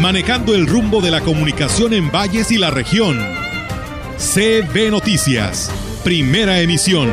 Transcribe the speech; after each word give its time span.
manejando 0.00 0.54
el 0.54 0.66
rumbo 0.66 1.00
de 1.00 1.10
la 1.10 1.20
comunicación 1.20 1.92
en 1.92 2.10
valles 2.10 2.50
y 2.50 2.58
la 2.58 2.70
región. 2.70 3.18
CB 4.16 4.90
Noticias, 4.90 5.70
primera 6.04 6.60
emisión. 6.60 7.08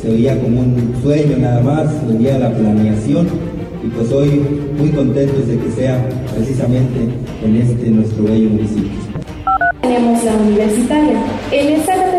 se 0.00 0.08
veía 0.08 0.40
como 0.40 0.62
un 0.62 0.98
sueño 1.02 1.36
nada 1.36 1.60
más, 1.60 1.92
se 1.92 2.16
veía 2.16 2.38
la 2.38 2.50
planeación 2.50 3.28
y 3.84 3.88
pues 3.88 4.10
hoy 4.12 4.40
muy 4.78 4.88
contentos 4.90 5.46
de 5.46 5.58
que 5.58 5.70
sea 5.72 6.08
precisamente 6.34 7.08
en 7.44 7.56
este 7.56 7.90
nuestro 7.90 8.24
bello 8.24 8.48
municipio. 8.48 8.90
Tenemos 9.82 10.24
la 10.24 10.34
universitaria. 10.34 11.22
En 11.52 11.80
esta 11.80 12.09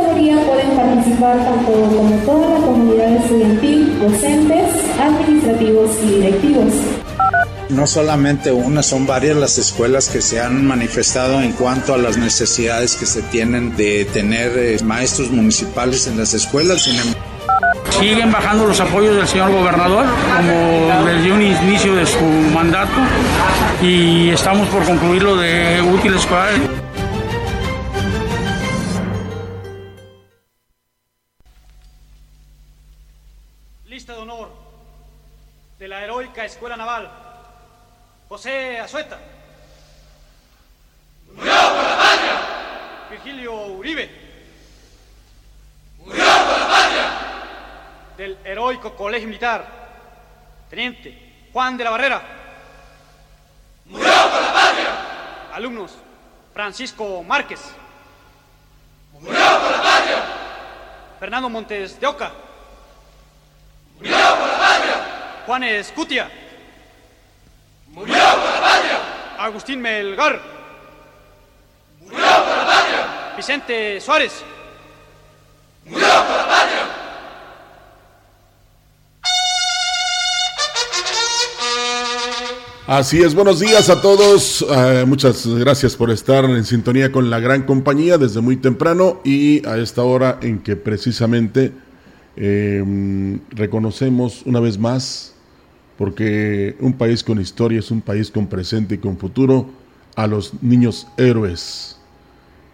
pueden 0.52 0.76
participar 0.76 1.38
tanto 1.38 1.72
como 1.72 2.16
toda 2.26 2.60
la 2.60 2.66
comunidad 2.66 3.16
estudiantil, 3.16 4.00
docentes, 4.00 4.68
administrativos 5.00 5.92
y 6.04 6.08
directivos. 6.08 6.74
No 7.70 7.88
solamente 7.88 8.52
una, 8.52 8.84
son 8.84 9.08
varias 9.08 9.38
las 9.38 9.58
escuelas 9.58 10.10
que 10.10 10.22
se 10.22 10.42
han 10.42 10.66
manifestado 10.66 11.42
en 11.42 11.54
cuanto 11.54 11.94
a 11.94 11.98
las 11.98 12.18
necesidades 12.18 12.98
que 12.98 13.06
se 13.06 13.22
tienen 13.22 13.78
de 13.78 14.06
tener 14.06 14.52
eh, 14.58 14.78
maestros 14.84 15.32
municipales 15.32 16.08
en 16.08 16.18
las 16.18 16.34
escuelas. 16.34 16.84
Sin 16.84 16.96
Siguen 17.98 18.32
bajando 18.32 18.66
los 18.66 18.80
apoyos 18.80 19.16
del 19.16 19.28
señor 19.28 19.52
gobernador, 19.52 20.06
como 20.36 21.06
desde 21.06 21.32
un 21.32 21.42
inicio 21.42 21.96
de 21.96 22.06
su 22.06 22.24
mandato, 22.54 22.92
y 23.82 24.32
estamos 24.32 24.68
por 24.70 24.84
concluir 24.84 25.24
lo 25.24 25.38
de 25.38 25.82
útiles 25.82 26.22
escolares. 26.22 26.60
Escuela 36.52 36.76
Naval, 36.76 37.10
José 38.28 38.78
Azueta. 38.78 39.18
¡Murió 41.34 41.54
por 41.54 41.84
la 41.84 41.98
patria! 41.98 43.08
Virgilio 43.10 43.54
Uribe. 43.68 44.12
¡Murió 46.00 46.26
por 46.26 46.60
la 46.60 46.68
patria! 46.68 47.12
del 48.18 48.38
heroico 48.44 48.96
Colegio 48.96 49.28
Militar, 49.30 49.66
Teniente 50.70 51.48
Juan 51.54 51.78
de 51.78 51.84
la 51.86 51.90
Barrera. 51.90 52.22
¡Murió 53.86 54.12
por 54.30 54.42
la 54.42 54.54
patria! 54.54 55.54
Alumnos, 55.54 55.94
Francisco 56.54 57.24
Márquez. 57.24 57.62
¡Murió 59.14 59.32
por 59.32 59.72
la 59.72 59.82
patria! 59.82 60.24
Fernando 61.18 61.50
Montes 61.50 61.98
de 62.00 62.08
Oca. 62.08 62.34
¡Murió 63.96 64.18
por 64.38 64.48
la 64.50 64.58
patria! 64.58 65.44
Juan 65.46 65.64
Escutia. 65.64 66.41
¡Murió 67.94 68.14
por 68.14 68.16
la 68.16 68.62
patria! 68.62 69.00
Agustín 69.38 69.82
Melgar. 69.82 70.42
¡Murió 72.00 72.18
por 72.18 72.22
la 72.22 72.66
patria! 72.66 73.34
Vicente 73.36 74.00
Suárez. 74.00 74.44
¡Murió 75.86 76.08
por 76.08 76.38
la 76.38 76.48
patria! 76.48 77.02
Así 82.88 83.22
es, 83.22 83.36
buenos 83.36 83.60
días 83.60 83.90
a 83.90 84.02
todos. 84.02 84.62
Uh, 84.62 85.06
muchas 85.06 85.46
gracias 85.48 85.96
por 85.96 86.12
estar 86.12 86.46
en 86.46 86.66
sintonía 86.66 87.12
con 87.12 87.30
la 87.30 87.40
gran 87.40 87.64
compañía 87.64 88.18
desde 88.18 88.42
muy 88.42 88.58
temprano 88.58 89.22
y 89.24 89.66
a 89.68 89.78
esta 89.78 90.04
hora 90.04 90.40
en 90.42 90.60
que 90.60 90.76
precisamente 90.76 91.72
eh, 92.36 93.40
reconocemos 93.52 94.42
una 94.46 94.60
vez 94.60 94.78
más, 94.78 95.34
porque 96.02 96.76
un 96.80 96.94
país 96.94 97.24
con 97.24 97.40
historia 97.40 97.78
es 97.78 97.92
un 97.92 98.02
país 98.02 98.32
con 98.32 98.48
presente 98.48 98.96
y 98.96 98.98
con 98.98 99.20
futuro, 99.20 99.70
a 100.16 100.26
los 100.26 100.52
niños 100.64 101.06
héroes. 101.16 101.96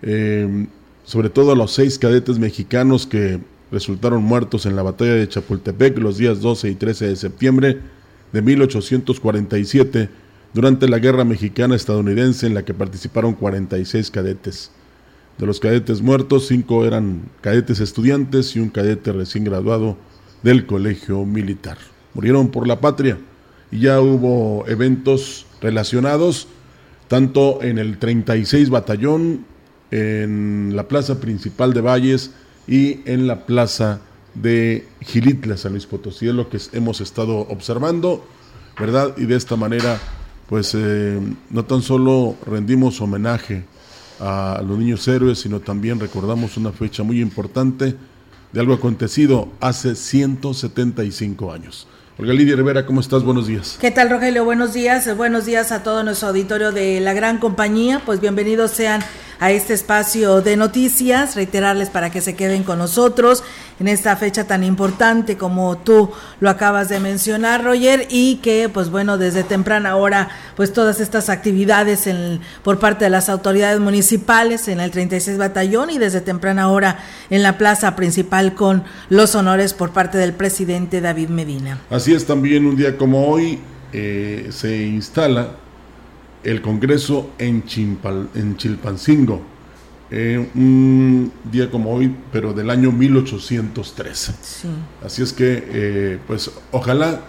Eh, 0.02 0.66
sobre 1.04 1.30
todo 1.30 1.52
a 1.52 1.56
los 1.58 1.74
seis 1.74 2.00
cadetes 2.00 2.40
mexicanos 2.40 3.06
que 3.06 3.42
resultaron 3.70 4.24
muertos 4.24 4.66
en 4.66 4.78
la 4.78 4.82
batalla 4.82 5.16
de 5.16 5.28
Chapultepec 5.28 5.98
los 5.98 6.18
días 6.18 6.40
12 6.40 6.70
y 6.70 6.76
13 6.76 7.08
de 7.08 7.16
septiembre 7.18 7.80
de 8.32 8.42
1847 8.42 10.10
durante 10.54 10.88
la 10.88 11.00
Guerra 11.00 11.26
Mexicana 11.26 11.76
Estadounidense 11.76 12.48
en 12.48 12.54
la 12.54 12.64
que 12.64 12.74
participaron 12.74 13.34
46 13.34 14.10
cadetes. 14.10 14.72
De 15.38 15.46
los 15.46 15.60
cadetes 15.60 16.02
muertos, 16.02 16.48
cinco 16.48 16.86
eran 16.86 17.24
cadetes 17.42 17.82
estudiantes 17.82 18.56
y 18.56 18.62
un 18.62 18.70
cadete 18.70 19.12
recién 19.12 19.44
graduado 19.44 19.98
del 20.44 20.66
colegio 20.66 21.26
militar. 21.26 21.78
Murieron 22.18 22.48
por 22.50 22.68
la 22.68 22.82
patria 22.82 23.20
y 23.72 23.82
ya 23.82 24.02
hubo 24.02 24.66
eventos 24.68 25.46
relacionados 25.62 26.48
tanto 27.08 27.62
en 27.62 27.78
el 27.78 28.00
36 28.00 28.72
Batallón, 28.72 29.46
en 29.92 30.76
la 30.76 30.88
plaza 30.88 31.20
principal 31.20 31.76
de 31.76 31.82
Valles 31.82 32.32
y 32.68 33.02
en 33.06 33.28
la 33.28 33.46
plaza 33.46 34.02
de 34.34 34.88
Gilitla, 35.02 35.58
San 35.58 35.74
Luis 35.74 35.86
Potosí. 35.86 36.28
Es 36.28 36.34
lo 36.34 36.50
que 36.50 36.58
hemos 36.74 37.02
estado 37.02 37.38
observando, 37.38 38.26
¿verdad? 38.80 39.14
Y 39.18 39.26
de 39.26 39.36
esta 39.36 39.56
manera, 39.56 40.00
pues 40.50 40.74
eh, 40.74 41.20
no 41.52 41.66
tan 41.66 41.84
solo 41.84 42.36
rendimos 42.48 43.00
homenaje 43.00 43.64
a 44.20 44.64
los 44.68 44.80
niños 44.80 45.08
héroes, 45.08 45.38
sino 45.38 45.60
también 45.60 46.00
recordamos 46.00 46.58
una 46.58 46.72
fecha 46.72 47.04
muy 47.04 47.22
importante 47.22 47.96
de 48.52 48.60
algo 48.60 48.74
acontecido 48.74 49.50
hace 49.60 49.94
175 49.94 51.54
años. 51.54 51.88
Olga 52.20 52.34
Lidia 52.34 52.56
Rivera, 52.56 52.84
¿cómo 52.84 53.00
estás? 53.00 53.22
Buenos 53.22 53.46
días. 53.46 53.78
¿Qué 53.80 53.92
tal, 53.92 54.10
Rogelio? 54.10 54.44
Buenos 54.44 54.74
días. 54.74 55.16
Buenos 55.16 55.46
días 55.46 55.72
a 55.72 55.84
todo 55.84 56.02
nuestro 56.02 56.30
auditorio 56.30 56.72
de 56.72 57.00
la 57.00 57.14
gran 57.14 57.38
compañía. 57.38 58.02
Pues 58.04 58.20
bienvenidos 58.20 58.72
sean 58.72 59.02
a 59.40 59.52
este 59.52 59.74
espacio 59.74 60.42
de 60.42 60.58
noticias, 60.58 61.36
reiterarles 61.36 61.90
para 61.90 62.09
que 62.09 62.22
se 62.22 62.36
queden 62.36 62.64
con 62.64 62.80
nosotros 62.80 63.44
en 63.80 63.88
esta 63.88 64.16
fecha 64.16 64.46
tan 64.46 64.64
importante 64.64 65.38
como 65.38 65.78
tú 65.78 66.09
lo 66.40 66.50
acabas 66.50 66.90
de 66.90 67.00
mencionar, 67.00 67.64
Roger, 67.64 68.08
y 68.09 68.38
que 68.38 68.70
pues 68.70 68.90
bueno, 68.90 69.18
desde 69.18 69.44
temprana 69.44 69.96
hora 69.96 70.30
pues 70.56 70.74
todas 70.74 71.00
estas 71.00 71.30
actividades 71.30 72.08
en, 72.08 72.42
por 72.64 72.80
parte 72.80 73.06
de 73.06 73.12
las 73.12 73.30
autoridades 73.30 73.80
municipales 73.80 74.68
en 74.68 74.80
el 74.80 74.92
36 74.92 75.38
Batallón 75.38 75.92
y 75.92 75.98
desde 75.98 76.22
temprana 76.22 76.69
hora 76.69 77.00
en 77.30 77.44
la 77.44 77.58
plaza 77.58 77.96
principal 77.96 78.56
con 78.56 78.84
los 79.09 79.36
honores 79.36 79.74
por 79.74 79.92
parte 79.92 80.18
del 80.18 80.34
presidente 80.34 81.02
David 81.02 81.30
Medina. 81.30 81.80
Así 81.90 82.14
es 82.14 82.25
también 82.25 82.66
un 82.66 82.75
día 82.75 82.98
como 82.98 83.28
hoy 83.28 83.59
eh, 83.94 84.48
se 84.52 84.86
instala 84.88 85.52
el 86.47 86.62
Congreso 86.62 87.31
en, 87.38 87.66
Chimpal, 87.66 88.30
en 88.34 88.56
Chilpancingo, 88.56 89.41
eh, 90.09 90.47
un 90.56 91.30
día 91.52 91.69
como 91.69 91.94
hoy, 91.94 92.16
pero 92.31 92.54
del 92.54 92.69
año 92.69 92.89
1813. 92.94 94.33
Sí. 94.42 94.68
Así 95.04 95.22
es 95.22 95.33
que, 95.33 95.63
eh, 95.68 96.19
pues 96.25 96.50
ojalá 96.72 97.22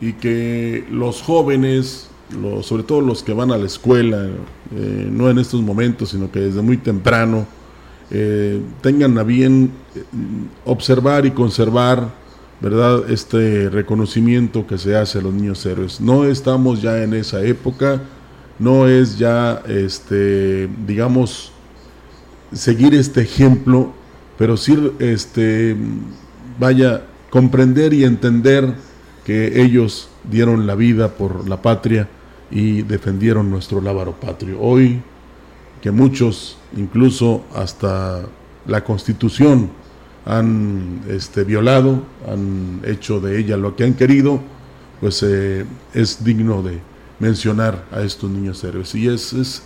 y 0.00 0.14
que 0.14 0.84
los 0.90 1.22
jóvenes, 1.22 2.08
los, 2.40 2.66
sobre 2.66 2.82
todo 2.82 3.00
los 3.00 3.22
que 3.22 3.32
van 3.32 3.52
a 3.52 3.56
la 3.56 3.66
escuela, 3.66 4.26
eh, 4.74 5.08
no 5.12 5.30
en 5.30 5.38
estos 5.38 5.62
momentos, 5.62 6.08
sino 6.10 6.32
que 6.32 6.40
desde 6.40 6.60
muy 6.60 6.76
temprano, 6.76 7.46
eh, 8.10 8.60
tengan 8.82 9.16
a 9.16 9.22
bien 9.22 9.70
observar 10.64 11.24
y 11.24 11.30
conservar, 11.30 12.10
¿verdad?, 12.60 13.08
este 13.10 13.70
reconocimiento 13.70 14.66
que 14.66 14.76
se 14.76 14.96
hace 14.96 15.18
a 15.18 15.22
los 15.22 15.32
niños 15.32 15.64
héroes. 15.64 16.00
No 16.00 16.24
estamos 16.24 16.82
ya 16.82 17.00
en 17.04 17.14
esa 17.14 17.44
época, 17.44 18.02
no 18.58 18.88
es 18.88 19.18
ya, 19.18 19.62
este, 19.66 20.68
digamos, 20.86 21.52
seguir 22.52 22.94
este 22.94 23.22
ejemplo, 23.22 23.92
pero 24.38 24.56
sí, 24.56 24.92
este, 24.98 25.76
vaya, 26.58 27.04
comprender 27.30 27.92
y 27.92 28.04
entender 28.04 28.74
que 29.24 29.62
ellos 29.62 30.08
dieron 30.30 30.66
la 30.66 30.74
vida 30.74 31.08
por 31.14 31.48
la 31.48 31.60
patria 31.60 32.08
y 32.50 32.82
defendieron 32.82 33.50
nuestro 33.50 33.80
lábaro 33.80 34.12
patrio. 34.12 34.60
Hoy, 34.60 35.02
que 35.82 35.90
muchos, 35.90 36.58
incluso 36.76 37.44
hasta 37.54 38.22
la 38.66 38.84
constitución, 38.84 39.70
han 40.24 41.02
este, 41.08 41.44
violado, 41.44 42.02
han 42.28 42.80
hecho 42.84 43.20
de 43.20 43.38
ella 43.38 43.56
lo 43.56 43.76
que 43.76 43.84
han 43.84 43.94
querido, 43.94 44.40
pues 45.00 45.22
eh, 45.22 45.64
es 45.94 46.24
digno 46.24 46.62
de 46.62 46.80
mencionar 47.18 47.84
a 47.92 48.02
estos 48.02 48.30
niños 48.30 48.62
héroes. 48.64 48.94
Y 48.94 49.08
es, 49.08 49.32
es 49.32 49.62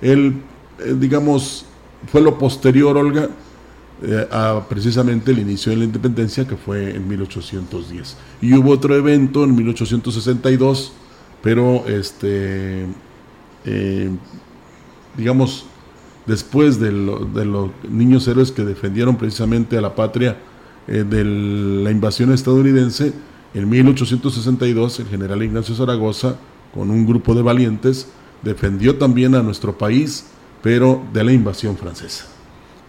el, 0.00 0.42
eh, 0.78 0.94
digamos, 0.98 1.64
fue 2.10 2.20
lo 2.20 2.38
posterior, 2.38 2.96
Olga, 2.96 3.28
eh, 4.02 4.28
a 4.30 4.64
precisamente 4.68 5.30
el 5.30 5.40
inicio 5.40 5.70
de 5.70 5.78
la 5.78 5.84
independencia, 5.84 6.46
que 6.46 6.56
fue 6.56 6.94
en 6.94 7.06
1810. 7.08 8.16
Y 8.40 8.54
hubo 8.54 8.70
otro 8.70 8.94
evento 8.94 9.44
en 9.44 9.54
1862, 9.54 10.92
pero 11.42 11.86
este, 11.86 12.86
digamos, 15.16 15.66
después 16.26 16.78
de, 16.78 16.92
los 16.92 17.70
niños 17.88 18.26
héroes 18.28 18.52
que 18.52 18.64
defendieron 18.64 19.16
precisamente 19.16 19.76
a 19.76 19.80
la 19.80 19.94
patria 19.94 20.38
eh, 20.86 21.04
de 21.08 21.24
la 21.24 21.90
invasión 21.90 22.32
estadounidense, 22.32 23.12
en 23.52 23.68
1862 23.68 25.00
el 25.00 25.08
general 25.08 25.42
Ignacio 25.42 25.74
Zaragoza, 25.74 26.36
con 26.74 26.90
un 26.90 27.06
grupo 27.06 27.34
de 27.34 27.42
valientes, 27.42 28.08
defendió 28.42 28.96
también 28.96 29.34
a 29.34 29.42
nuestro 29.42 29.76
país, 29.76 30.26
pero 30.62 31.02
de 31.12 31.24
la 31.24 31.32
invasión 31.32 31.76
francesa. 31.76 32.26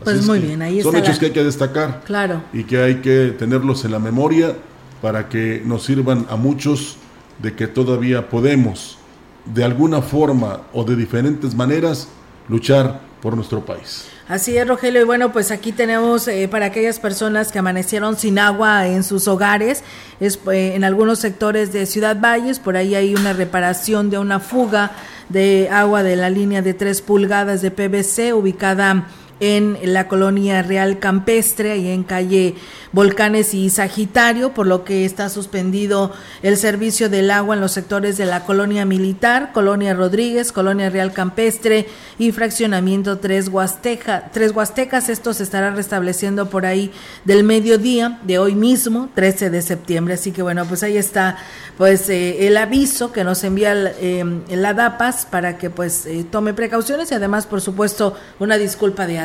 pues 0.04 0.26
muy 0.26 0.40
bien, 0.40 0.62
ahí 0.62 0.82
Son 0.82 0.96
hechos 0.96 1.20
que 1.20 1.28
hay 1.28 1.32
que 1.32 1.44
destacar. 1.44 2.02
Claro. 2.06 2.42
Y 2.54 2.64
que 2.64 2.82
hay 2.82 2.96
que 2.96 3.36
tenerlos 3.38 3.86
en 3.86 3.92
la 3.92 4.00
memoria 4.00 4.56
para 5.02 5.30
que 5.30 5.62
nos 5.66 5.84
sirvan 5.84 6.26
a 6.30 6.36
muchos 6.36 6.98
de 7.42 7.56
que 7.56 7.68
todavía 7.68 8.30
podemos, 8.30 8.98
de 9.46 9.64
alguna 9.64 10.02
forma 10.02 10.62
o 10.74 10.84
de 10.84 10.96
diferentes 10.96 11.56
maneras, 11.56 12.08
luchar 12.48 13.02
por 13.22 13.36
nuestro 13.36 13.66
país. 13.66 14.06
Así 14.32 14.58
es, 14.58 14.66
Rogelio. 14.66 15.02
Y 15.02 15.04
bueno, 15.04 15.34
pues 15.34 15.52
aquí 15.52 15.74
tenemos 15.74 16.26
eh, 16.30 16.48
para 16.48 16.68
aquellas 16.68 17.00
personas 17.00 17.52
que 17.52 17.60
amanecieron 17.60 18.16
sin 18.16 18.40
agua 18.40 18.88
en 18.88 19.04
sus 19.04 19.28
hogares, 19.28 19.84
es, 20.22 20.40
eh, 20.50 20.72
en 20.74 20.86
algunos 20.86 21.20
sectores 21.20 21.74
de 21.74 21.86
Ciudad 21.86 22.18
Valles, 22.18 22.58
por 22.58 22.78
ahí 22.78 22.96
hay 22.96 23.14
una 23.14 23.34
reparación 23.34 24.10
de 24.10 24.20
una 24.20 24.40
fuga 24.40 24.92
de 25.28 25.68
agua 25.70 26.02
de 26.02 26.16
la 26.16 26.30
línea 26.30 26.62
de 26.62 26.74
3 26.74 27.02
pulgadas 27.02 27.62
de 27.62 27.72
PVC 27.72 28.32
ubicada 28.32 29.06
en 29.42 29.78
la 29.84 30.08
colonia 30.08 30.62
Real 30.62 31.00
Campestre 31.00 31.78
y 31.78 31.90
en 31.90 32.04
calle 32.04 32.56
Volcanes 32.94 33.54
y 33.54 33.70
Sagitario, 33.70 34.54
por 34.54 34.68
lo 34.68 34.84
que 34.84 35.04
está 35.04 35.30
suspendido 35.30 36.14
el 36.44 36.58
servicio 36.58 37.10
del 37.10 37.32
agua 37.32 37.56
en 37.56 37.62
los 37.62 37.72
sectores 37.72 38.18
de 38.18 38.26
la 38.26 38.46
colonia 38.46 38.86
Militar, 38.86 39.52
colonia 39.54 39.94
Rodríguez, 39.94 40.52
colonia 40.52 40.90
Real 40.90 41.12
Campestre 41.12 41.88
y 42.20 42.32
fraccionamiento 42.32 43.18
Tres, 43.18 43.48
Huasteca, 43.48 44.30
Tres 44.32 44.52
Huastecas. 44.54 45.10
Esto 45.10 45.34
se 45.34 45.44
estará 45.44 45.72
restableciendo 45.72 46.50
por 46.50 46.66
ahí 46.66 46.92
del 47.26 47.44
mediodía 47.44 48.20
de 48.24 48.38
hoy 48.38 48.56
mismo, 48.56 49.10
13 49.16 49.50
de 49.50 49.62
septiembre. 49.62 50.14
Así 50.14 50.32
que 50.32 50.42
bueno, 50.42 50.66
pues 50.66 50.84
ahí 50.84 50.98
está 50.98 51.38
pues 51.78 52.10
eh, 52.10 52.48
el 52.48 52.58
aviso 52.58 53.12
que 53.12 53.24
nos 53.24 53.44
envía 53.44 53.74
eh, 53.74 54.24
la 54.50 54.74
DAPAS 54.74 55.26
para 55.26 55.58
que 55.58 55.70
pues 55.70 56.06
eh, 56.06 56.26
tome 56.30 56.54
precauciones 56.54 57.12
y 57.12 57.16
además 57.16 57.48
por 57.48 57.62
supuesto 57.62 58.16
una 58.40 58.58
disculpa 58.58 59.08
de 59.08 59.18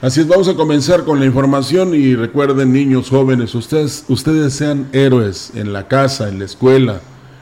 Así 0.00 0.20
es, 0.20 0.28
vamos 0.28 0.48
a 0.48 0.54
comenzar 0.54 1.04
con 1.04 1.20
la 1.20 1.26
información 1.26 1.94
y 1.94 2.14
recuerden 2.14 2.72
niños 2.72 3.10
jóvenes, 3.10 3.54
ustedes, 3.54 4.04
ustedes 4.08 4.52
sean 4.54 4.88
héroes 4.92 5.52
en 5.54 5.72
la 5.72 5.88
casa, 5.88 6.28
en 6.28 6.38
la 6.38 6.44
escuela, 6.44 7.00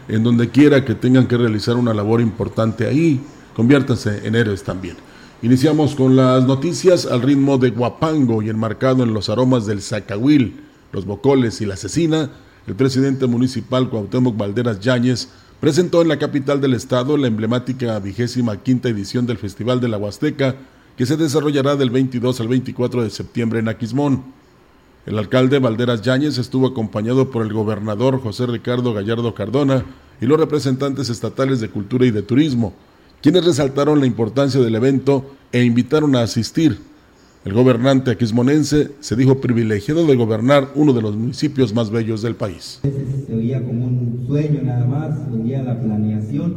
en 0.09 0.23
donde 0.23 0.51
quiera 0.51 0.85
que 0.85 0.95
tengan 0.95 1.27
que 1.27 1.37
realizar 1.37 1.77
una 1.77 1.95
labor 1.95 2.21
importante 2.21 2.87
ahí, 2.87 3.21
conviértanse 3.55 4.27
en 4.27 4.35
héroes 4.35 4.63
también. 4.63 4.97
Iniciamos 5.43 5.97
con 5.97 6.15
las 6.15 6.45
noticias 6.45 7.05
al 7.05 7.21
ritmo 7.21 7.59
de 7.59 7.71
guapango 7.71 8.43
y 8.43 8.49
enmarcado 8.49 9.03
en 9.03 9.13
los 9.13 9.29
aromas 9.29 9.67
del 9.67 9.83
zacahuil, 9.83 10.61
los 10.93 11.05
bocoles 11.05 11.61
y 11.61 11.67
la 11.67 11.77
cecina. 11.77 12.31
El 12.69 12.77
presidente 12.77 13.27
municipal 13.27 13.91
Cuauhtémoc 13.91 14.37
Valderas 14.37 14.79
Yáñez 14.79 15.31
presentó 15.59 16.01
en 16.01 16.07
la 16.07 16.19
capital 16.19 16.61
del 16.61 16.75
estado 16.75 17.17
la 17.17 17.27
emblemática 17.27 17.99
vigésima 17.99 18.59
quinta 18.59 18.89
edición 18.89 19.27
del 19.27 19.39
Festival 19.39 19.81
de 19.81 19.89
la 19.89 19.99
Huasteca, 19.99 20.55
que 20.97 21.07
se 21.07 21.17
desarrollará 21.17 21.77
del 21.77 21.91
22 21.91 22.41
al 22.41 22.49
24 22.49 23.03
de 23.03 23.11
septiembre 23.11 23.61
en 23.61 23.69
Aquismón. 23.69 24.23
El 25.07 25.19
alcalde 25.19 25.59
Valderas 25.59 26.03
Yáñez 26.03 26.39
estuvo 26.39 26.67
acompañado 26.67 27.31
por 27.31 27.43
el 27.43 27.53
gobernador 27.53 28.21
José 28.21 28.47
Ricardo 28.47 28.95
Gallardo 28.95 29.35
Cardona 29.35 29.85
y 30.21 30.27
los 30.27 30.39
representantes 30.39 31.09
estatales 31.09 31.61
de 31.61 31.71
Cultura 31.71 32.07
y 32.07 32.11
de 32.13 32.23
Turismo, 32.23 32.75
quienes 33.21 33.45
resaltaron 33.45 34.01
la 34.01 34.07
importancia 34.07 34.61
del 34.61 34.75
evento 34.75 35.35
e 35.51 35.65
invitaron 35.65 36.15
a 36.15 36.23
asistir. 36.23 36.79
El 37.45 37.55
gobernante 37.55 38.13
aquismonense 38.13 38.93
se 39.01 39.17
dijo 39.17 39.41
privilegiado 39.41 40.07
de 40.07 40.15
gobernar 40.15 40.69
uno 40.77 40.93
de 40.93 41.03
los 41.03 41.17
municipios 41.17 41.75
más 41.75 41.91
bellos 41.91 42.23
del 42.23 42.37
país. 42.37 42.79
Se 42.83 43.35
veía 43.35 43.61
como 43.65 43.85
un 43.85 44.25
sueño 44.29 44.61
nada 44.63 44.87
más, 44.87 45.29
venía 45.29 45.61
la 45.65 45.77
planeación 45.81 46.55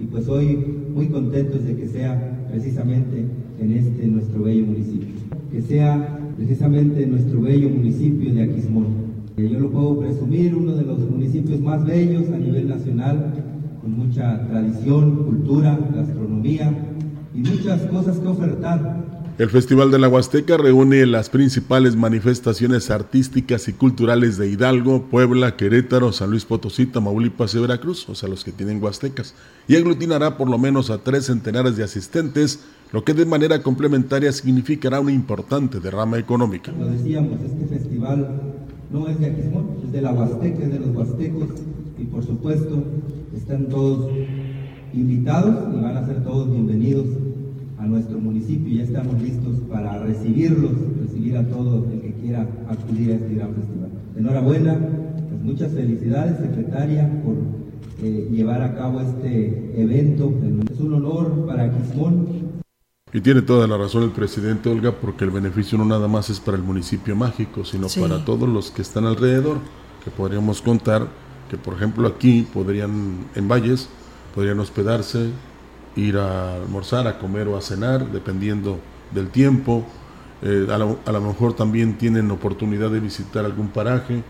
y 0.00 0.06
pues 0.06 0.26
hoy 0.26 0.56
muy 0.92 1.06
contentos 1.06 1.64
de 1.64 1.76
que 1.76 1.86
sea 1.86 2.48
precisamente 2.50 3.24
en 3.60 3.72
este 3.74 4.08
nuestro 4.08 4.42
bello 4.42 4.66
municipio. 4.66 5.06
Que 5.52 5.62
sea 5.62 6.18
precisamente 6.36 7.06
nuestro 7.06 7.40
bello 7.40 7.70
municipio 7.70 8.34
de 8.34 8.42
Aquismón. 8.42 8.86
Yo 9.36 9.60
lo 9.60 9.70
puedo 9.70 10.00
presumir, 10.00 10.56
uno 10.56 10.72
de 10.72 10.82
los 10.82 10.98
municipios 10.98 11.60
más 11.60 11.84
bellos 11.84 12.28
a 12.30 12.38
nivel 12.38 12.68
nacional, 12.68 13.34
con 13.80 13.96
mucha 13.96 14.44
tradición, 14.48 15.14
cultura, 15.26 15.78
gastronomía 15.94 16.72
y 17.32 17.38
muchas 17.38 17.82
cosas 17.82 18.18
que 18.18 18.26
ofertar. 18.26 19.04
El 19.36 19.50
Festival 19.50 19.90
de 19.90 19.98
la 19.98 20.08
Huasteca 20.08 20.56
reúne 20.56 21.04
las 21.06 21.28
principales 21.28 21.96
manifestaciones 21.96 22.88
artísticas 22.92 23.66
y 23.66 23.72
culturales 23.72 24.38
de 24.38 24.48
Hidalgo, 24.48 25.06
Puebla, 25.10 25.56
Querétaro, 25.56 26.12
San 26.12 26.30
Luis 26.30 26.44
Potosí, 26.44 26.86
Tamaulipas 26.86 27.52
y 27.56 27.58
Veracruz, 27.58 28.08
o 28.08 28.14
sea, 28.14 28.28
los 28.28 28.44
que 28.44 28.52
tienen 28.52 28.80
huastecas, 28.80 29.34
y 29.66 29.74
aglutinará 29.74 30.36
por 30.36 30.48
lo 30.48 30.56
menos 30.56 30.88
a 30.90 30.98
tres 30.98 31.26
centenares 31.26 31.76
de 31.76 31.82
asistentes 31.82 32.60
lo 32.92 33.02
que 33.02 33.12
de 33.12 33.26
manera 33.26 33.60
complementaria 33.60 34.30
significará 34.30 35.00
una 35.00 35.10
importante 35.10 35.80
derrama 35.80 36.16
económica. 36.16 36.70
Lo 36.70 36.86
decíamos, 36.86 37.40
este 37.44 37.66
festival 37.66 38.40
no 38.92 39.08
es 39.08 39.18
de 39.18 39.26
Aquismón, 39.26 39.78
es 39.84 39.90
de 39.90 40.00
la 40.00 40.12
Huasteca, 40.12 40.62
es 40.62 40.70
de 40.70 40.78
los 40.78 40.94
huastecos 40.94 41.48
y 41.98 42.04
por 42.04 42.24
supuesto 42.24 42.84
están 43.36 43.68
todos 43.68 44.12
invitados 44.92 45.74
y 45.74 45.82
van 45.82 45.96
a 45.96 46.06
ser 46.06 46.22
todos 46.22 46.48
bienvenidos 46.52 47.06
a 47.84 47.86
nuestro 47.86 48.18
municipio. 48.18 48.74
Ya 48.74 48.84
estamos 48.84 49.20
listos 49.20 49.60
para 49.70 49.98
recibirlos, 49.98 50.72
recibir 51.00 51.36
a 51.36 51.46
todo 51.48 51.86
el 51.92 52.00
que 52.00 52.12
quiera 52.14 52.48
acudir 52.68 53.12
a 53.12 53.14
este 53.16 53.34
gran 53.34 53.54
festival. 53.54 53.90
Enhorabuena, 54.16 54.78
pues 55.28 55.42
muchas 55.42 55.72
felicidades, 55.72 56.38
secretaria, 56.38 57.22
por 57.22 57.36
eh, 58.02 58.28
llevar 58.32 58.62
a 58.62 58.74
cabo 58.74 59.00
este 59.00 59.80
evento. 59.80 60.32
Es 60.72 60.80
un 60.80 60.94
honor 60.94 61.46
para 61.46 61.64
Aquismón 61.64 62.44
y 63.12 63.20
tiene 63.20 63.42
toda 63.42 63.68
la 63.68 63.78
razón 63.78 64.02
el 64.02 64.10
presidente 64.10 64.68
Olga, 64.68 64.90
porque 64.90 65.24
el 65.24 65.30
beneficio 65.30 65.78
no 65.78 65.84
nada 65.84 66.08
más 66.08 66.30
es 66.30 66.40
para 66.40 66.56
el 66.56 66.64
municipio 66.64 67.14
mágico, 67.14 67.64
sino 67.64 67.86
para 68.00 68.24
todos 68.24 68.48
los 68.48 68.72
que 68.72 68.82
están 68.82 69.04
alrededor, 69.04 69.58
que 70.04 70.10
podríamos 70.10 70.60
contar 70.60 71.06
que, 71.48 71.56
por 71.56 71.74
ejemplo, 71.74 72.08
aquí 72.08 72.44
podrían, 72.52 73.26
en 73.36 73.46
Valles, 73.46 73.88
podrían 74.34 74.58
hospedarse, 74.58 75.30
ir 75.96 76.16
a 76.16 76.56
almorzar, 76.56 77.06
a 77.06 77.18
comer 77.18 77.48
o 77.48 77.56
a 77.56 77.60
cenar, 77.60 78.10
dependiendo 78.10 78.78
del 79.12 79.28
tiempo. 79.28 79.84
Eh, 80.42 80.66
a, 80.70 80.78
lo, 80.78 80.98
a, 81.06 81.12
mejor 81.20 81.54
también 81.54 81.96
tienen 81.96 82.30
oportunidad 82.30 82.90
de 82.90 83.00
visitar 83.00 83.44
algún 83.44 83.68
paraje 83.68 84.22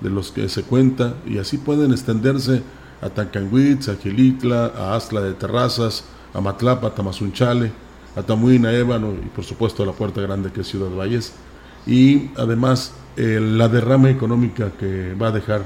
de 0.00 0.10
los 0.10 0.32
que 0.32 0.48
se 0.48 0.64
cuenta 0.64 1.14
y 1.24 1.38
así 1.38 1.58
pueden 1.58 1.92
extenderse 1.92 2.62
a 3.00 3.08
Tancanguitz, 3.08 3.88
a 3.88 3.96
Gilitla, 3.96 4.72
a 4.76 4.96
Asla 4.96 5.20
de 5.20 5.34
Terrazas, 5.34 6.04
a 6.34 6.40
Matlapa, 6.40 6.88
a 6.88 6.94
Tamazunchale 6.94 7.72
Atamuina, 8.14 8.72
Ébano 8.72 9.12
y 9.12 9.28
por 9.28 9.44
supuesto 9.44 9.84
la 9.84 9.92
Puerta 9.92 10.20
Grande 10.20 10.52
que 10.52 10.60
es 10.60 10.68
Ciudad 10.68 10.90
Valles. 10.90 11.32
Y 11.86 12.30
además 12.36 12.92
eh, 13.16 13.40
la 13.40 13.68
derrama 13.68 14.10
económica 14.10 14.70
que 14.78 15.14
va 15.14 15.28
a 15.28 15.32
dejar 15.32 15.64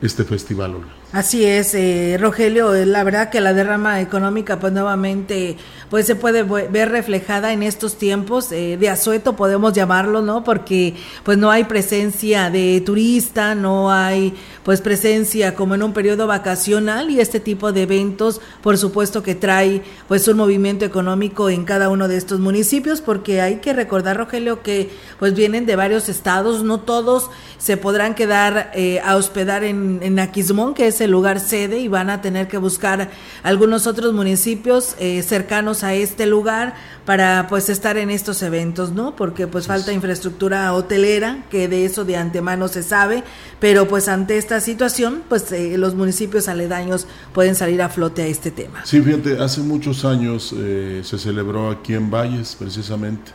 este 0.00 0.24
festival. 0.24 0.74
Así 1.12 1.44
es, 1.44 1.72
eh, 1.74 2.18
Rogelio, 2.20 2.74
eh, 2.74 2.84
la 2.84 3.04
verdad 3.04 3.30
que 3.30 3.40
la 3.40 3.54
derrama 3.54 4.00
económica 4.00 4.58
pues 4.58 4.72
nuevamente 4.72 5.56
pues 5.88 6.04
se 6.04 6.16
puede 6.16 6.42
ver 6.42 6.90
reflejada 6.90 7.52
en 7.52 7.62
estos 7.62 7.96
tiempos 7.96 8.50
eh, 8.50 8.76
de 8.76 8.88
asueto 8.88 9.36
podemos 9.36 9.72
llamarlo, 9.72 10.20
¿no? 10.20 10.42
Porque 10.42 10.96
pues 11.22 11.38
no 11.38 11.52
hay 11.52 11.62
presencia 11.62 12.50
de 12.50 12.82
turista, 12.84 13.54
no 13.54 13.92
hay 13.92 14.34
pues 14.64 14.80
presencia 14.80 15.54
como 15.54 15.76
en 15.76 15.84
un 15.84 15.92
periodo 15.92 16.26
vacacional 16.26 17.08
y 17.08 17.20
este 17.20 17.38
tipo 17.38 17.70
de 17.70 17.82
eventos 17.82 18.40
por 18.60 18.76
supuesto 18.76 19.22
que 19.22 19.36
trae 19.36 19.82
pues 20.08 20.26
un 20.26 20.36
movimiento 20.36 20.84
económico 20.84 21.48
en 21.50 21.64
cada 21.64 21.88
uno 21.88 22.08
de 22.08 22.16
estos 22.16 22.40
municipios 22.40 23.00
porque 23.00 23.40
hay 23.40 23.58
que 23.58 23.72
recordar, 23.72 24.16
Rogelio, 24.16 24.60
que 24.64 24.90
pues 25.20 25.34
vienen 25.34 25.66
de 25.66 25.76
varios 25.76 26.08
estados, 26.08 26.64
no 26.64 26.80
todos 26.80 27.30
se 27.58 27.76
podrán 27.76 28.16
quedar 28.16 28.72
a 29.04 29.14
hospedar 29.14 29.62
en, 29.62 30.00
en 30.02 30.18
Aquismón, 30.18 30.74
que 30.74 30.88
es 30.88 30.95
ese 30.96 31.08
lugar 31.08 31.40
sede 31.40 31.78
y 31.78 31.88
van 31.88 32.08
a 32.08 32.22
tener 32.22 32.48
que 32.48 32.56
buscar 32.56 33.10
algunos 33.42 33.86
otros 33.86 34.14
municipios 34.14 34.96
eh, 34.98 35.22
cercanos 35.22 35.84
a 35.84 35.92
este 35.92 36.24
lugar 36.24 36.74
para 37.04 37.46
pues 37.48 37.68
estar 37.68 37.98
en 37.98 38.08
estos 38.08 38.42
eventos, 38.42 38.92
¿no? 38.92 39.14
Porque 39.14 39.46
pues 39.46 39.66
falta 39.66 39.92
infraestructura 39.92 40.72
hotelera, 40.72 41.44
que 41.50 41.68
de 41.68 41.84
eso 41.84 42.06
de 42.06 42.16
antemano 42.16 42.68
se 42.68 42.82
sabe, 42.82 43.24
pero 43.60 43.86
pues 43.86 44.08
ante 44.08 44.38
esta 44.38 44.60
situación, 44.60 45.22
pues 45.28 45.52
eh, 45.52 45.76
los 45.76 45.94
municipios 45.94 46.48
aledaños 46.48 47.06
pueden 47.34 47.54
salir 47.54 47.82
a 47.82 47.90
flote 47.90 48.22
a 48.22 48.26
este 48.26 48.50
tema. 48.50 48.84
Sí, 48.86 49.02
fíjate, 49.02 49.38
hace 49.38 49.60
muchos 49.60 50.06
años 50.06 50.54
eh, 50.56 51.02
se 51.04 51.18
celebró 51.18 51.70
aquí 51.70 51.92
en 51.92 52.10
Valles 52.10 52.56
precisamente 52.58 53.32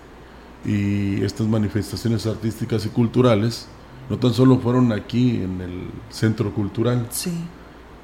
y 0.66 1.24
estas 1.24 1.48
manifestaciones 1.48 2.26
artísticas 2.26 2.86
y 2.88 2.90
culturales 2.90 3.68
no 4.12 4.18
tan 4.18 4.34
solo 4.34 4.58
fueron 4.58 4.92
aquí 4.92 5.38
en 5.38 5.62
el 5.62 5.88
centro 6.10 6.54
cultural, 6.54 7.08
sí. 7.12 7.32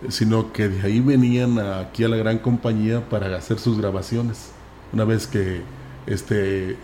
sino 0.08 0.54
que 0.54 0.70
de 0.70 0.88
ahí 0.88 1.02
venían 1.02 1.60
aquí 1.60 2.06
a 2.06 2.08
la 2.08 2.16
gran 2.16 2.38
compañía 2.38 3.10
para 3.10 3.36
hacer 3.36 3.60
sus 3.60 3.78
grabaciones 3.78 4.52
una 4.94 5.04
vez 5.04 5.28
que 5.28 5.64
este, 6.06 6.78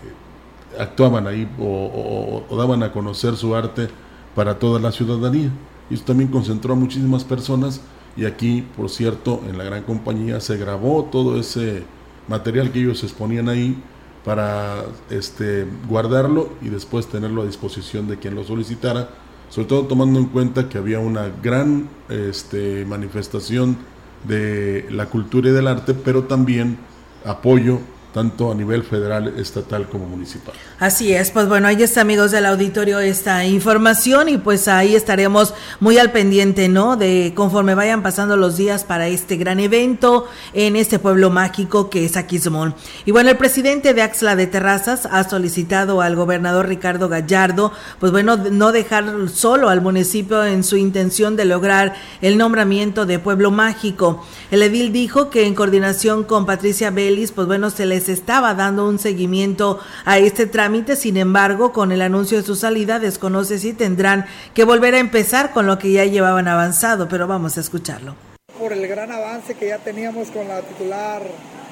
actuaban 0.77 1.25
ahí 1.25 1.49
o, 1.57 2.43
daban 2.51 2.83
a 2.83 2.91
conocer 2.91 3.37
su 3.37 3.55
arte 3.55 3.87
para 4.35 4.59
toda 4.59 4.77
la 4.81 4.91
ciudadanía. 4.91 5.51
Y 5.89 5.93
eso 5.93 6.03
también 6.03 6.29
concentró 6.29 6.73
a 6.73 6.75
muchísimas 6.75 7.23
personas 7.23 7.79
y 8.17 8.25
aquí, 8.25 8.67
por 8.75 8.89
cierto, 8.89 9.41
en 9.47 9.57
la 9.57 9.63
gran 9.63 9.83
compañía 9.83 10.41
se 10.41 10.57
grabó 10.57 11.05
todo 11.05 11.39
ese 11.39 11.85
material 12.27 12.73
que 12.73 12.79
ellos 12.81 13.01
exponían 13.05 13.47
ahí 13.47 13.81
para 14.23 14.85
este, 15.09 15.65
guardarlo 15.87 16.49
y 16.61 16.69
después 16.69 17.07
tenerlo 17.07 17.41
a 17.41 17.45
disposición 17.45 18.07
de 18.07 18.17
quien 18.17 18.35
lo 18.35 18.43
solicitara, 18.43 19.09
sobre 19.49 19.67
todo 19.67 19.83
tomando 19.83 20.19
en 20.19 20.25
cuenta 20.27 20.69
que 20.69 20.77
había 20.77 20.99
una 20.99 21.29
gran 21.41 21.89
este, 22.09 22.85
manifestación 22.85 23.77
de 24.23 24.87
la 24.89 25.07
cultura 25.07 25.49
y 25.49 25.51
del 25.51 25.67
arte, 25.67 25.93
pero 25.93 26.23
también 26.23 26.77
apoyo 27.25 27.79
tanto 28.13 28.51
a 28.51 28.55
nivel 28.55 28.83
federal, 28.83 29.33
estatal 29.37 29.89
como 29.89 30.05
municipal. 30.05 30.55
Así 30.83 31.13
es, 31.13 31.31
pues 31.31 31.47
bueno, 31.47 31.69
ahí 31.69 31.81
está 31.81 32.01
amigos 32.01 32.31
del 32.31 32.45
auditorio 32.45 32.99
esta 32.99 33.45
información 33.45 34.27
y 34.27 34.37
pues 34.37 34.67
ahí 34.67 34.97
estaremos 34.97 35.53
muy 35.79 35.97
al 35.97 36.11
pendiente, 36.11 36.67
¿no? 36.67 36.97
De 36.97 37.31
conforme 37.33 37.73
vayan 37.73 38.03
pasando 38.03 38.35
los 38.35 38.57
días 38.57 38.83
para 38.83 39.07
este 39.07 39.37
gran 39.37 39.61
evento 39.61 40.27
en 40.51 40.75
este 40.75 40.99
pueblo 40.99 41.29
mágico 41.29 41.89
que 41.89 42.03
es 42.03 42.17
Aquismón. 42.17 42.75
Y 43.05 43.11
bueno, 43.11 43.29
el 43.29 43.37
presidente 43.37 43.93
de 43.93 44.01
Axla 44.01 44.35
de 44.35 44.45
Terrazas 44.45 45.07
ha 45.09 45.23
solicitado 45.23 46.01
al 46.01 46.17
gobernador 46.17 46.67
Ricardo 46.67 47.07
Gallardo, 47.07 47.71
pues 48.01 48.11
bueno, 48.11 48.35
no 48.35 48.73
dejar 48.73 49.29
solo 49.33 49.69
al 49.69 49.79
municipio 49.79 50.43
en 50.43 50.65
su 50.65 50.75
intención 50.75 51.37
de 51.37 51.45
lograr 51.45 51.93
el 52.19 52.37
nombramiento 52.37 53.05
de 53.05 53.19
pueblo 53.19 53.51
mágico. 53.51 54.25
El 54.51 54.61
edil 54.61 54.91
dijo 54.91 55.29
que 55.29 55.47
en 55.47 55.55
coordinación 55.55 56.25
con 56.25 56.45
Patricia 56.45 56.91
Vélez, 56.91 57.31
pues 57.31 57.47
bueno, 57.47 57.69
se 57.69 57.85
les 57.85 58.09
estaba 58.09 58.53
dando 58.53 58.85
un 58.85 58.99
seguimiento 58.99 59.79
a 60.03 60.17
este 60.17 60.45
trámite, 60.45 60.72
sin 60.95 61.17
embargo, 61.17 61.71
con 61.71 61.91
el 61.91 62.01
anuncio 62.01 62.37
de 62.37 62.43
su 62.43 62.55
salida, 62.55 62.99
desconoce 62.99 63.59
si 63.59 63.73
tendrán 63.73 64.25
que 64.53 64.63
volver 64.63 64.95
a 64.95 64.99
empezar 64.99 65.51
con 65.51 65.67
lo 65.67 65.77
que 65.77 65.91
ya 65.91 66.05
llevaban 66.05 66.47
avanzado, 66.47 67.07
pero 67.07 67.27
vamos 67.27 67.57
a 67.57 67.61
escucharlo. 67.61 68.15
Por 68.59 68.73
el 68.73 68.87
gran 68.87 69.11
avance 69.11 69.55
que 69.55 69.67
ya 69.67 69.77
teníamos 69.77 70.29
con 70.29 70.47
la 70.47 70.61
titular 70.61 71.21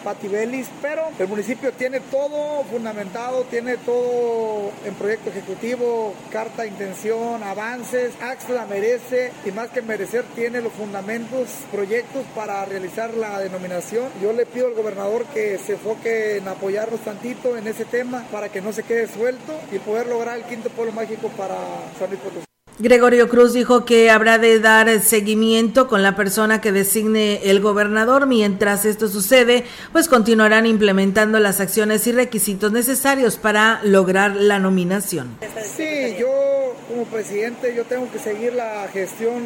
Pati 0.03 0.29
pero 0.81 1.03
el 1.19 1.27
municipio 1.27 1.71
tiene 1.73 1.99
todo 1.99 2.63
fundamentado, 2.63 3.43
tiene 3.43 3.77
todo 3.77 4.71
en 4.85 4.93
proyecto 4.95 5.29
ejecutivo, 5.29 6.13
carta 6.31 6.63
de 6.63 6.69
intención, 6.69 7.43
avances, 7.43 8.13
Axla 8.21 8.65
merece 8.65 9.31
y 9.45 9.51
más 9.51 9.69
que 9.69 9.81
merecer 9.81 10.23
tiene 10.35 10.61
los 10.61 10.73
fundamentos, 10.73 11.49
proyectos 11.71 12.25
para 12.35 12.65
realizar 12.65 13.13
la 13.13 13.39
denominación. 13.39 14.09
Yo 14.21 14.33
le 14.33 14.45
pido 14.45 14.67
al 14.67 14.73
gobernador 14.73 15.25
que 15.25 15.57
se 15.57 15.73
enfoque 15.73 16.37
en 16.37 16.47
apoyarnos 16.47 17.01
tantito 17.01 17.57
en 17.57 17.67
ese 17.67 17.85
tema 17.85 18.25
para 18.31 18.49
que 18.49 18.61
no 18.61 18.73
se 18.73 18.83
quede 18.83 19.07
suelto 19.07 19.59
y 19.71 19.79
poder 19.79 20.07
lograr 20.07 20.37
el 20.37 20.45
quinto 20.45 20.69
pueblo 20.69 20.93
mágico 20.93 21.29
para 21.29 21.55
San 21.99 22.09
Luis 22.09 22.21
Potosí. 22.21 22.50
Gregorio 22.79 23.29
Cruz 23.29 23.53
dijo 23.53 23.85
que 23.85 24.09
habrá 24.09 24.37
de 24.37 24.59
dar 24.59 24.99
seguimiento 25.01 25.87
con 25.87 26.01
la 26.01 26.15
persona 26.15 26.61
que 26.61 26.71
designe 26.71 27.49
el 27.49 27.59
gobernador. 27.59 28.25
Mientras 28.25 28.85
esto 28.85 29.07
sucede, 29.07 29.65
pues 29.91 30.07
continuarán 30.07 30.65
implementando 30.65 31.39
las 31.39 31.59
acciones 31.59 32.07
y 32.07 32.11
requisitos 32.11 32.71
necesarios 32.71 33.37
para 33.37 33.81
lograr 33.83 34.35
la 34.35 34.57
nominación. 34.57 35.37
Sí, 35.75 36.15
yo 36.19 36.75
como 36.87 37.05
presidente 37.05 37.73
yo 37.75 37.83
tengo 37.83 38.11
que 38.11 38.19
seguir 38.19 38.53
la 38.53 38.87
gestión 38.91 39.43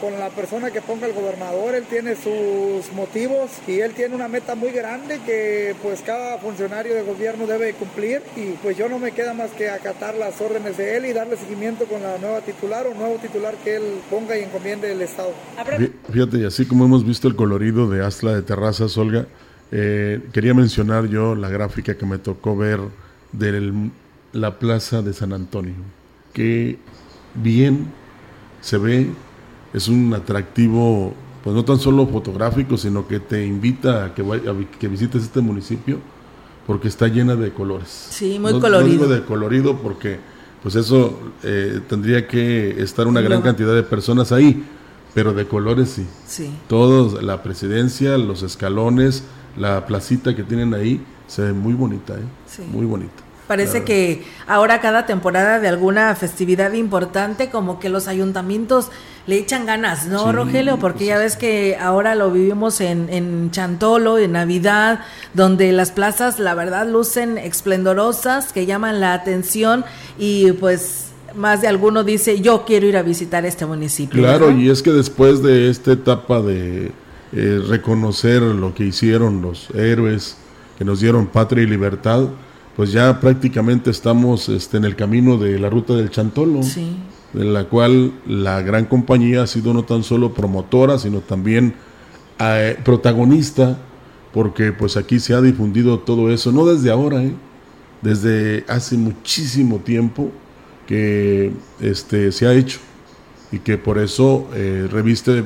con 0.00 0.18
la 0.18 0.30
persona 0.30 0.70
que 0.70 0.80
ponga 0.80 1.06
el 1.06 1.12
gobernador, 1.12 1.74
él 1.74 1.84
tiene 1.88 2.14
sus 2.14 2.92
motivos 2.94 3.50
y 3.66 3.80
él 3.80 3.92
tiene 3.92 4.14
una 4.14 4.28
meta 4.28 4.54
muy 4.54 4.70
grande 4.70 5.20
que 5.24 5.74
pues 5.82 6.02
cada 6.02 6.38
funcionario 6.38 6.94
de 6.94 7.02
gobierno 7.02 7.46
debe 7.46 7.72
cumplir 7.74 8.22
y 8.36 8.52
pues 8.62 8.76
yo 8.76 8.88
no 8.88 8.98
me 8.98 9.12
queda 9.12 9.34
más 9.34 9.50
que 9.50 9.68
acatar 9.68 10.14
las 10.14 10.40
órdenes 10.40 10.76
de 10.76 10.96
él 10.96 11.06
y 11.06 11.12
darle 11.12 11.36
seguimiento 11.36 11.84
con 11.86 12.02
la 12.02 12.18
nueva 12.18 12.40
titular 12.40 12.86
o 12.86 12.94
nuevo 12.94 13.16
titular 13.16 13.54
que 13.62 13.76
él 13.76 13.82
ponga 14.10 14.38
y 14.38 14.42
encomiende 14.42 14.92
el 14.92 15.02
Estado. 15.02 15.32
Fíjate, 16.12 16.38
y 16.38 16.44
así 16.44 16.66
como 16.66 16.84
hemos 16.84 17.04
visto 17.04 17.28
el 17.28 17.36
colorido 17.36 17.88
de 17.88 18.04
Asla 18.04 18.34
de 18.34 18.42
Terrazas, 18.42 18.96
Olga, 18.98 19.26
eh, 19.72 20.20
quería 20.32 20.54
mencionar 20.54 21.06
yo 21.06 21.34
la 21.34 21.48
gráfica 21.48 21.96
que 21.96 22.06
me 22.06 22.18
tocó 22.18 22.56
ver 22.56 22.80
de 23.32 23.90
la 24.32 24.58
plaza 24.58 25.02
de 25.02 25.12
San 25.12 25.32
Antonio, 25.32 25.74
que 26.32 26.78
bien 27.34 27.86
se 28.60 28.78
ve 28.78 29.10
es 29.72 29.88
un 29.88 30.12
atractivo, 30.14 31.14
pues 31.42 31.54
no 31.54 31.64
tan 31.64 31.78
solo 31.78 32.06
fotográfico, 32.06 32.76
sino 32.76 33.06
que 33.06 33.20
te 33.20 33.46
invita 33.46 34.06
a 34.06 34.14
que, 34.14 34.24
que 34.78 34.88
visites 34.88 35.22
este 35.22 35.40
municipio 35.40 35.98
porque 36.66 36.88
está 36.88 37.08
llena 37.08 37.36
de 37.36 37.52
colores. 37.52 37.88
Sí, 38.10 38.38
muy 38.38 38.58
colorido. 38.58 39.06
No 39.06 39.14
de 39.14 39.22
colorido 39.24 39.76
porque 39.76 40.18
pues 40.62 40.74
eso 40.74 41.18
eh, 41.44 41.80
tendría 41.88 42.26
que 42.26 42.82
estar 42.82 43.06
una 43.06 43.20
gran 43.20 43.40
cantidad 43.42 43.74
de 43.74 43.84
personas 43.84 44.32
ahí, 44.32 44.64
pero 45.14 45.32
de 45.32 45.46
colores 45.46 45.90
sí. 45.90 46.06
Sí. 46.26 46.50
Todos, 46.68 47.22
la 47.22 47.42
presidencia, 47.42 48.18
los 48.18 48.42
escalones, 48.42 49.22
la 49.56 49.86
placita 49.86 50.34
que 50.34 50.42
tienen 50.42 50.74
ahí, 50.74 51.00
se 51.28 51.42
ve 51.42 51.52
muy 51.52 51.74
bonita, 51.74 52.14
¿eh? 52.14 52.24
Sí. 52.46 52.62
Muy 52.62 52.84
bonita. 52.84 53.25
Parece 53.46 53.84
que 53.84 54.24
ahora 54.46 54.80
cada 54.80 55.06
temporada 55.06 55.60
de 55.60 55.68
alguna 55.68 56.14
festividad 56.16 56.72
importante, 56.72 57.48
como 57.48 57.78
que 57.78 57.88
los 57.88 58.08
ayuntamientos 58.08 58.90
le 59.26 59.38
echan 59.38 59.66
ganas, 59.66 60.06
¿no, 60.06 60.32
Rogelio? 60.32 60.78
Porque 60.78 60.98
pues 60.98 61.08
ya 61.08 61.18
ves 61.18 61.36
que 61.36 61.76
ahora 61.80 62.14
lo 62.14 62.30
vivimos 62.30 62.80
en, 62.80 63.08
en 63.10 63.50
Chantolo, 63.50 64.18
en 64.18 64.32
Navidad, 64.32 65.00
donde 65.34 65.72
las 65.72 65.90
plazas, 65.90 66.38
la 66.38 66.54
verdad, 66.54 66.88
lucen 66.88 67.38
esplendorosas, 67.38 68.52
que 68.52 68.66
llaman 68.66 69.00
la 69.00 69.14
atención 69.14 69.84
y 70.18 70.52
pues 70.52 71.06
más 71.34 71.60
de 71.60 71.68
alguno 71.68 72.02
dice, 72.02 72.40
yo 72.40 72.64
quiero 72.64 72.86
ir 72.86 72.96
a 72.96 73.02
visitar 73.02 73.44
este 73.44 73.66
municipio. 73.66 74.22
Claro, 74.22 74.50
y 74.50 74.70
es 74.70 74.82
que 74.82 74.92
después 74.92 75.42
de 75.42 75.70
esta 75.70 75.92
etapa 75.92 76.40
de 76.40 76.92
eh, 77.32 77.62
reconocer 77.68 78.42
lo 78.42 78.74
que 78.74 78.84
hicieron 78.84 79.42
los 79.42 79.70
héroes 79.70 80.36
que 80.78 80.84
nos 80.84 81.00
dieron 81.00 81.26
patria 81.26 81.64
y 81.64 81.66
libertad, 81.66 82.28
pues 82.76 82.92
ya 82.92 83.18
prácticamente 83.20 83.90
estamos 83.90 84.48
este, 84.48 84.76
en 84.76 84.84
el 84.84 84.94
camino 84.94 85.38
de 85.38 85.58
la 85.58 85.70
ruta 85.70 85.94
del 85.94 86.10
Chantolo. 86.10 86.62
Sí 86.62 86.96
en 87.36 87.52
la 87.52 87.64
cual 87.64 88.12
la 88.26 88.62
gran 88.62 88.86
compañía 88.86 89.42
ha 89.42 89.46
sido 89.46 89.74
no 89.74 89.84
tan 89.84 90.02
solo 90.02 90.32
promotora, 90.32 90.98
sino 90.98 91.20
también 91.20 91.74
eh, 92.38 92.78
protagonista, 92.84 93.78
porque 94.32 94.72
pues 94.72 94.96
aquí 94.96 95.20
se 95.20 95.34
ha 95.34 95.40
difundido 95.40 95.98
todo 96.00 96.30
eso, 96.30 96.50
no 96.50 96.64
desde 96.64 96.90
ahora, 96.90 97.22
¿eh? 97.22 97.32
desde 98.02 98.64
hace 98.68 98.96
muchísimo 98.96 99.78
tiempo 99.78 100.30
que 100.86 101.52
este, 101.80 102.32
se 102.32 102.46
ha 102.46 102.54
hecho 102.54 102.78
y 103.52 103.58
que 103.58 103.76
por 103.76 103.98
eso 103.98 104.48
eh, 104.54 104.88
reviste 104.90 105.44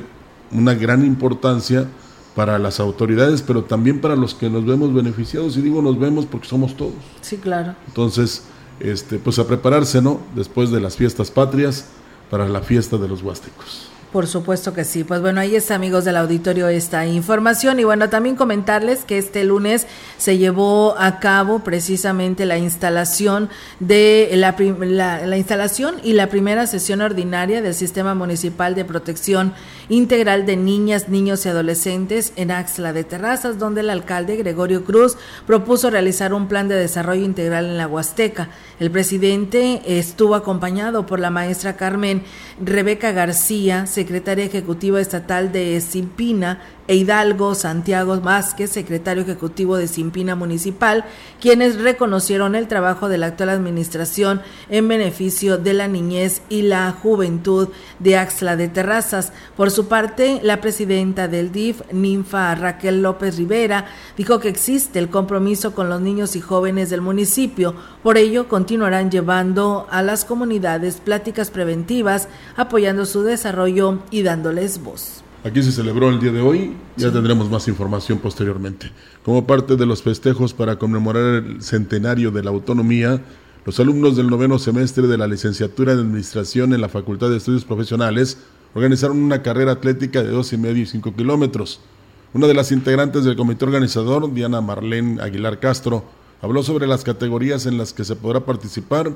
una 0.51 0.73
gran 0.73 1.05
importancia 1.05 1.87
para 2.35 2.59
las 2.59 2.79
autoridades, 2.79 3.41
pero 3.41 3.63
también 3.63 3.99
para 3.99 4.15
los 4.15 4.33
que 4.33 4.49
nos 4.49 4.65
vemos 4.65 4.93
beneficiados, 4.93 5.57
y 5.57 5.61
digo 5.61 5.81
nos 5.81 5.99
vemos 5.99 6.25
porque 6.25 6.47
somos 6.47 6.75
todos. 6.75 6.93
Sí, 7.21 7.37
claro. 7.37 7.75
Entonces, 7.87 8.43
este, 8.79 9.19
pues 9.19 9.37
a 9.39 9.47
prepararse, 9.47 10.01
¿no? 10.01 10.21
Después 10.35 10.71
de 10.71 10.79
las 10.79 10.95
fiestas 10.95 11.29
patrias 11.29 11.85
para 12.29 12.47
la 12.47 12.61
fiesta 12.61 12.97
de 12.97 13.07
los 13.07 13.21
huastecos. 13.21 13.89
Por 14.11 14.27
supuesto 14.27 14.73
que 14.73 14.83
sí. 14.83 15.05
Pues 15.05 15.21
bueno, 15.21 15.39
ahí 15.39 15.55
está, 15.55 15.75
amigos 15.75 16.03
del 16.03 16.17
auditorio, 16.17 16.67
esta 16.67 17.05
información. 17.05 17.79
Y 17.79 17.85
bueno, 17.85 18.09
también 18.09 18.35
comentarles 18.35 19.05
que 19.05 19.17
este 19.17 19.45
lunes 19.45 19.87
se 20.17 20.37
llevó 20.37 20.95
a 20.97 21.19
cabo 21.19 21.59
precisamente 21.59 22.45
la 22.45 22.57
instalación 22.57 23.49
de 23.79 24.29
la, 24.33 24.55
la, 25.25 25.37
instalación 25.37 25.95
y 26.03 26.11
la 26.11 26.27
primera 26.27 26.67
sesión 26.67 26.99
ordinaria 26.99 27.61
del 27.61 27.73
Sistema 27.73 28.13
Municipal 28.13 28.75
de 28.75 28.83
Protección 28.83 29.53
Integral 29.87 30.45
de 30.45 30.57
Niñas, 30.57 31.07
Niños 31.07 31.45
y 31.45 31.49
Adolescentes 31.49 32.33
en 32.35 32.51
Axla 32.51 32.91
de 32.91 33.05
Terrazas, 33.05 33.59
donde 33.59 33.79
el 33.79 33.89
alcalde 33.89 34.35
Gregorio 34.35 34.83
Cruz 34.83 35.17
propuso 35.47 35.89
realizar 35.89 36.33
un 36.33 36.49
plan 36.49 36.67
de 36.67 36.75
desarrollo 36.75 37.23
integral 37.23 37.65
en 37.65 37.77
la 37.77 37.87
Huasteca. 37.87 38.49
El 38.79 38.91
presidente 38.91 39.81
estuvo 39.85 40.35
acompañado 40.35 41.05
por 41.05 41.19
la 41.19 41.29
maestra 41.29 41.77
Carmen 41.77 42.23
Rebeca 42.59 43.11
García, 43.11 43.85
secretaria 44.01 44.45
ejecutiva 44.45 44.99
estatal 44.99 45.51
de 45.51 45.79
Simpina, 45.79 46.59
e 46.87 46.95
Hidalgo 46.95 47.55
Santiago 47.55 48.19
Vázquez, 48.19 48.71
secretario 48.71 49.23
ejecutivo 49.23 49.77
de 49.77 49.87
Simpina 49.87 50.35
Municipal, 50.35 51.05
quienes 51.39 51.79
reconocieron 51.79 52.55
el 52.55 52.67
trabajo 52.67 53.09
de 53.09 53.17
la 53.17 53.27
actual 53.27 53.49
administración 53.49 54.41
en 54.69 54.87
beneficio 54.87 55.57
de 55.57 55.73
la 55.73 55.87
niñez 55.87 56.41
y 56.49 56.63
la 56.63 56.91
juventud 56.91 57.69
de 57.99 58.17
Axla 58.17 58.55
de 58.55 58.67
Terrazas. 58.67 59.31
Por 59.55 59.71
su 59.71 59.87
parte, 59.87 60.39
la 60.43 60.61
presidenta 60.61 61.27
del 61.27 61.51
DIF, 61.51 61.81
Ninfa 61.91 62.55
Raquel 62.55 63.01
López 63.01 63.37
Rivera, 63.37 63.85
dijo 64.17 64.39
que 64.39 64.49
existe 64.49 64.99
el 64.99 65.09
compromiso 65.09 65.73
con 65.73 65.89
los 65.89 66.01
niños 66.01 66.35
y 66.35 66.41
jóvenes 66.41 66.89
del 66.89 67.01
municipio, 67.01 67.75
por 68.03 68.17
ello 68.17 68.47
continuarán 68.47 69.11
llevando 69.11 69.87
a 69.89 70.01
las 70.01 70.25
comunidades 70.25 70.97
pláticas 70.97 71.51
preventivas, 71.51 72.27
apoyando 72.55 73.05
su 73.05 73.23
desarrollo 73.23 73.99
y 74.11 74.23
dándoles 74.23 74.83
voz. 74.83 75.23
Aquí 75.43 75.63
se 75.63 75.71
celebró 75.71 76.09
el 76.09 76.19
día 76.19 76.31
de 76.31 76.39
hoy, 76.39 76.73
ya 76.97 77.11
tendremos 77.11 77.49
más 77.49 77.67
información 77.67 78.19
posteriormente. 78.19 78.91
Como 79.25 79.47
parte 79.47 79.75
de 79.75 79.87
los 79.87 80.03
festejos 80.03 80.53
para 80.53 80.77
conmemorar 80.77 81.43
el 81.43 81.63
centenario 81.63 82.29
de 82.29 82.43
la 82.43 82.51
autonomía, 82.51 83.19
los 83.65 83.79
alumnos 83.79 84.15
del 84.15 84.29
noveno 84.29 84.59
semestre 84.59 85.07
de 85.07 85.17
la 85.17 85.25
licenciatura 85.25 85.95
de 85.95 86.01
Administración 86.01 86.73
en 86.73 86.81
la 86.81 86.89
Facultad 86.89 87.31
de 87.31 87.37
Estudios 87.37 87.65
Profesionales 87.65 88.37
organizaron 88.75 89.17
una 89.17 89.41
carrera 89.41 89.71
atlética 89.71 90.21
de 90.21 90.29
dos 90.29 90.53
y 90.53 90.57
medio 90.57 90.83
y 90.83 90.85
cinco 90.85 91.15
kilómetros. 91.15 91.79
Una 92.35 92.45
de 92.45 92.53
las 92.53 92.71
integrantes 92.71 93.23
del 93.23 93.35
comité 93.35 93.65
organizador, 93.65 94.31
Diana 94.31 94.61
Marlene 94.61 95.23
Aguilar 95.23 95.59
Castro, 95.59 96.03
habló 96.43 96.61
sobre 96.61 96.85
las 96.85 97.03
categorías 97.03 97.65
en 97.65 97.79
las 97.79 97.93
que 97.93 98.03
se 98.03 98.15
podrá 98.15 98.41
participar 98.41 99.11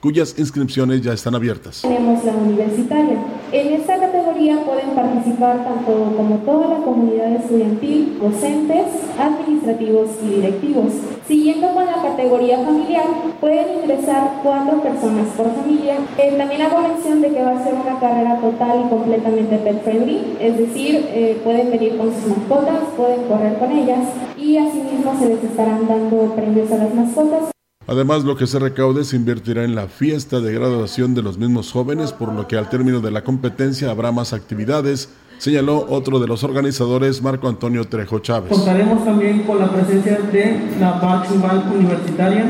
cuyas 0.00 0.34
inscripciones 0.38 1.02
ya 1.02 1.12
están 1.12 1.34
abiertas. 1.34 1.82
Tenemos 1.82 2.24
la 2.24 2.32
universitaria. 2.32 3.24
En 3.52 3.80
esta 3.80 3.98
categoría 4.20 4.58
pueden 4.64 4.90
participar 4.90 5.64
tanto 5.64 6.12
como 6.16 6.36
toda 6.44 6.68
la 6.68 6.84
comunidad 6.84 7.32
estudiantil, 7.32 8.18
docentes, 8.20 8.86
administrativos 9.18 10.10
y 10.22 10.34
directivos. 10.36 10.92
Siguiendo 11.26 11.68
con 11.72 11.86
la 11.86 12.02
categoría 12.02 12.58
familiar, 12.58 13.06
pueden 13.40 13.80
ingresar 13.82 14.40
cuatro 14.42 14.82
personas 14.82 15.26
por 15.36 15.50
familia. 15.54 15.96
Eh, 16.18 16.34
también 16.36 16.62
hago 16.62 16.80
mención 16.80 17.22
de 17.22 17.30
que 17.30 17.42
va 17.42 17.52
a 17.52 17.64
ser 17.64 17.74
una 17.74 17.98
carrera 17.98 18.38
total 18.40 18.84
y 18.84 18.88
completamente 18.90 19.56
pet 19.56 19.82
friendly, 19.82 20.36
es 20.40 20.58
decir, 20.58 21.08
eh, 21.12 21.40
pueden 21.42 21.70
venir 21.70 21.96
con 21.96 22.12
sus 22.12 22.36
mascotas, 22.36 22.80
pueden 22.96 23.22
correr 23.24 23.54
con 23.58 23.72
ellas 23.72 24.00
y 24.36 24.58
asimismo 24.58 25.14
se 25.18 25.28
les 25.28 25.44
estarán 25.44 25.86
dando 25.86 26.34
premios 26.34 26.70
a 26.72 26.76
las 26.76 26.94
mascotas. 26.94 27.59
Además, 27.90 28.22
lo 28.22 28.36
que 28.36 28.46
se 28.46 28.60
recaude 28.60 29.02
se 29.02 29.16
invertirá 29.16 29.64
en 29.64 29.74
la 29.74 29.88
fiesta 29.88 30.38
de 30.38 30.52
graduación 30.52 31.12
de 31.14 31.22
los 31.22 31.38
mismos 31.38 31.72
jóvenes, 31.72 32.12
por 32.12 32.32
lo 32.32 32.46
que 32.46 32.56
al 32.56 32.68
término 32.68 33.00
de 33.00 33.10
la 33.10 33.24
competencia 33.24 33.90
habrá 33.90 34.12
más 34.12 34.32
actividades, 34.32 35.08
señaló 35.38 35.86
otro 35.88 36.20
de 36.20 36.28
los 36.28 36.44
organizadores, 36.44 37.20
Marco 37.20 37.48
Antonio 37.48 37.88
Trejo 37.88 38.20
Chávez. 38.20 38.52
Contaremos 38.52 39.04
también 39.04 39.42
con 39.42 39.58
la 39.58 39.72
presencia 39.72 40.20
de 40.30 40.76
la 40.78 40.92
Bachubal 41.00 41.64
Universitaria, 41.74 42.46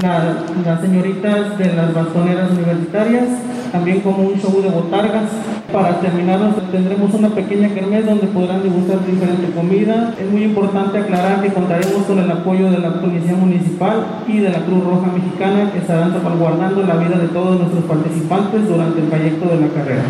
las 0.00 0.80
señoritas 0.80 1.58
de 1.58 1.72
las 1.74 1.94
bastoneras 1.94 2.50
universitarias, 2.50 3.28
también 3.72 4.00
como 4.00 4.28
un 4.28 4.38
show 4.38 4.62
de 4.62 4.68
botargas. 4.68 5.30
Para 5.72 5.98
terminar 6.00 6.54
tendremos 6.70 7.12
una 7.14 7.30
pequeña 7.30 7.72
kermés 7.72 8.04
donde 8.06 8.26
podrán 8.26 8.62
degustar 8.62 9.04
diferente 9.06 9.50
comida. 9.52 10.14
Es 10.20 10.30
muy 10.30 10.44
importante 10.44 10.98
aclarar 10.98 11.42
que 11.42 11.52
contaremos 11.52 12.04
con 12.04 12.18
el 12.18 12.30
apoyo 12.30 12.70
de 12.70 12.78
la 12.78 13.00
Policía 13.00 13.34
Municipal 13.34 14.22
y 14.28 14.38
de 14.38 14.50
la 14.50 14.64
Cruz 14.64 14.84
Roja 14.84 15.06
Mexicana 15.06 15.72
que 15.72 15.78
estarán 15.78 16.12
salvaguardando 16.12 16.82
la 16.82 16.96
vida 16.96 17.18
de 17.18 17.28
todos 17.28 17.58
nuestros 17.58 17.84
participantes 17.84 18.68
durante 18.68 19.00
el 19.00 19.08
trayecto 19.08 19.48
de 19.48 19.60
la 19.60 19.68
carrera. 19.68 20.02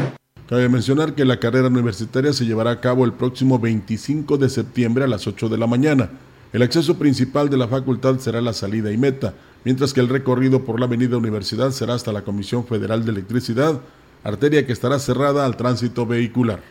Cabe 0.49 0.69
mencionar 0.69 1.14
que 1.14 1.25
la 1.25 1.38
carrera 1.38 1.69
universitaria 1.69 2.33
se 2.33 2.45
llevará 2.45 2.73
a 2.73 2.81
cabo 2.81 3.04
el 3.04 3.12
próximo 3.12 3.59
25 3.59 4.37
de 4.37 4.50
septiembre 4.50 5.04
a 5.04 5.07
las 5.07 5.26
8 5.26 5.49
de 5.49 5.57
la 5.57 5.66
mañana. 5.66 6.11
El 6.52 6.61
acceso 6.61 6.99
principal 6.99 7.49
de 7.49 7.57
la 7.57 7.69
facultad 7.69 8.19
será 8.19 8.42
la 8.42 8.52
salida 8.52 8.92
y 8.92 8.99
meta, 8.99 9.33
mientras 9.64 9.92
que 9.92 10.00
el 10.00 10.09
recorrido 10.09 10.64
por 10.64 10.78
la 10.81 10.87
avenida 10.87 11.16
Universidad 11.16 11.71
será 11.71 11.95
hasta 11.95 12.12
la 12.12 12.23
Comisión 12.23 12.66
Federal 12.66 13.04
de 13.04 13.12
Electricidad, 13.12 13.81
arteria 14.25 14.66
que 14.66 14.73
estará 14.73 14.99
cerrada 14.99 15.44
al 15.44 15.57
tránsito 15.57 16.07
vehicular. 16.07 16.62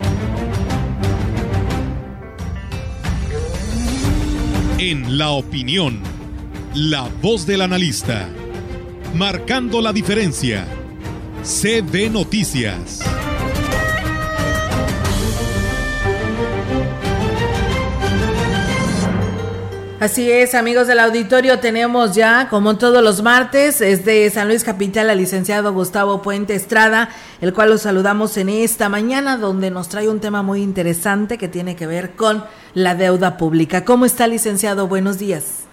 En 4.77 5.17
la 5.17 5.30
opinión, 5.30 6.01
la 6.73 7.08
voz 7.21 7.45
del 7.45 7.62
analista, 7.62 8.27
marcando 9.15 9.82
la 9.82 9.93
diferencia, 9.93 10.65
CB 11.43 12.10
Noticias. 12.12 13.01
Así 20.01 20.31
es, 20.31 20.55
amigos 20.55 20.87
del 20.87 20.97
auditorio, 20.97 21.59
tenemos 21.59 22.15
ya, 22.15 22.47
como 22.49 22.75
todos 22.79 23.03
los 23.03 23.21
martes, 23.21 23.77
desde 23.77 24.31
San 24.31 24.47
Luis 24.47 24.63
Capital 24.63 25.11
al 25.11 25.19
licenciado 25.19 25.73
Gustavo 25.73 26.23
Puente 26.23 26.55
Estrada, 26.55 27.09
el 27.39 27.53
cual 27.53 27.69
los 27.69 27.83
saludamos 27.83 28.35
en 28.37 28.49
esta 28.49 28.89
mañana, 28.89 29.37
donde 29.37 29.69
nos 29.69 29.89
trae 29.89 30.09
un 30.09 30.19
tema 30.19 30.41
muy 30.41 30.63
interesante 30.63 31.37
que 31.37 31.47
tiene 31.47 31.75
que 31.75 31.85
ver 31.85 32.15
con 32.15 32.43
la 32.73 32.95
deuda 32.95 33.37
pública. 33.37 33.85
¿Cómo 33.85 34.05
está, 34.05 34.27
licenciado? 34.27 34.87
Buenos 34.87 35.19
días. 35.19 35.69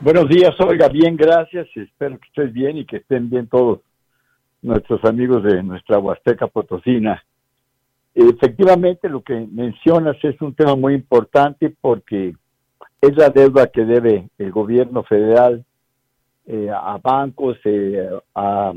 Buenos 0.00 0.28
días, 0.28 0.58
Olga, 0.58 0.88
bien, 0.88 1.16
gracias. 1.16 1.68
Espero 1.76 2.18
que 2.18 2.26
estés 2.26 2.52
bien 2.52 2.78
y 2.78 2.84
que 2.84 2.96
estén 2.96 3.30
bien 3.30 3.46
todos 3.46 3.78
nuestros 4.60 5.04
amigos 5.04 5.44
de 5.44 5.62
nuestra 5.62 6.00
Huasteca 6.00 6.48
Potosina. 6.48 7.22
Efectivamente, 8.12 9.08
lo 9.08 9.22
que 9.22 9.46
mencionas 9.52 10.16
es 10.24 10.34
un 10.40 10.52
tema 10.52 10.74
muy 10.74 10.94
importante 10.94 11.72
porque 11.80 12.34
es 13.00 13.16
la 13.16 13.30
deuda 13.30 13.68
que 13.68 13.84
debe 13.84 14.28
el 14.38 14.50
gobierno 14.50 15.02
federal 15.04 15.64
eh, 16.46 16.70
a 16.70 16.98
bancos, 17.02 17.58
eh, 17.64 18.08
a, 18.34 18.72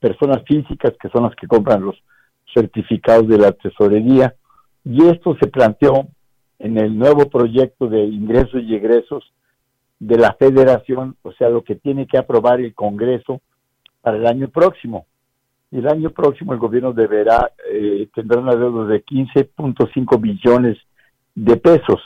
personas 0.00 0.42
físicas 0.46 0.92
que 1.00 1.08
son 1.08 1.24
las 1.24 1.34
que 1.34 1.46
compran 1.46 1.82
los 1.82 1.96
certificados 2.54 3.26
de 3.28 3.38
la 3.38 3.52
tesorería. 3.52 4.34
Y 4.84 5.06
esto 5.06 5.36
se 5.40 5.48
planteó 5.48 6.06
en 6.58 6.78
el 6.78 6.96
nuevo 6.96 7.28
proyecto 7.28 7.88
de 7.88 8.04
ingresos 8.04 8.62
y 8.62 8.74
egresos 8.74 9.24
de 9.98 10.16
la 10.18 10.34
federación, 10.34 11.16
o 11.22 11.32
sea, 11.32 11.48
lo 11.48 11.64
que 11.64 11.74
tiene 11.74 12.06
que 12.06 12.18
aprobar 12.18 12.60
el 12.60 12.74
Congreso 12.74 13.40
para 14.00 14.16
el 14.16 14.26
año 14.26 14.48
próximo. 14.48 15.06
Y 15.70 15.78
el 15.78 15.88
año 15.88 16.10
próximo 16.10 16.52
el 16.52 16.58
gobierno 16.58 16.92
deberá, 16.92 17.52
eh, 17.70 18.08
tendrá 18.14 18.40
una 18.40 18.54
deuda 18.54 18.86
de 18.86 19.04
15.5 19.04 20.20
billones 20.20 20.78
de 21.34 21.56
pesos. 21.56 22.00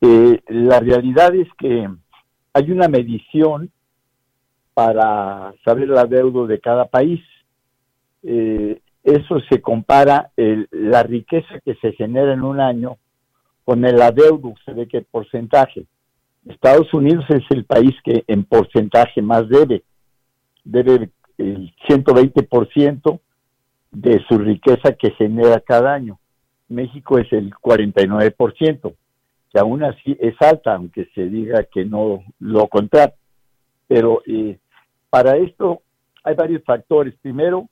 Eh, 0.00 0.40
la 0.48 0.80
realidad 0.80 1.34
es 1.34 1.48
que 1.58 1.88
hay 2.52 2.70
una 2.70 2.88
medición 2.88 3.70
para 4.74 5.54
saber 5.64 5.88
la 5.88 6.04
deuda 6.04 6.46
de 6.46 6.60
cada 6.60 6.86
país. 6.86 7.20
Eh, 8.22 8.80
eso 9.02 9.38
se 9.50 9.60
compara 9.60 10.30
la 10.36 11.02
riqueza 11.02 11.60
que 11.64 11.74
se 11.76 11.92
genera 11.92 12.32
en 12.32 12.42
un 12.42 12.60
año 12.60 12.96
con 13.64 13.84
el 13.84 14.00
adeudo, 14.00 14.54
se 14.64 14.72
ve 14.72 14.86
que 14.88 14.98
el 14.98 15.04
porcentaje. 15.04 15.86
Estados 16.46 16.92
Unidos 16.92 17.24
es 17.30 17.42
el 17.50 17.64
país 17.64 17.94
que 18.04 18.24
en 18.26 18.44
porcentaje 18.44 19.22
más 19.22 19.48
debe, 19.48 19.82
debe 20.64 21.10
el 21.38 21.74
120% 21.88 23.20
de 23.90 24.24
su 24.28 24.38
riqueza 24.38 24.92
que 24.92 25.10
genera 25.12 25.60
cada 25.60 25.94
año. 25.94 26.18
México 26.68 27.18
es 27.18 27.32
el 27.32 27.50
49% 27.54 28.94
que 29.54 29.60
aún 29.60 29.84
así 29.84 30.16
es 30.20 30.34
alta, 30.40 30.74
aunque 30.74 31.08
se 31.14 31.26
diga 31.26 31.62
que 31.62 31.84
no 31.84 32.24
lo 32.40 32.66
contrario. 32.66 33.14
Pero 33.86 34.20
eh, 34.26 34.58
para 35.08 35.36
esto 35.36 35.82
hay 36.24 36.34
varios 36.34 36.64
factores. 36.64 37.14
Primero, 37.22 37.68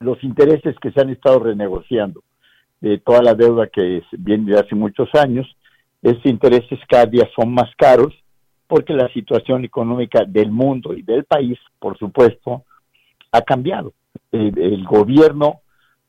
los 0.00 0.22
intereses 0.24 0.74
que 0.80 0.90
se 0.90 1.00
han 1.00 1.10
estado 1.10 1.38
renegociando 1.38 2.24
de 2.80 2.98
toda 2.98 3.22
la 3.22 3.34
deuda 3.34 3.68
que 3.68 4.02
viene 4.18 4.52
de 4.52 4.58
hace 4.58 4.74
muchos 4.74 5.08
años. 5.14 5.46
Esos 6.02 6.26
intereses 6.26 6.80
cada 6.88 7.06
día 7.06 7.28
son 7.38 7.54
más 7.54 7.70
caros 7.76 8.12
porque 8.66 8.92
la 8.92 9.08
situación 9.12 9.64
económica 9.64 10.24
del 10.26 10.50
mundo 10.50 10.94
y 10.94 11.02
del 11.02 11.24
país, 11.24 11.56
por 11.78 11.96
supuesto, 11.96 12.64
ha 13.30 13.40
cambiado. 13.42 13.92
el 14.32 14.84
gobierno 14.84 15.60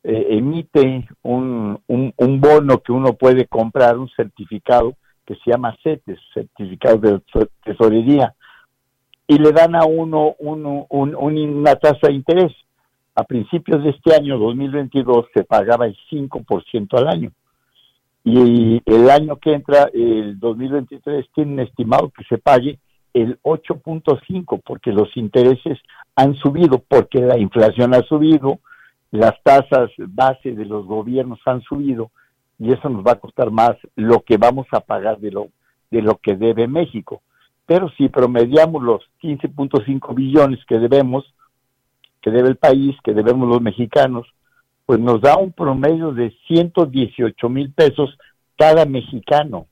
eh, 0.10 0.38
emite 0.38 1.06
un, 1.24 1.78
un, 1.88 2.40
bono 2.40 2.80
que 2.80 2.94
uno 2.94 3.16
puede 3.16 3.46
comprar, 3.46 3.98
un 3.98 4.08
certificado 4.16 4.96
que 5.26 5.36
se 5.36 5.52
llama 5.52 5.76
CETES, 5.84 6.18
certificado 6.34 6.98
de 6.98 7.22
tesorería, 7.66 8.34
y 9.28 9.38
le 9.38 9.52
dan 9.52 9.76
a 9.76 9.84
uno, 9.84 10.34
una 10.40 11.76
tasa 11.76 12.08
de 12.08 12.14
interés. 12.14 12.54
A 13.16 13.26
principios 13.26 13.84
de 13.84 13.90
este 13.90 14.16
año, 14.16 14.38
2022, 14.38 15.26
se 15.34 15.44
pagaba 15.44 15.88
el 15.88 15.98
5% 16.10 16.98
al 16.98 17.08
año. 17.10 17.32
Y 18.24 18.82
el 18.86 19.10
año 19.10 19.36
que 19.36 19.52
entra, 19.52 19.90
el 19.94 20.40
2023, 20.40 21.26
tiene 21.36 21.64
estimado 21.64 22.14
que 22.18 22.24
se 22.30 22.38
pague 22.38 22.80
el 23.14 23.38
8.5 23.42 24.62
porque 24.66 24.94
los 24.94 25.10
intereses 25.18 25.80
han 26.16 26.34
subido, 26.36 26.82
porque 26.88 27.20
la 27.20 27.38
inflación 27.38 27.94
ha 27.94 28.04
subido, 28.04 28.60
las 29.12 29.42
tasas 29.44 29.90
base 29.98 30.52
de 30.52 30.66
los 30.66 30.86
gobiernos 30.86 31.40
han 31.46 31.62
subido 31.62 32.12
y 32.60 32.74
eso 32.74 32.90
nos 32.90 33.06
va 33.06 33.14
a 33.14 33.20
costar 33.20 33.52
más 33.52 33.76
lo 33.96 34.22
que 34.22 34.38
vamos 34.38 34.68
a 34.72 34.80
pagar 34.80 35.20
de 35.20 35.32
lo, 35.32 35.50
de 35.92 36.02
lo 36.02 36.18
que 36.18 36.36
debe 36.36 36.68
México. 36.68 37.22
Pero 37.66 37.90
si 37.98 38.10
promediamos 38.10 38.82
los 38.82 39.04
15.5 39.22 40.16
billones 40.16 40.60
que 40.66 40.80
debemos, 40.80 41.26
que 42.22 42.32
debe 42.32 42.50
el 42.50 42.56
país, 42.56 42.96
que 43.04 43.14
debemos 43.14 43.48
los 43.48 43.62
mexicanos, 43.62 44.26
pues 44.86 45.00
nos 45.00 45.22
da 45.22 45.38
un 45.38 45.52
promedio 45.52 46.14
de 46.14 46.34
118 46.48 47.50
mil 47.50 47.74
pesos 47.74 48.18
cada 48.58 48.86
mexicano. 48.86 49.68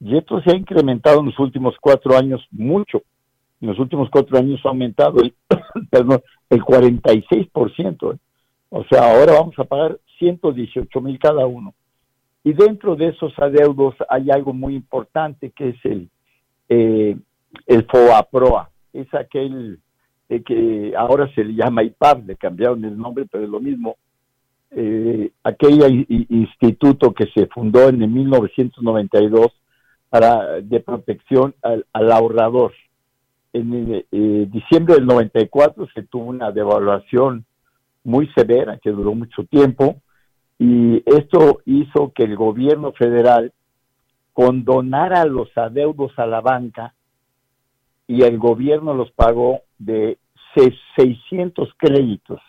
Y 0.00 0.16
esto 0.16 0.40
se 0.42 0.50
ha 0.50 0.56
incrementado 0.56 1.20
en 1.20 1.26
los 1.26 1.38
últimos 1.38 1.74
cuatro 1.80 2.16
años 2.16 2.44
mucho. 2.50 3.02
En 3.60 3.68
los 3.68 3.78
últimos 3.78 4.08
cuatro 4.10 4.38
años 4.38 4.60
ha 4.64 4.68
aumentado 4.68 5.20
el, 5.20 5.34
perdón, 5.90 6.20
el 6.50 6.62
46%. 6.62 8.14
¿eh? 8.14 8.18
O 8.70 8.84
sea, 8.84 9.12
ahora 9.12 9.34
vamos 9.34 9.58
a 9.58 9.64
pagar 9.64 9.98
118 10.18 11.00
mil 11.00 11.18
cada 11.18 11.46
uno. 11.46 11.74
Y 12.44 12.52
dentro 12.52 12.94
de 12.94 13.08
esos 13.08 13.36
adeudos 13.38 13.94
hay 14.08 14.30
algo 14.30 14.52
muy 14.52 14.74
importante 14.76 15.50
que 15.50 15.70
es 15.70 15.84
el, 15.84 16.08
eh, 16.68 17.16
el 17.66 17.86
FOAPROA. 17.86 18.70
Es 18.92 19.12
aquel 19.14 19.80
eh, 20.28 20.42
que 20.42 20.92
ahora 20.96 21.32
se 21.34 21.44
le 21.44 21.54
llama 21.54 21.84
IPAB, 21.84 22.26
le 22.26 22.36
cambiaron 22.36 22.84
el 22.84 22.96
nombre, 22.96 23.26
pero 23.30 23.44
es 23.44 23.50
lo 23.50 23.60
mismo. 23.60 23.96
Eh, 24.70 25.30
aquel 25.44 26.06
instituto 26.28 27.12
que 27.12 27.26
se 27.34 27.46
fundó 27.46 27.88
en 27.88 28.02
el 28.02 28.10
1992 28.10 29.52
para, 30.08 30.60
de 30.60 30.80
protección 30.80 31.54
al, 31.62 31.84
ahorrador. 31.92 32.72
En 33.52 34.04
eh, 34.10 34.46
diciembre 34.50 34.96
del 34.96 35.06
94 35.06 35.86
se 35.94 36.02
tuvo 36.02 36.26
una 36.26 36.50
devaluación 36.50 37.44
muy 38.06 38.28
severa 38.36 38.78
que 38.78 38.90
duró 38.90 39.14
mucho 39.14 39.44
tiempo 39.44 40.00
y 40.58 41.02
esto 41.04 41.58
hizo 41.66 42.12
que 42.14 42.22
el 42.22 42.36
gobierno 42.36 42.92
federal 42.92 43.52
condonara 44.32 45.24
los 45.24 45.48
adeudos 45.56 46.12
a 46.16 46.26
la 46.26 46.40
banca 46.40 46.94
y 48.06 48.22
el 48.22 48.38
gobierno 48.38 48.94
los 48.94 49.10
pagó 49.10 49.62
de 49.78 50.18
600 50.96 51.68
créditos, 51.76 52.40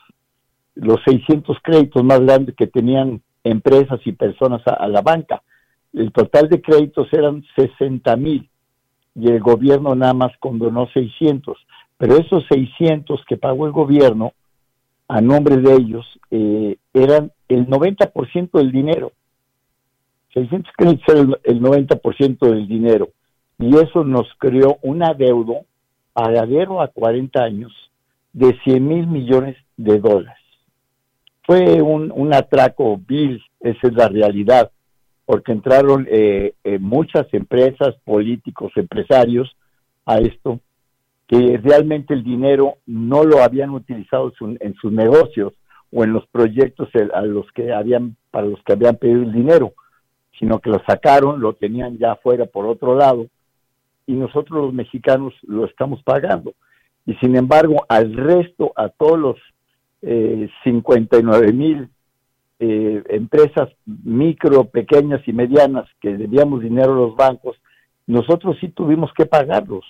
los 0.75 0.99
600 1.05 1.57
créditos 1.63 2.03
más 2.03 2.19
grandes 2.19 2.55
que 2.55 2.67
tenían 2.67 3.21
empresas 3.43 3.99
y 4.05 4.11
personas 4.11 4.61
a, 4.67 4.87
la 4.87 5.01
banca. 5.01 5.41
El 5.91 6.11
total 6.11 6.49
de 6.49 6.61
créditos 6.61 7.07
eran 7.11 7.43
60 7.55 8.15
mil 8.15 8.47
y 9.15 9.31
el 9.31 9.39
gobierno 9.39 9.95
nada 9.95 10.13
más 10.13 10.31
condonó 10.39 10.87
600, 10.93 11.57
pero 11.97 12.17
esos 12.17 12.45
600 12.47 13.25
que 13.27 13.37
pagó 13.37 13.65
el 13.65 13.71
gobierno 13.71 14.33
a 15.07 15.21
nombre 15.21 15.57
de 15.57 15.73
ellos 15.73 16.05
eh, 16.31 16.77
eran 16.93 17.31
el 17.47 17.67
90% 17.67 18.51
del 18.51 18.71
dinero. 18.71 19.11
600 20.33 20.71
créditos 20.77 21.05
era 21.07 21.21
el 21.43 21.61
90% 21.61 22.39
del 22.39 22.67
dinero 22.67 23.09
y 23.59 23.75
eso 23.75 24.03
nos 24.03 24.27
creó 24.37 24.77
un 24.81 25.03
adeudo 25.03 25.65
pagadero 26.13 26.81
a 26.81 26.89
40 26.89 27.41
años 27.41 27.71
de 28.33 28.57
100 28.63 28.87
mil 28.87 29.07
millones 29.07 29.55
de 29.77 29.99
dólares. 29.99 30.37
Fue 31.43 31.81
un, 31.81 32.11
un 32.13 32.33
atraco 32.33 32.99
vil, 33.07 33.41
esa 33.61 33.87
es 33.87 33.93
la 33.93 34.09
realidad, 34.09 34.71
porque 35.25 35.53
entraron 35.53 36.07
eh, 36.09 36.53
eh, 36.63 36.79
muchas 36.79 37.27
empresas, 37.33 37.95
políticos, 38.03 38.71
empresarios 38.75 39.55
a 40.05 40.17
esto, 40.17 40.59
que 41.27 41.59
realmente 41.61 42.13
el 42.13 42.23
dinero 42.23 42.75
no 42.85 43.23
lo 43.23 43.43
habían 43.43 43.71
utilizado 43.71 44.31
en 44.39 44.73
sus 44.75 44.91
negocios 44.91 45.53
o 45.91 46.03
en 46.03 46.13
los 46.13 46.25
proyectos 46.27 46.89
a 47.13 47.21
los 47.21 47.51
que 47.51 47.73
habían, 47.73 48.15
para 48.31 48.47
los 48.47 48.61
que 48.63 48.73
habían 48.73 48.95
pedido 48.95 49.23
el 49.23 49.33
dinero, 49.33 49.73
sino 50.39 50.59
que 50.59 50.69
lo 50.69 50.81
sacaron, 50.87 51.41
lo 51.41 51.53
tenían 51.53 51.97
ya 51.97 52.13
afuera 52.13 52.45
por 52.45 52.65
otro 52.65 52.95
lado, 52.95 53.27
y 54.05 54.13
nosotros 54.13 54.65
los 54.65 54.73
mexicanos 54.73 55.33
lo 55.43 55.65
estamos 55.65 56.01
pagando. 56.03 56.53
Y 57.05 57.15
sin 57.15 57.35
embargo, 57.35 57.85
al 57.89 58.13
resto, 58.13 58.71
a 58.75 58.89
todos 58.89 59.19
los 59.19 59.35
eh, 60.01 60.49
59 60.63 61.53
mil 61.53 61.89
eh, 62.59 63.03
empresas 63.09 63.69
micro, 63.85 64.65
pequeñas 64.65 65.21
y 65.27 65.33
medianas 65.33 65.87
que 66.01 66.15
debíamos 66.15 66.61
dinero 66.61 66.93
a 66.93 66.97
los 66.97 67.15
bancos, 67.15 67.57
nosotros 68.05 68.57
sí 68.61 68.69
tuvimos 68.69 69.11
que 69.13 69.25
pagarlos 69.25 69.83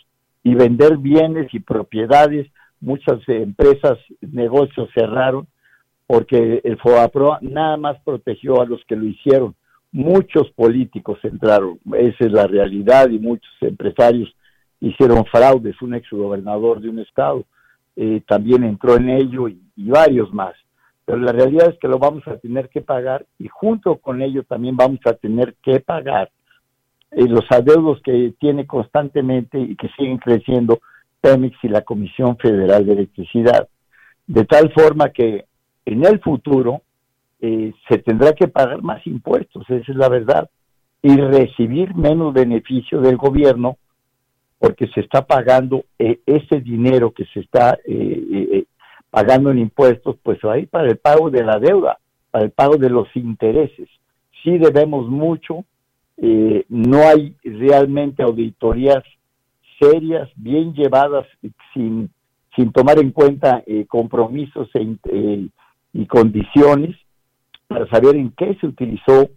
y 0.47 0.55
vender 0.55 0.97
bienes 0.97 1.53
y 1.53 1.59
propiedades. 1.59 2.47
Muchas 2.79 3.19
empresas, 3.27 3.97
negocios 4.21 4.89
cerraron 4.93 5.47
porque 6.05 6.61
el 6.63 6.77
FOAPRO 6.77 7.39
nada 7.41 7.75
más 7.77 7.97
protegió 8.03 8.61
a 8.61 8.65
los 8.65 8.83
que 8.85 8.95
lo 8.95 9.05
hicieron 9.05 9.55
muchos 9.91 10.49
políticos 10.51 11.17
entraron, 11.23 11.79
esa 11.93 12.25
es 12.25 12.31
la 12.31 12.45
realidad, 12.47 13.09
y 13.09 13.19
muchos 13.19 13.51
empresarios 13.61 14.33
hicieron 14.79 15.25
fraudes, 15.25 15.81
un 15.81 15.95
exgobernador 15.95 16.81
de 16.81 16.89
un 16.89 16.99
estado 16.99 17.45
eh, 17.95 18.21
también 18.27 18.63
entró 18.63 18.95
en 18.95 19.09
ello 19.09 19.47
y, 19.47 19.59
varios 19.75 20.31
más. 20.33 20.53
Pero 21.05 21.19
la 21.19 21.31
realidad 21.31 21.69
es 21.69 21.79
que 21.79 21.87
lo 21.87 21.97
vamos 21.97 22.27
a 22.27 22.37
tener 22.37 22.69
que 22.69 22.81
pagar 22.81 23.25
y 23.39 23.47
junto 23.47 23.97
con 23.97 24.21
ello 24.21 24.43
también 24.43 24.75
vamos 24.75 24.99
a 25.05 25.13
tener 25.13 25.55
que 25.63 25.79
pagar 25.79 26.29
eh, 27.11 27.27
los 27.27 27.45
adeudos 27.49 28.01
que 28.03 28.33
tiene 28.39 28.65
constantemente 28.65 29.59
y 29.59 29.75
que 29.75 29.89
siguen 29.97 30.17
creciendo 30.17 30.79
Pemex 31.21 31.57
y 31.63 31.69
la 31.69 31.81
Comisión 31.81 32.37
Federal 32.37 32.85
de 32.85 32.93
Electricidad. 32.93 33.67
De 34.25 34.45
tal 34.45 34.71
forma 34.73 35.09
que 35.09 35.45
en 35.85 36.05
el 36.05 36.19
futuro 36.19 36.81
eh, 37.39 37.73
se 37.87 37.99
tendrá 37.99 38.33
que 38.33 38.47
pagar 38.47 38.81
más 38.81 39.05
impuestos, 39.07 39.63
esa 39.69 39.91
es 39.91 39.97
la 39.97 40.09
verdad, 40.09 40.49
y 41.01 41.15
recibir 41.15 41.95
menos 41.95 42.33
beneficio 42.33 42.99
del 42.99 43.17
gobierno 43.17 43.77
porque 44.59 44.87
se 44.87 45.01
está 45.01 45.25
pagando 45.25 45.85
eh, 45.99 46.19
ese 46.25 46.61
dinero 46.61 47.11
que 47.11 47.25
se 47.25 47.41
está 47.41 47.77
eh, 47.85 48.65
pagando 49.09 49.51
en 49.51 49.59
impuestos, 49.59 50.17
pues 50.23 50.39
va 50.43 50.53
a 50.53 50.57
ir 50.59 50.67
para 50.67 50.89
el 50.89 50.97
pago 50.97 51.29
de 51.29 51.43
la 51.43 51.59
deuda, 51.59 51.99
para 52.31 52.45
el 52.45 52.51
pago 52.51 52.77
de 52.77 52.89
los 52.89 53.07
intereses. 53.15 53.87
Sí 54.43 54.57
debemos 54.57 55.07
mucho, 55.07 55.63
no 56.17 56.97
hay 57.07 57.35
realmente 57.43 58.23
auditorías 58.23 59.03
serias, 59.79 60.29
bien 60.35 60.73
llevadas, 60.73 61.27
sin, 61.73 62.09
sin 62.55 62.71
tomar 62.71 62.99
en 62.99 63.11
cuenta 63.11 63.63
compromisos 63.87 64.69
e, 64.73 65.47
y 65.93 66.05
condiciones, 66.07 66.95
para 67.67 67.87
saber 67.89 68.15
en 68.15 68.31
qué 68.31 68.57
se 68.59 68.67
utilizó 68.67 69.29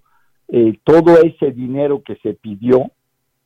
eh, 0.48 0.78
todo 0.84 1.18
ese 1.22 1.52
dinero 1.52 2.02
que 2.02 2.16
se 2.16 2.34
pidió 2.34 2.90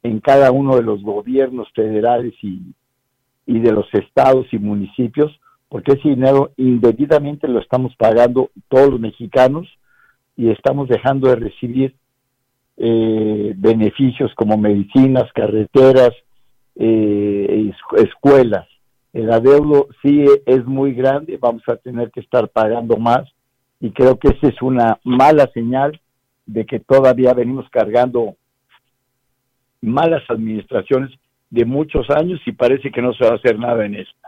en 0.02 0.20
cada 0.20 0.52
uno 0.52 0.76
de 0.76 0.82
los 0.82 1.02
gobiernos 1.02 1.68
federales 1.74 2.34
y, 2.42 2.74
y 3.46 3.58
de 3.60 3.72
los 3.72 3.86
estados 3.92 4.46
y 4.52 4.58
municipios, 4.58 5.38
porque 5.68 5.92
ese 5.92 6.10
dinero 6.10 6.52
indebidamente 6.56 7.48
lo 7.48 7.60
estamos 7.60 7.94
pagando 7.96 8.50
todos 8.68 8.90
los 8.90 9.00
mexicanos 9.00 9.66
y 10.36 10.50
estamos 10.50 10.88
dejando 10.88 11.28
de 11.28 11.36
recibir 11.36 11.94
eh, 12.76 13.54
beneficios 13.56 14.32
como 14.34 14.56
medicinas, 14.58 15.24
carreteras, 15.34 16.12
eh, 16.76 17.72
escuelas. 17.96 18.66
El 19.12 19.30
adeudo 19.30 19.88
sí 20.02 20.24
es 20.44 20.64
muy 20.64 20.92
grande, 20.92 21.38
vamos 21.40 21.62
a 21.68 21.76
tener 21.76 22.10
que 22.10 22.20
estar 22.20 22.48
pagando 22.48 22.96
más 22.96 23.22
y 23.80 23.90
creo 23.90 24.18
que 24.18 24.28
esa 24.28 24.48
es 24.48 24.60
una 24.60 24.98
mala 25.04 25.48
señal 25.54 26.00
de 26.46 26.66
que 26.66 26.80
todavía 26.80 27.32
venimos 27.32 27.68
cargando 27.70 28.34
malas 29.80 30.22
administraciones 30.28 31.10
de 31.50 31.64
muchos 31.64 32.10
años 32.10 32.40
y 32.46 32.52
parece 32.52 32.90
que 32.90 33.02
no 33.02 33.12
se 33.14 33.24
va 33.24 33.32
a 33.32 33.37
hacer 33.37 33.58
nada 33.58 33.84
en 33.84 33.94
esta. 33.94 34.23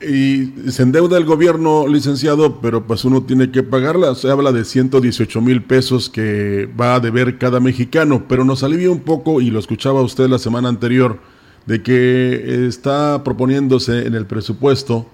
Y 0.00 0.52
se 0.70 0.82
endeuda 0.82 1.16
el 1.16 1.24
gobierno, 1.24 1.88
licenciado, 1.88 2.60
pero 2.60 2.86
pues 2.86 3.04
uno 3.06 3.22
tiene 3.22 3.50
que 3.50 3.62
pagarla. 3.62 4.14
Se 4.14 4.30
habla 4.30 4.52
de 4.52 4.64
118 4.64 5.40
mil 5.40 5.62
pesos 5.62 6.10
que 6.10 6.68
va 6.78 6.96
a 6.96 7.00
deber 7.00 7.38
cada 7.38 7.60
mexicano, 7.60 8.24
pero 8.28 8.44
nos 8.44 8.62
alivia 8.62 8.90
un 8.90 9.00
poco, 9.00 9.40
y 9.40 9.50
lo 9.50 9.58
escuchaba 9.58 10.02
usted 10.02 10.28
la 10.28 10.38
semana 10.38 10.68
anterior, 10.68 11.18
de 11.64 11.82
que 11.82 12.66
está 12.66 13.24
proponiéndose 13.24 14.06
en 14.06 14.14
el 14.14 14.26
presupuesto, 14.26 15.06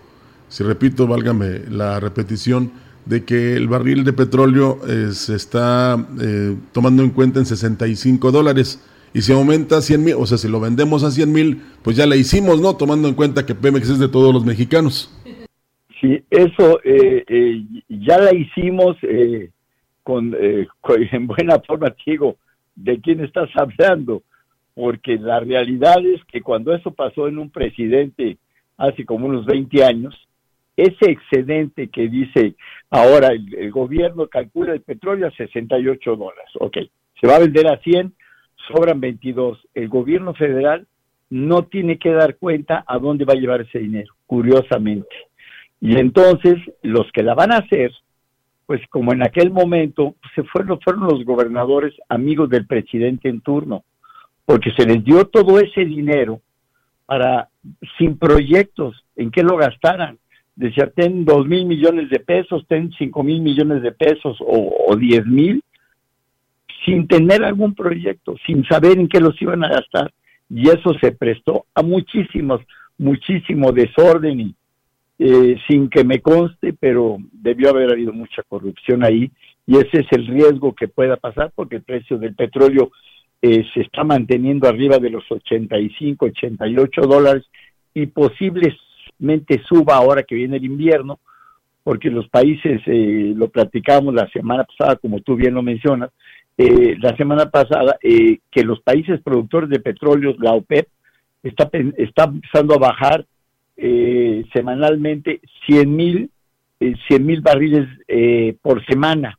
si 0.48 0.64
repito, 0.64 1.06
válgame 1.06 1.60
la 1.70 2.00
repetición, 2.00 2.72
de 3.06 3.24
que 3.24 3.56
el 3.56 3.68
barril 3.68 4.04
de 4.04 4.12
petróleo 4.12 4.80
eh, 4.86 5.10
se 5.12 5.34
está 5.36 6.06
eh, 6.20 6.56
tomando 6.72 7.02
en 7.02 7.10
cuenta 7.10 7.38
en 7.38 7.46
65 7.46 8.30
dólares 8.32 8.80
y 9.14 9.22
si 9.22 9.32
aumenta 9.32 9.78
a 9.78 9.82
100 9.82 10.04
mil, 10.04 10.14
o 10.18 10.26
sea, 10.26 10.38
si 10.38 10.48
lo 10.48 10.60
vendemos 10.60 11.04
a 11.04 11.10
100 11.10 11.32
mil, 11.32 11.62
pues 11.82 11.96
ya 11.96 12.06
la 12.06 12.16
hicimos, 12.16 12.60
¿no? 12.60 12.76
Tomando 12.76 13.08
en 13.08 13.14
cuenta 13.14 13.44
que 13.44 13.54
Pemex 13.54 13.90
es 13.90 13.98
de 13.98 14.08
todos 14.08 14.32
los 14.32 14.44
mexicanos. 14.44 15.10
Sí, 16.00 16.22
eso 16.30 16.80
eh, 16.82 17.64
ya 17.88 18.18
la 18.18 18.34
hicimos 18.34 18.96
con, 20.02 20.34
en 21.12 21.26
buena 21.26 21.60
forma, 21.60 21.94
digo, 22.04 22.36
¿de 22.74 23.00
quién 23.00 23.20
estás 23.20 23.50
hablando? 23.54 24.22
Porque 24.74 25.16
la 25.16 25.40
realidad 25.40 26.04
es 26.04 26.24
que 26.24 26.40
cuando 26.40 26.74
eso 26.74 26.90
pasó 26.92 27.28
en 27.28 27.38
un 27.38 27.50
presidente 27.50 28.38
hace 28.78 29.04
como 29.04 29.26
unos 29.26 29.44
20 29.46 29.84
años, 29.84 30.14
ese 30.76 31.10
excedente 31.10 31.88
que 31.88 32.08
dice 32.08 32.54
ahora 32.90 33.28
el, 33.28 33.54
el, 33.54 33.70
gobierno 33.70 34.26
calcula 34.28 34.72
el 34.72 34.80
petróleo 34.80 35.28
a 35.28 35.30
68 35.32 36.16
dólares, 36.16 36.50
ok, 36.58 36.78
se 37.20 37.26
va 37.26 37.36
a 37.36 37.40
vender 37.40 37.66
a 37.68 37.78
100, 37.78 38.14
sobran 38.68 39.00
22, 39.00 39.58
el 39.74 39.88
gobierno 39.88 40.34
federal 40.34 40.86
no 41.30 41.62
tiene 41.64 41.98
que 41.98 42.10
dar 42.10 42.36
cuenta 42.36 42.84
a 42.86 42.98
dónde 42.98 43.24
va 43.24 43.32
a 43.32 43.36
llevar 43.36 43.62
ese 43.62 43.78
dinero, 43.78 44.14
curiosamente. 44.26 45.14
Y 45.80 45.98
entonces 45.98 46.58
los 46.82 47.10
que 47.12 47.22
la 47.22 47.34
van 47.34 47.52
a 47.52 47.58
hacer, 47.58 47.90
pues 48.66 48.80
como 48.88 49.12
en 49.12 49.22
aquel 49.22 49.50
momento 49.50 50.14
se 50.34 50.42
fueron, 50.44 50.78
fueron 50.80 51.04
los 51.04 51.24
gobernadores 51.24 51.94
amigos 52.08 52.50
del 52.50 52.66
presidente 52.66 53.28
en 53.28 53.40
turno, 53.40 53.82
porque 54.44 54.70
se 54.76 54.86
les 54.86 55.02
dio 55.04 55.26
todo 55.26 55.58
ese 55.58 55.84
dinero 55.84 56.40
para 57.06 57.48
sin 57.98 58.18
proyectos, 58.18 59.04
en 59.16 59.30
qué 59.30 59.42
lo 59.42 59.56
gastaran. 59.56 60.18
Decía, 60.54 60.90
ten 60.94 61.24
dos 61.24 61.46
mil 61.46 61.64
millones 61.64 62.10
de 62.10 62.20
pesos, 62.20 62.64
ten 62.68 62.92
cinco 62.98 63.22
mil 63.22 63.40
millones 63.40 63.82
de 63.82 63.92
pesos 63.92 64.36
o, 64.40 64.74
o 64.86 64.96
diez 64.96 65.24
mil, 65.26 65.62
sin 66.84 67.06
tener 67.06 67.44
algún 67.44 67.74
proyecto, 67.74 68.36
sin 68.46 68.64
saber 68.64 68.98
en 68.98 69.08
qué 69.08 69.20
los 69.20 69.40
iban 69.40 69.64
a 69.64 69.68
gastar. 69.68 70.12
Y 70.50 70.68
eso 70.68 70.92
se 71.00 71.12
prestó 71.12 71.66
a 71.74 71.82
muchísimos, 71.82 72.60
muchísimo 72.98 73.72
desorden 73.72 74.40
y 74.40 74.54
eh, 75.18 75.56
sin 75.68 75.88
que 75.88 76.04
me 76.04 76.20
conste, 76.20 76.72
pero 76.72 77.18
debió 77.32 77.70
haber 77.70 77.92
habido 77.92 78.12
mucha 78.12 78.42
corrupción 78.42 79.04
ahí 79.04 79.30
y 79.66 79.76
ese 79.76 80.00
es 80.00 80.06
el 80.10 80.26
riesgo 80.26 80.74
que 80.74 80.88
pueda 80.88 81.16
pasar 81.16 81.52
porque 81.54 81.76
el 81.76 81.82
precio 81.82 82.18
del 82.18 82.34
petróleo 82.34 82.90
eh, 83.40 83.64
se 83.72 83.82
está 83.82 84.04
manteniendo 84.04 84.68
arriba 84.68 84.98
de 84.98 85.10
los 85.10 85.24
85, 85.30 86.26
88 86.26 87.02
dólares 87.02 87.44
y 87.94 88.06
posiblemente 88.06 89.62
suba 89.68 89.96
ahora 89.96 90.22
que 90.22 90.34
viene 90.34 90.56
el 90.56 90.64
invierno, 90.64 91.20
porque 91.84 92.10
los 92.10 92.28
países, 92.28 92.80
eh, 92.86 93.32
lo 93.36 93.48
platicamos 93.48 94.14
la 94.14 94.28
semana 94.30 94.64
pasada, 94.64 94.96
como 94.96 95.20
tú 95.20 95.36
bien 95.36 95.54
lo 95.54 95.62
mencionas, 95.62 96.10
eh, 96.58 96.96
la 97.00 97.16
semana 97.16 97.50
pasada, 97.50 97.96
eh, 98.02 98.38
que 98.50 98.62
los 98.62 98.80
países 98.80 99.20
productores 99.22 99.70
de 99.70 99.80
petróleo, 99.80 100.34
la 100.38 100.52
OPEP, 100.52 100.86
está, 101.42 101.70
está 101.96 102.24
empezando 102.24 102.74
a 102.74 102.78
bajar 102.78 103.26
eh, 103.76 104.44
semanalmente 104.52 105.40
100 105.66 105.96
mil 105.96 106.30
eh, 106.82 106.94
100 107.06 107.24
mil 107.24 107.40
barriles 107.40 107.88
eh, 108.08 108.56
por 108.60 108.84
semana. 108.86 109.38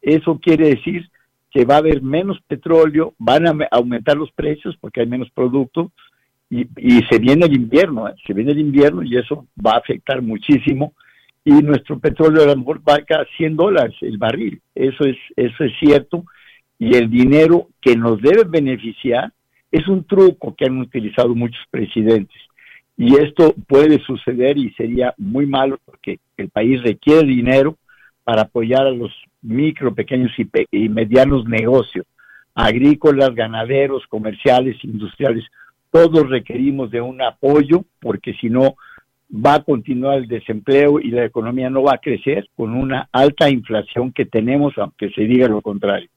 Eso 0.00 0.38
quiere 0.38 0.68
decir 0.68 1.08
que 1.50 1.64
va 1.64 1.74
a 1.74 1.78
haber 1.78 2.02
menos 2.02 2.40
petróleo, 2.46 3.14
van 3.18 3.46
a 3.46 3.68
aumentar 3.72 4.16
los 4.16 4.30
precios 4.30 4.76
porque 4.80 5.00
hay 5.00 5.06
menos 5.06 5.28
producto 5.30 5.90
y, 6.48 6.68
y 6.76 7.02
se 7.10 7.18
viene 7.18 7.46
el 7.46 7.54
invierno, 7.54 8.08
¿eh? 8.08 8.14
se 8.26 8.32
viene 8.32 8.52
el 8.52 8.60
invierno 8.60 9.02
y 9.02 9.16
eso 9.16 9.46
va 9.64 9.72
a 9.72 9.78
afectar 9.78 10.22
muchísimo 10.22 10.94
y 11.44 11.52
nuestro 11.62 11.98
petróleo 11.98 12.44
a 12.44 12.46
lo 12.46 12.56
mejor 12.56 12.80
va 12.88 12.94
a 12.94 13.26
100 13.36 13.56
dólares 13.56 13.96
el 14.00 14.18
barril, 14.18 14.60
eso 14.74 15.04
es, 15.04 15.16
eso 15.36 15.64
es 15.64 15.72
cierto. 15.80 16.24
Y 16.78 16.96
el 16.96 17.10
dinero 17.10 17.68
que 17.80 17.96
nos 17.96 18.20
debe 18.20 18.44
beneficiar 18.44 19.32
es 19.70 19.86
un 19.88 20.04
truco 20.04 20.54
que 20.54 20.66
han 20.66 20.78
utilizado 20.78 21.34
muchos 21.34 21.62
presidentes. 21.70 22.36
Y 22.96 23.16
esto 23.16 23.54
puede 23.66 24.00
suceder 24.00 24.58
y 24.58 24.70
sería 24.74 25.14
muy 25.16 25.46
malo 25.46 25.78
porque 25.84 26.18
el 26.36 26.50
país 26.50 26.82
requiere 26.82 27.26
dinero 27.26 27.76
para 28.22 28.42
apoyar 28.42 28.86
a 28.86 28.90
los 28.90 29.10
micro, 29.40 29.94
pequeños 29.94 30.30
y, 30.38 30.44
pe 30.44 30.66
y 30.70 30.88
medianos 30.88 31.46
negocios, 31.46 32.06
agrícolas, 32.54 33.34
ganaderos, 33.34 34.06
comerciales, 34.08 34.76
industriales. 34.84 35.44
Todos 35.90 36.28
requerimos 36.28 36.90
de 36.90 37.00
un 37.00 37.22
apoyo 37.22 37.84
porque 38.00 38.34
si 38.34 38.50
no 38.50 38.76
va 39.32 39.54
a 39.54 39.62
continuar 39.62 40.18
el 40.18 40.28
desempleo 40.28 41.00
y 41.00 41.10
la 41.10 41.24
economía 41.24 41.70
no 41.70 41.82
va 41.82 41.94
a 41.94 41.98
crecer 41.98 42.48
con 42.54 42.74
una 42.74 43.08
alta 43.12 43.48
inflación 43.48 44.12
que 44.12 44.26
tenemos, 44.26 44.74
aunque 44.76 45.10
se 45.10 45.22
diga 45.22 45.48
lo 45.48 45.62
contrario. 45.62 46.08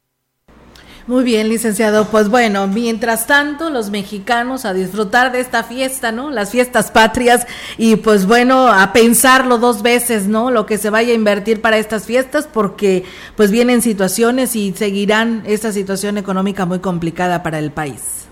Muy 1.07 1.23
bien, 1.23 1.49
licenciado. 1.49 2.07
Pues 2.09 2.29
bueno, 2.29 2.65
mientras 2.65 3.27
tanto, 3.27 3.69
los 3.69 3.91
mexicanos 3.91 4.65
a 4.65 4.73
disfrutar 4.73 5.31
de 5.31 5.39
esta 5.39 5.63
fiesta, 5.63 6.11
¿no? 6.11 6.31
Las 6.31 6.51
fiestas 6.51 6.89
patrias 6.89 7.45
y 7.77 7.97
pues 7.97 8.25
bueno, 8.25 8.67
a 8.67 8.91
pensarlo 8.91 9.59
dos 9.59 9.83
veces, 9.83 10.27
¿no? 10.27 10.49
Lo 10.49 10.65
que 10.65 10.79
se 10.79 10.89
vaya 10.89 11.11
a 11.11 11.15
invertir 11.15 11.61
para 11.61 11.77
estas 11.77 12.07
fiestas 12.07 12.49
porque 12.51 13.03
pues 13.37 13.51
vienen 13.51 13.83
situaciones 13.83 14.55
y 14.55 14.71
seguirán 14.71 15.43
esta 15.45 15.71
situación 15.71 16.17
económica 16.17 16.65
muy 16.65 16.79
complicada 16.79 17.43
para 17.43 17.59
el 17.59 17.69
país. 17.69 18.27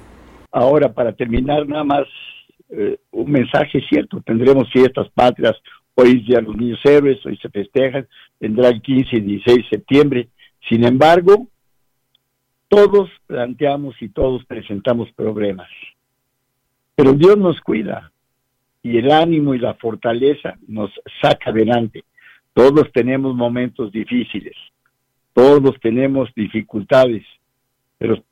Ahora, 0.51 0.91
para 0.91 1.13
terminar, 1.13 1.67
nada 1.67 1.83
más 1.83 2.07
eh, 2.75 2.97
un 3.11 3.31
mensaje 3.31 3.81
cierto. 3.87 4.21
Tendremos 4.21 4.71
fiestas 4.71 5.07
patrias. 5.13 5.55
Hoy 5.95 6.25
ya 6.27 6.41
los 6.41 6.57
niños 6.57 6.79
héroes, 6.83 7.23
hoy 7.23 7.37
se 7.37 7.49
festejan, 7.49 8.07
vendrá 8.39 8.69
el 8.69 8.81
15 8.81 9.17
y 9.17 9.21
16 9.21 9.57
de 9.57 9.69
septiembre. 9.69 10.27
Sin 10.67 10.83
embargo, 10.83 11.47
todos 12.67 13.11
planteamos 13.27 13.95
y 14.01 14.09
todos 14.09 14.43
presentamos 14.45 15.11
problemas. 15.11 15.69
Pero 16.95 17.13
Dios 17.13 17.37
nos 17.37 17.61
cuida 17.61 18.11
y 18.81 18.97
el 18.97 19.11
ánimo 19.11 19.53
y 19.53 19.59
la 19.59 19.75
fortaleza 19.75 20.55
nos 20.67 20.89
saca 21.21 21.51
adelante. 21.51 22.03
Todos 22.53 22.91
tenemos 22.91 23.35
momentos 23.35 23.91
difíciles, 23.91 24.55
todos 25.33 25.79
tenemos 25.79 26.29
dificultades, 26.35 27.23
pero 27.99 28.23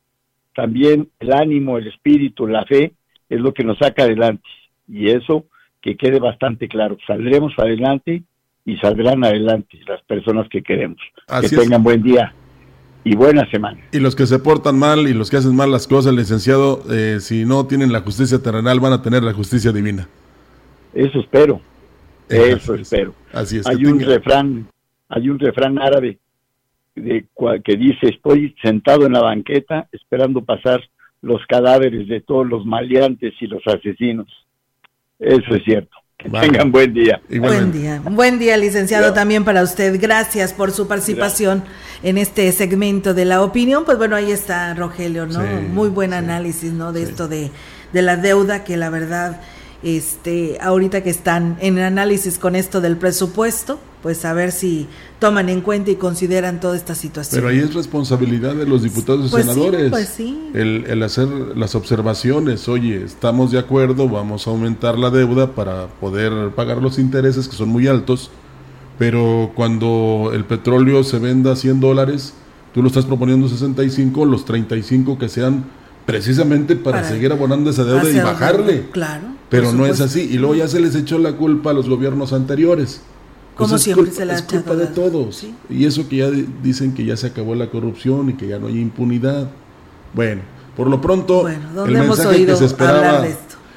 también 0.55 1.09
el 1.19 1.31
ánimo, 1.33 1.77
el 1.77 1.87
espíritu, 1.87 2.47
la 2.47 2.65
fe 2.65 2.93
es 3.31 3.39
lo 3.39 3.53
que 3.53 3.63
nos 3.63 3.77
saca 3.79 4.03
adelante. 4.03 4.47
Y 4.87 5.09
eso 5.09 5.45
que 5.81 5.95
quede 5.97 6.19
bastante 6.19 6.67
claro, 6.67 6.97
saldremos 7.07 7.53
adelante 7.57 8.23
y 8.65 8.77
saldrán 8.77 9.23
adelante 9.23 9.79
las 9.87 10.01
personas 10.03 10.47
que 10.49 10.61
queremos. 10.61 10.99
Así 11.27 11.55
que 11.55 11.61
tengan 11.63 11.81
es. 11.81 11.83
buen 11.83 12.03
día 12.03 12.33
y 13.03 13.15
buena 13.15 13.49
semana. 13.49 13.79
Y 13.91 13.99
los 13.99 14.15
que 14.15 14.27
se 14.27 14.37
portan 14.37 14.77
mal 14.77 15.07
y 15.07 15.13
los 15.13 15.31
que 15.31 15.37
hacen 15.37 15.55
mal 15.55 15.71
las 15.71 15.87
cosas, 15.87 16.13
licenciado, 16.13 16.83
eh, 16.91 17.17
si 17.19 17.45
no 17.45 17.65
tienen 17.65 17.91
la 17.91 18.01
justicia 18.01 18.37
terrenal, 18.43 18.79
van 18.79 18.93
a 18.93 19.01
tener 19.01 19.23
la 19.23 19.33
justicia 19.33 19.71
divina. 19.71 20.07
Eso 20.93 21.19
espero. 21.19 21.61
Eh, 22.29 22.53
Eso 22.57 22.73
así 22.73 22.81
es. 22.83 22.91
espero. 22.91 23.15
Así 23.33 23.57
es. 23.57 23.65
Hay 23.67 23.77
que 23.77 23.87
un 23.87 23.97
tenga- 23.99 24.07
refrán, 24.15 24.67
hay 25.09 25.29
un 25.29 25.39
refrán 25.39 25.79
árabe 25.79 26.19
de 26.95 27.25
que 27.63 27.75
dice 27.77 28.09
estoy 28.09 28.53
sentado 28.61 29.05
en 29.05 29.13
la 29.13 29.21
banqueta 29.21 29.87
esperando 29.93 30.43
pasar 30.43 30.81
los 31.21 31.41
cadáveres 31.47 32.07
de 32.07 32.21
todos 32.21 32.47
los 32.47 32.65
maleantes 32.65 33.33
y 33.39 33.47
los 33.47 33.61
asesinos. 33.67 34.27
Eso 35.19 35.55
es 35.55 35.63
cierto. 35.63 35.95
Que 36.17 36.29
Vale. 36.29 36.47
tengan 36.47 36.71
buen 36.71 36.93
día. 36.93 37.21
Buen 37.29 37.71
día. 37.71 38.01
Buen 38.03 38.39
día, 38.39 38.57
licenciado, 38.57 39.13
también 39.13 39.43
para 39.43 39.63
usted. 39.63 39.99
Gracias 39.99 40.53
por 40.53 40.71
su 40.71 40.87
participación 40.87 41.63
en 42.03 42.17
este 42.17 42.51
segmento 42.51 43.13
de 43.13 43.25
la 43.25 43.41
opinión. 43.41 43.85
Pues 43.85 43.97
bueno, 43.97 44.15
ahí 44.15 44.31
está 44.31 44.73
Rogelio, 44.75 45.25
¿no? 45.25 45.41
Sí, 45.41 45.65
Muy 45.71 45.89
buen 45.89 46.13
análisis, 46.13 46.73
¿no? 46.73 46.93
De 46.93 47.03
esto 47.03 47.27
de, 47.27 47.49
de 47.91 48.01
la 48.01 48.17
deuda, 48.17 48.63
que 48.63 48.77
la 48.77 48.91
verdad, 48.91 49.41
este, 49.81 50.57
ahorita 50.61 51.01
que 51.01 51.09
están 51.09 51.57
en 51.59 51.79
análisis 51.79 52.37
con 52.37 52.55
esto 52.55 52.81
del 52.81 52.97
presupuesto, 52.97 53.79
pues 54.01 54.25
a 54.25 54.33
ver 54.33 54.51
si 54.51 54.87
toman 55.19 55.47
en 55.49 55.61
cuenta 55.61 55.91
y 55.91 55.95
consideran 55.95 56.59
toda 56.59 56.75
esta 56.75 56.95
situación. 56.95 57.39
Pero 57.41 57.49
ahí 57.51 57.59
es 57.59 57.73
responsabilidad 57.73 58.55
de 58.55 58.65
los 58.65 58.81
diputados 58.83 59.27
y 59.27 59.29
Pues 59.29 59.45
sí, 59.45 59.51
senadores. 59.51 59.89
pues 59.91 60.09
sí. 60.09 60.49
El, 60.53 60.85
el 60.87 61.03
hacer 61.03 61.27
las 61.55 61.75
observaciones, 61.75 62.67
oye, 62.67 63.03
estamos 63.03 63.51
de 63.51 63.59
acuerdo, 63.59 64.09
vamos 64.09 64.47
a 64.47 64.49
aumentar 64.49 64.97
la 64.97 65.09
deuda 65.11 65.53
para 65.53 65.87
poder 65.87 66.49
pagar 66.55 66.81
los 66.81 66.97
intereses 66.97 67.47
que 67.47 67.55
son 67.55 67.69
muy 67.69 67.87
altos, 67.87 68.31
pero 68.97 69.51
cuando 69.55 70.31
el 70.33 70.45
petróleo 70.45 71.03
se 71.03 71.19
venda 71.19 71.53
a 71.53 71.55
100 71.55 71.79
dólares, 71.79 72.33
tú 72.73 72.81
lo 72.81 72.87
estás 72.87 73.05
proponiendo 73.05 73.47
65, 73.47 74.25
los 74.25 74.45
35 74.45 75.17
que 75.17 75.29
sean 75.29 75.65
precisamente 76.05 76.75
para, 76.75 76.97
Para- 77.01 77.09
seguir 77.09 77.31
abonando 77.31 77.69
esa 77.69 77.83
deuda 77.83 78.09
y 78.09 78.17
bajarle. 78.19 78.73
deuda, 78.73 78.91
Claro. 78.91 79.23
Pero 79.49 79.73
no 79.73 79.85
es 79.85 79.99
así. 79.99 80.21
Y 80.31 80.37
luego 80.37 80.55
ya 80.55 80.67
se 80.69 80.79
les 80.79 80.95
echó 80.95 81.19
la 81.19 81.33
culpa 81.33 81.71
a 81.71 81.73
los 81.73 81.89
gobiernos 81.89 82.31
anteriores. 82.31 83.01
Como 83.55 83.69
Pues 83.71 83.81
siempre 83.83 84.05
culpa- 84.05 84.17
se 84.17 84.25
le 84.25 84.31
ha 84.33 84.35
es 84.37 84.41
culpa 84.43 84.75
de 84.75 84.85
la- 84.85 84.93
todos. 84.93 85.45
Y 85.69 85.85
eso 85.85 86.07
que 86.07 86.17
ya 86.17 86.29
di- 86.31 86.47
dicen 86.63 86.93
que 86.93 87.05
ya 87.05 87.15
se 87.17 87.27
acabó 87.27 87.53
la 87.55 87.69
corrupción 87.69 88.29
y 88.29 88.33
que 88.33 88.47
ya 88.47 88.57
no 88.59 88.67
hay 88.67 88.79
impunidad. 88.79 89.49
Bueno, 90.13 90.41
por 90.75 90.87
lo 90.89 90.99
pronto, 91.01 91.41
Bueno, 91.41 91.67
el 91.69 91.75
¿dónde 91.75 91.99
hemos 91.99 92.17
mensaje 92.17 92.45
que 92.45 92.55
se 92.55 92.65
esperaba, 92.65 93.25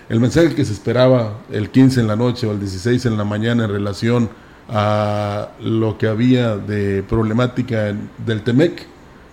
el 0.09 0.21
mensaje 0.21 0.55
que 0.55 0.65
se 0.65 0.73
esperaba 0.73 1.39
el 1.51 1.71
15 1.71 2.01
en 2.01 2.07
la 2.07 2.17
noche 2.17 2.47
o 2.47 2.53
el 2.53 2.61
16 2.61 3.05
en 3.07 3.17
la 3.19 3.25
mañana 3.25 3.65
en 3.65 3.71
relación 3.71 4.31
a 4.69 5.49
lo 5.61 5.99
que 5.99 6.07
había 6.09 6.57
de 6.57 7.03
problemática 7.03 7.89
en- 7.89 8.09
del 8.25 8.43
Temec, 8.43 8.87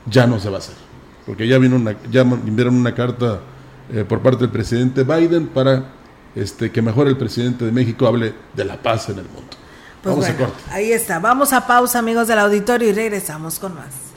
ya 0.10 0.28
no 0.28 0.40
se 0.40 0.50
va 0.50 0.56
a 0.56 0.60
hacer. 0.60 0.76
Porque 1.26 1.48
ya 1.48 1.58
vino 1.60 1.76
una, 1.76 1.96
ya 2.12 2.22
enviaron 2.22 2.76
una 2.76 2.94
carta 2.96 3.40
eh, 3.94 4.06
por 4.08 4.22
parte 4.22 4.40
del 4.40 4.50
presidente 4.50 5.04
Biden 5.04 5.48
para 5.48 5.86
este, 6.36 6.72
que 6.72 6.82
mejor 6.82 7.08
el 7.08 7.18
presidente 7.18 7.66
de 7.66 7.72
México 7.74 8.08
hable 8.08 8.34
de 8.56 8.64
la 8.66 8.82
paz 8.82 9.10
en 9.10 9.20
el 9.20 9.26
mundo. 9.26 9.50
Pues 10.02 10.16
Vamos 10.16 10.26
a 10.26 10.34
bueno, 10.34 10.46
corte. 10.48 10.64
ahí 10.72 10.92
está. 10.92 11.20
Vamos 11.20 11.54
a 11.54 11.68
pausa, 11.68 12.00
amigos 12.00 12.28
del 12.28 12.40
auditorio, 12.40 12.90
y 12.90 12.94
regresamos 12.94 13.60
con 13.60 13.76
más. 13.76 14.12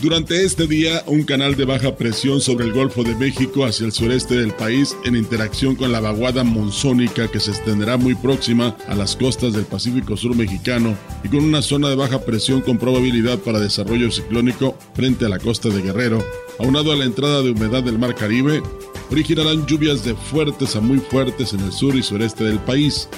Durante 0.00 0.44
este 0.44 0.68
día, 0.68 1.02
un 1.06 1.24
canal 1.24 1.56
de 1.56 1.64
baja 1.64 1.96
presión 1.96 2.40
sobre 2.40 2.64
el 2.66 2.72
Golfo 2.72 3.02
de 3.02 3.16
México 3.16 3.64
hacia 3.64 3.84
el 3.84 3.90
sureste 3.92 4.36
del 4.36 4.52
país, 4.52 4.96
en 5.04 5.16
interacción 5.16 5.74
con 5.74 5.90
la 5.90 5.98
vaguada 5.98 6.44
monzónica 6.44 7.28
que 7.28 7.40
se 7.40 7.50
extenderá 7.50 7.96
muy 7.96 8.14
próxima 8.14 8.76
a 8.86 8.94
las 8.94 9.16
costas 9.16 9.54
del 9.54 9.64
Pacífico 9.64 10.16
Sur 10.16 10.36
mexicano 10.36 10.96
y 11.24 11.28
con 11.28 11.42
una 11.42 11.62
zona 11.62 11.88
de 11.88 11.96
baja 11.96 12.20
presión 12.20 12.60
con 12.60 12.78
probabilidad 12.78 13.38
para 13.40 13.58
desarrollo 13.58 14.12
ciclónico 14.12 14.78
frente 14.94 15.26
a 15.26 15.30
la 15.30 15.40
costa 15.40 15.68
de 15.68 15.82
Guerrero, 15.82 16.24
aunado 16.60 16.92
a 16.92 16.96
la 16.96 17.04
entrada 17.04 17.42
de 17.42 17.50
humedad 17.50 17.82
del 17.82 17.98
Mar 17.98 18.14
Caribe, 18.14 18.62
originarán 19.10 19.66
lluvias 19.66 20.04
de 20.04 20.14
fuertes 20.14 20.76
a 20.76 20.80
muy 20.80 20.98
fuertes 20.98 21.52
en 21.52 21.60
el 21.60 21.72
sur 21.72 21.96
y 21.96 22.02
sureste 22.02 22.44
del 22.44 22.58
país, 22.58 23.08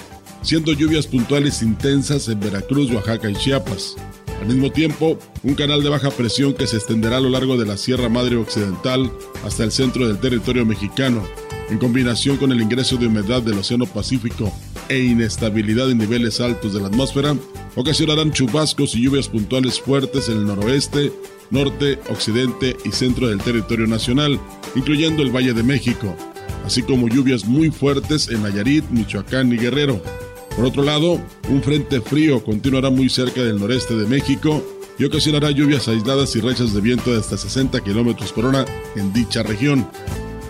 siendo 0.43 0.73
lluvias 0.73 1.07
puntuales 1.07 1.63
intensas 1.63 2.29
en 2.29 2.41
Veracruz, 2.41 2.91
Oaxaca 2.91 3.31
y 3.31 3.35
Chiapas. 3.35 3.97
Al 4.41 4.47
mismo 4.47 4.71
tiempo, 4.71 5.19
un 5.43 5.55
canal 5.55 5.83
de 5.83 5.91
baja 5.91 6.11
presión 6.11 6.55
que 6.55 6.67
se 6.67 6.77
extenderá 6.77 7.19
a 7.19 7.21
lo 7.21 7.29
largo 7.29 7.59
de 7.59 7.67
la 7.67 7.77
Sierra 7.77 8.09
Madre 8.09 8.37
Occidental 8.37 9.11
hasta 9.45 9.65
el 9.65 9.73
centro 9.73 10.09
del 10.09 10.19
territorio 10.19 10.65
mexicano, 10.65 11.23
en 11.69 11.79
combinación 11.79 12.39
con 12.39 12.51
el 12.51 12.63
ingreso 12.63 12.97
de 12.97 13.07
humedad 13.07 13.43
del 13.43 13.59
Océano 13.59 13.87
Pacífico 13.87 14.51
e 14.89 14.99
inestabilidad 14.99 15.91
en 15.91 15.99
niveles 15.99 16.41
altos 16.41 16.73
de 16.73 16.81
la 16.81 16.89
atmósfera, 16.89 17.37
ocasionarán 17.77 18.33
chubascos 18.33 18.95
y 18.95 19.03
lluvias 19.03 19.29
puntuales 19.29 19.79
fuertes 19.79 20.29
en 20.29 20.39
el 20.39 20.47
noroeste, 20.47 21.13
norte, 21.51 21.99
occidente 22.09 22.77
y 22.85 22.93
centro 22.93 23.29
del 23.29 23.39
territorio 23.43 23.87
nacional, 23.87 24.41
incluyendo 24.75 25.23
el 25.23 25.35
Valle 25.35 25.53
de 25.53 25.63
México, 25.63 26.17
así 26.65 26.83
como 26.83 27.09
lluvias 27.09 27.45
muy 27.45 27.71
fuertes 27.71 28.29
en 28.29 28.43
Nayarit, 28.43 28.89
Michoacán 28.91 29.53
y 29.53 29.57
Guerrero. 29.57 30.03
Por 30.57 30.65
otro 30.65 30.83
lado, 30.83 31.21
un 31.49 31.63
frente 31.63 32.01
frío 32.01 32.43
continuará 32.43 32.91
muy 32.91 33.09
cerca 33.09 33.43
del 33.43 33.59
noreste 33.59 33.95
de 33.95 34.07
México 34.07 34.63
y 34.99 35.05
ocasionará 35.05 35.51
lluvias 35.51 35.89
aisladas 35.89 36.37
y 36.37 36.41
rachas 36.41 36.75
de 36.75 36.81
viento 36.81 37.13
de 37.13 37.21
hasta 37.21 37.39
60 37.39 37.81
km 37.81 38.33
por 38.33 38.45
hora 38.47 38.65
en 38.97 39.13
dicha 39.13 39.43
región. 39.43 39.89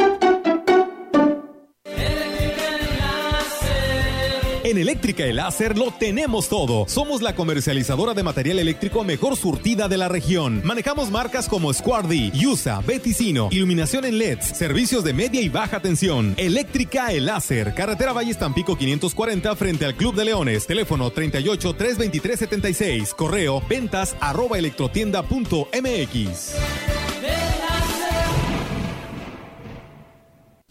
En 4.73 4.79
Eléctrica 4.79 5.23
El 5.23 5.35
Láser 5.35 5.77
lo 5.77 5.91
tenemos 5.91 6.49
todo. 6.49 6.85
Somos 6.87 7.21
la 7.21 7.35
comercializadora 7.35 8.15
de 8.15 8.23
material 8.23 8.57
eléctrico 8.57 9.03
mejor 9.03 9.37
surtida 9.37 9.87
de 9.87 9.97
la 9.97 10.09
región. 10.09 10.61
Manejamos 10.63 11.11
marcas 11.11 11.47
como 11.47 11.71
Squardi, 11.71 12.31
USA, 12.43 12.81
Beticino, 12.81 13.49
iluminación 13.51 14.03
en 14.03 14.17
LEDs, 14.17 14.57
servicios 14.57 15.03
de 15.03 15.13
media 15.13 15.41
y 15.41 15.49
baja 15.49 15.79
tensión. 15.79 16.33
Eléctrica 16.37 17.11
El 17.11 17.27
Láser, 17.27 17.75
carretera 17.75 18.13
Valle 18.13 18.33
Tampico 18.33 18.75
540 18.75 19.55
frente 19.55 19.85
al 19.85 19.93
Club 19.93 20.15
de 20.15 20.25
Leones. 20.25 20.65
Teléfono 20.65 21.11
38 21.11 21.75
323 21.75 22.39
76. 22.39 23.13
Correo 23.13 23.61
ventas 23.69 24.15
arroba 24.21 24.57
electrotienda.mx. 24.57 27.02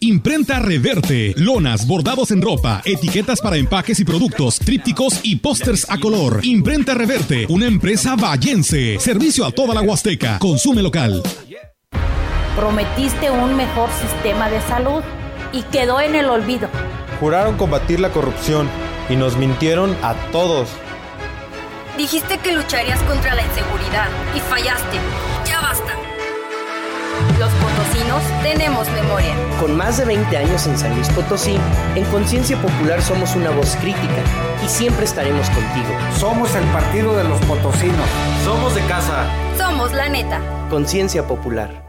Imprenta 0.03 0.59
Reverte, 0.59 1.33
lonas, 1.37 1.87
bordados 1.87 2.31
en 2.31 2.41
ropa, 2.41 2.81
etiquetas 2.83 3.39
para 3.39 3.55
empaques 3.55 4.01
y 4.01 4.03
productos, 4.03 4.59
trípticos 4.59 5.21
y 5.23 5.37
pósters 5.37 5.89
a 5.89 5.97
color. 5.97 6.41
Imprenta 6.43 6.93
Reverte, 6.93 7.45
una 7.47 7.67
empresa 7.67 8.17
vallense. 8.17 8.99
Servicio 8.99 9.45
a 9.45 9.51
toda 9.51 9.73
la 9.73 9.81
Huasteca. 9.81 10.39
Consume 10.39 10.81
local. 10.81 11.23
Prometiste 12.57 13.31
un 13.31 13.55
mejor 13.55 13.89
sistema 13.91 14.49
de 14.49 14.59
salud 14.63 15.01
y 15.53 15.61
quedó 15.71 16.01
en 16.01 16.15
el 16.15 16.25
olvido. 16.25 16.67
Juraron 17.21 17.55
combatir 17.55 18.01
la 18.01 18.09
corrupción 18.09 18.67
y 19.07 19.15
nos 19.15 19.37
mintieron 19.37 19.95
a 20.03 20.15
todos. 20.33 20.67
Dijiste 21.97 22.39
que 22.39 22.51
lucharías 22.51 23.01
contra 23.03 23.35
la 23.35 23.43
inseguridad 23.43 24.09
y 24.35 24.41
fallaste. 24.41 24.97
Ya 25.47 25.61
basta. 25.61 25.92
Potosinos 27.93 28.23
tenemos 28.41 28.89
memoria. 28.89 29.35
Con 29.59 29.77
más 29.77 29.99
de 29.99 30.05
20 30.05 30.35
años 30.35 30.65
en 30.65 30.77
San 30.79 30.95
Luis 30.95 31.07
Potosí, 31.09 31.55
en 31.95 32.03
Conciencia 32.05 32.59
Popular 32.59 32.99
somos 33.03 33.35
una 33.35 33.51
voz 33.51 33.75
crítica 33.75 34.23
y 34.65 34.67
siempre 34.67 35.05
estaremos 35.05 35.47
contigo. 35.51 35.89
Somos 36.17 36.55
el 36.55 36.63
partido 36.69 37.15
de 37.15 37.23
los 37.23 37.39
potosinos. 37.41 38.09
Somos 38.43 38.73
de 38.73 38.81
casa. 38.85 39.27
Somos 39.59 39.93
la 39.93 40.09
neta. 40.09 40.41
Conciencia 40.71 41.27
Popular. 41.27 41.82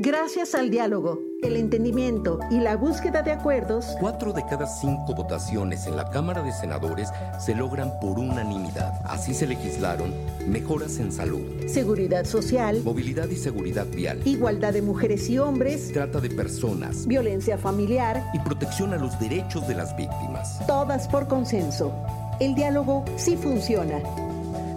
Gracias 0.00 0.54
al 0.54 0.70
diálogo, 0.70 1.18
el 1.42 1.56
entendimiento 1.56 2.38
y 2.52 2.60
la 2.60 2.76
búsqueda 2.76 3.22
de 3.22 3.32
acuerdos, 3.32 3.96
cuatro 3.98 4.32
de 4.32 4.44
cada 4.48 4.68
cinco 4.68 5.12
votaciones 5.12 5.88
en 5.88 5.96
la 5.96 6.08
Cámara 6.08 6.40
de 6.40 6.52
Senadores 6.52 7.08
se 7.40 7.56
logran 7.56 7.98
por 7.98 8.16
unanimidad. 8.16 9.00
Así 9.02 9.34
se 9.34 9.48
legislaron 9.48 10.14
mejoras 10.46 11.00
en 11.00 11.10
salud, 11.10 11.42
seguridad 11.66 12.26
social, 12.26 12.80
movilidad 12.84 13.28
y 13.28 13.34
seguridad 13.34 13.88
vial, 13.88 14.22
igualdad 14.24 14.72
de 14.72 14.82
mujeres 14.82 15.28
y 15.30 15.40
hombres, 15.40 15.92
trata 15.92 16.20
de 16.20 16.30
personas, 16.30 17.04
violencia 17.08 17.58
familiar 17.58 18.24
y 18.32 18.38
protección 18.38 18.94
a 18.94 18.98
los 18.98 19.18
derechos 19.18 19.66
de 19.66 19.74
las 19.74 19.96
víctimas. 19.96 20.64
Todas 20.68 21.08
por 21.08 21.26
consenso. 21.26 21.92
El 22.38 22.54
diálogo 22.54 23.04
sí 23.16 23.36
funciona. 23.36 23.98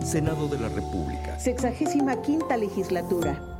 Senado 0.04 0.48
de 0.48 0.58
la 0.58 0.70
República. 0.70 1.40
Sexagésima 1.40 2.24
quinta 2.24 2.58
legislatura. 2.58 3.51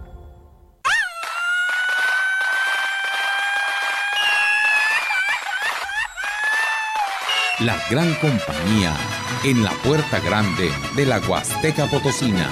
La 7.66 7.78
gran 7.92 8.12
compañía 8.16 8.96
en 9.44 9.64
la 9.64 9.70
puerta 9.84 10.20
grande 10.20 10.72
de 10.96 11.06
la 11.06 11.20
Huasteca 11.20 11.86
Potosina. 11.86 12.50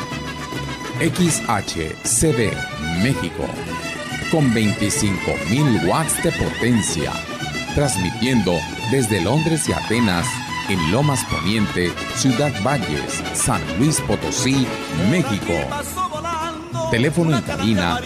XHCD 0.99 2.53
México. 3.01 3.47
Con 4.32 4.53
25.000 4.53 5.88
watts 5.88 6.22
de 6.22 6.32
potencia. 6.32 7.12
Transmitiendo 7.74 8.53
desde 8.91 9.20
Londres 9.22 9.68
y 9.68 9.74
Atenas 9.74 10.28
en 10.70 10.91
Lomas 10.91 11.26
Poniente, 11.26 11.91
Ciudad 12.16 12.53
Valles, 12.64 13.24
San 13.34 13.62
Luis 13.80 13.99
Potosí, 14.01 14.68
México. 15.10 15.55
Teléfono 16.91 17.36
en 17.36 17.41
cabina 17.41 17.99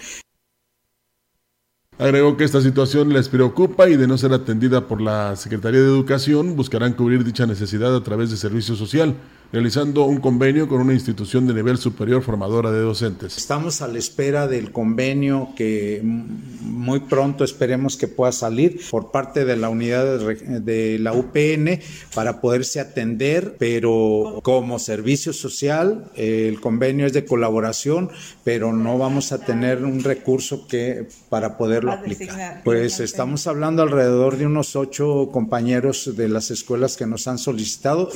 Agregó 1.97 2.37
que 2.37 2.43
esta 2.43 2.61
situación 2.61 3.13
les 3.13 3.29
preocupa 3.29 3.89
y 3.89 3.97
de 3.97 4.09
no 4.09 4.19
ser 4.19 4.33
atendida 4.33 4.89
por 4.89 5.01
la 5.01 5.37
Secretaría 5.37 5.81
de 5.81 5.87
Educación 5.87 6.57
buscarán 6.57 6.95
cubrir 6.95 7.23
dicha 7.23 7.47
necesidad 7.47 7.95
a 7.95 8.03
través 8.03 8.33
de 8.33 8.37
servicio 8.37 8.75
social 8.75 9.15
realizando 9.55 10.05
un 10.07 10.17
convenio 10.17 10.67
con 10.67 10.81
una 10.81 10.95
institución 10.95 11.47
de 11.47 11.55
nivel 11.55 11.79
superior 11.79 12.25
formadora 12.25 12.73
de 12.73 12.81
docentes. 12.81 13.39
Estamos 13.39 13.83
a 13.83 13.87
la 13.87 14.01
espera 14.01 14.49
del 14.49 14.73
convenio 14.73 15.51
que 15.55 16.01
muy 16.03 16.99
pronto 16.99 17.45
esperemos 17.45 17.97
que 17.97 18.09
pueda 18.09 18.33
salir 18.33 18.81
por 18.91 19.13
parte 19.13 19.45
de 19.45 19.57
la 19.57 19.69
unidad 19.69 20.19
de 20.19 20.99
la 20.99 21.13
UPN 21.13 21.79
para 22.17 22.41
poderse 22.41 22.81
atender, 22.81 23.55
pero 23.57 24.41
como 24.43 24.81
servicio 24.81 25.33
social 25.33 26.11
el 26.17 26.61
convenio 26.61 27.07
es 27.07 27.13
de 27.13 27.25
colaboración, 27.25 28.11
pero 28.43 28.73
no 28.73 28.99
vamos 28.99 29.31
a 29.31 29.39
tener 29.39 29.85
un 29.85 30.03
recurso 30.03 30.67
que 30.67 31.07
para 31.29 31.57
poderlo 31.57 31.93
aplicar. 31.93 32.63
Pues 32.65 32.99
estamos 32.99 33.47
hablando 33.47 33.85
alrededor 33.85 34.37
de 34.37 34.47
unos 34.47 34.75
ocho 34.75 35.29
compañeros 35.31 36.17
de 36.17 36.29
las 36.29 36.51
escuelas 36.51 36.97
que 36.97 37.07
nos 37.07 37.29
han 37.29 37.39
solicitado. 37.39 38.11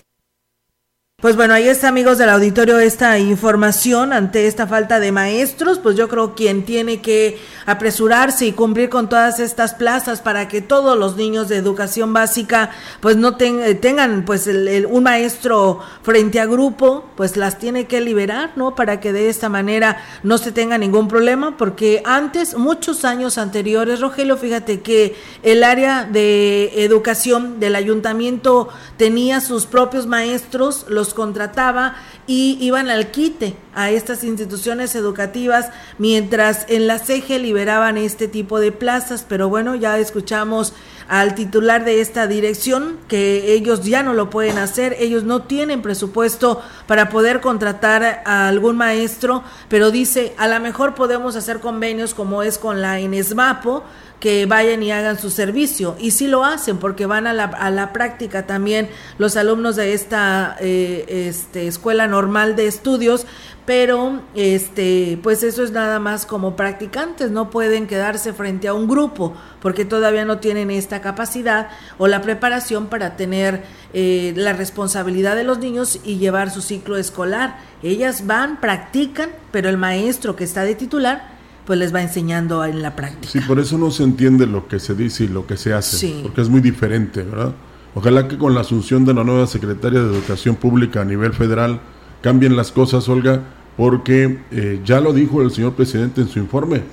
Pues 1.21 1.35
bueno, 1.35 1.53
ahí 1.55 1.66
está, 1.66 1.89
amigos 1.89 2.19
del 2.19 2.29
auditorio, 2.29 2.79
esta 2.79 3.19
información 3.19 4.12
ante 4.12 4.47
esta 4.47 4.69
falta 4.69 5.01
de 5.01 5.11
maestros. 5.11 5.81
Pues 5.81 5.97
yo 5.97 6.09
creo 6.09 6.37
quien 6.37 6.64
tiene 6.64 7.01
que 7.01 7.41
apresurarse 7.66 8.47
y 8.47 8.53
cumplir 8.53 8.89
con 8.89 9.09
todas 9.09 9.41
estas 9.41 9.75
plazas 9.75 10.21
para 10.21 10.47
que 10.47 10.61
todos 10.61 10.97
los 10.97 11.16
niños 11.16 11.49
de 11.49 11.57
educación 11.57 12.12
básica, 12.12 12.71
pues 13.01 13.16
no 13.16 13.37
eh, 13.41 13.75
tengan, 13.75 14.25
pues 14.25 14.47
un 14.47 15.03
maestro 15.03 15.81
frente 16.05 16.39
a 16.39 16.47
grupo, 16.47 17.11
pues 17.16 17.37
las 17.37 17.59
tiene 17.59 17.89
que 17.89 18.01
liberar, 18.01 18.53
¿no? 18.55 18.77
Para 18.77 19.01
que 19.01 19.12
de 19.12 19.29
esta 19.29 19.49
manera 19.49 20.01
no 20.23 20.39
se 20.39 20.53
tenga 20.53 20.79
ningún 20.79 21.09
problema, 21.09 21.57
porque 21.57 22.01
antes, 22.05 22.57
muchos 22.57 23.05
años 23.05 23.39
anteriores, 23.39 23.99
Rogelio, 23.99 24.37
fíjate 24.37 24.83
que 24.83 25.16
el 25.43 25.64
área 25.64 26.05
de 26.05 26.85
educación 26.85 27.59
del 27.59 27.75
ayuntamiento 27.75 28.69
tenía 28.97 29.41
sus 29.41 29.66
propios 29.66 30.07
maestros, 30.07 30.87
los 30.89 31.08
contrataba 31.15 31.97
y 32.27 32.59
iban 32.61 32.89
al 32.91 33.11
quite 33.11 33.57
a 33.75 33.91
estas 33.91 34.25
instituciones 34.25 34.95
educativas 34.95 35.71
mientras 35.99 36.67
en 36.69 36.87
la 36.87 36.99
CEGE 36.99 37.39
liberaban 37.39 37.97
este 37.97 38.29
tipo 38.29 38.61
de 38.61 38.73
plazas, 38.73 39.25
pero 39.29 39.49
bueno, 39.49 39.75
ya 39.75 39.99
escuchamos 39.99 40.75
al 41.09 41.35
titular 41.35 41.85
de 41.85 42.01
esta 42.01 42.27
dirección 42.27 42.99
que 43.09 43.55
ellos 43.55 43.83
ya 43.85 44.03
no 44.03 44.13
lo 44.13 44.29
pueden 44.29 44.59
hacer, 44.59 44.95
ellos 45.01 45.25
no 45.25 45.43
tienen 45.43 45.81
presupuesto 45.81 46.63
para 46.87 47.09
poder 47.09 47.41
contratar 47.41 48.23
a 48.27 48.49
algún 48.49 48.77
maestro, 48.77 49.43
pero 49.69 49.91
dice, 49.91 50.35
a 50.37 50.47
lo 50.49 50.61
mejor 50.61 50.95
podemos 50.95 51.35
hacer 51.35 51.61
convenios 51.61 52.13
como 52.13 52.43
es 52.43 52.59
con 52.59 52.83
la 52.83 53.01
ENESMAPO, 53.01 53.85
que 54.21 54.47
vayan 54.47 54.83
y 54.83 54.91
hagan 54.91 55.19
su 55.19 55.31
servicio. 55.31 55.97
Y 55.99 56.11
sí 56.11 56.27
lo 56.27 56.45
hacen 56.45 56.79
porque 56.79 57.07
van 57.07 57.27
a 57.27 57.33
la, 57.33 57.45
a 57.45 57.71
la 57.71 57.93
práctica 57.93 58.47
también 58.47 58.89
los 59.19 59.37
alumnos 59.37 59.77
de 59.77 59.93
esta 59.93 60.57
eh, 60.61 61.05
este, 61.29 61.66
escuela 61.66 62.07
normal 62.07 62.57
de 62.57 62.66
estudios, 62.66 63.27
pero 63.64 64.23
este, 64.35 65.19
pues 65.23 65.43
eso 65.43 65.62
es 65.62 65.73
nada 65.73 66.01
más 66.01 66.25
como 66.25 66.57
practicantes, 66.57 67.31
no 67.31 67.51
pueden 67.51 67.87
quedarse 67.87 68.33
frente 68.33 68.66
a 68.66 68.73
un 68.73 68.89
grupo 68.89 69.35
porque 69.61 69.85
todavía 69.85 70.25
no 70.25 70.39
tienen 70.39 70.71
esta 70.71 71.01
capacidad 71.01 71.69
o 71.99 72.09
la 72.09 72.23
preparación 72.23 72.87
para 72.87 73.16
tener 73.16 73.62
eh, 73.93 74.33
la 74.37 74.55
responsabilidad 74.55 75.37
de 75.37 75.45
los 75.45 75.59
niños 75.59 76.01
y 76.03 76.16
llevar 76.16 76.51
su 76.51 76.62
ciclo 76.62 76.97
escolar. 76.97 77.59
Ellas 77.83 78.27
van, 78.27 78.59
practican, 78.61 79.31
pero 79.53 79.69
el 79.69 79.77
maestro 79.77 80.35
que 80.35 80.45
está 80.45 80.64
de 80.64 80.75
titular 80.75 81.38
pues 81.69 81.79
les 81.79 81.95
va 81.95 82.01
enseñando 82.01 82.64
en 82.64 82.81
la 82.81 82.97
práctica. 82.97 83.31
Sí, 83.31 83.41
por 83.41 83.61
eso 83.61 83.77
no 83.77 83.91
se 83.91 84.03
entiende 84.03 84.47
lo 84.47 84.66
que 84.69 84.81
se 84.81 84.95
dice 84.95 85.25
y 85.25 85.29
lo 85.29 85.47
que 85.47 85.59
se 85.59 85.75
hace, 85.75 86.21
porque 86.23 86.41
es 86.41 86.49
muy 86.49 86.62
diferente, 86.62 87.23
¿verdad? 87.23 87.53
Ojalá 87.95 88.27
que 88.27 88.39
con 88.39 88.55
la 88.55 88.62
asunción 88.62 89.05
de 89.05 89.12
la 89.12 89.23
nueva 89.23 89.47
secretaria 89.47 90.01
de 90.01 90.07
Educación 90.07 90.57
Pública 90.57 91.03
a 91.03 91.05
nivel 91.05 91.35
federal 91.35 91.79
cambien 92.23 92.57
las 92.57 92.73
cosas, 92.73 93.07
Olga, 93.11 93.43
porque 93.77 94.39
eh, 94.51 94.81
ya 94.83 95.03
lo 95.03 95.12
dijo 95.12 95.43
el 95.43 95.51
señor 95.51 95.75
presidente 95.75 96.23
en 96.23 96.29
su 96.29 96.39
informe, 96.39 96.85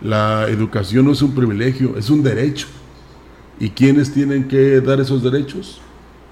la 0.00 0.48
educación 0.48 1.04
no 1.04 1.12
es 1.12 1.22
un 1.22 1.32
privilegio, 1.32 1.96
es 1.96 2.10
un 2.10 2.24
derecho. 2.24 2.66
¿Y 3.60 3.70
quiénes 3.70 4.12
tienen 4.12 4.48
que 4.48 4.80
dar 4.80 5.00
esos 5.00 5.22
derechos? 5.22 5.80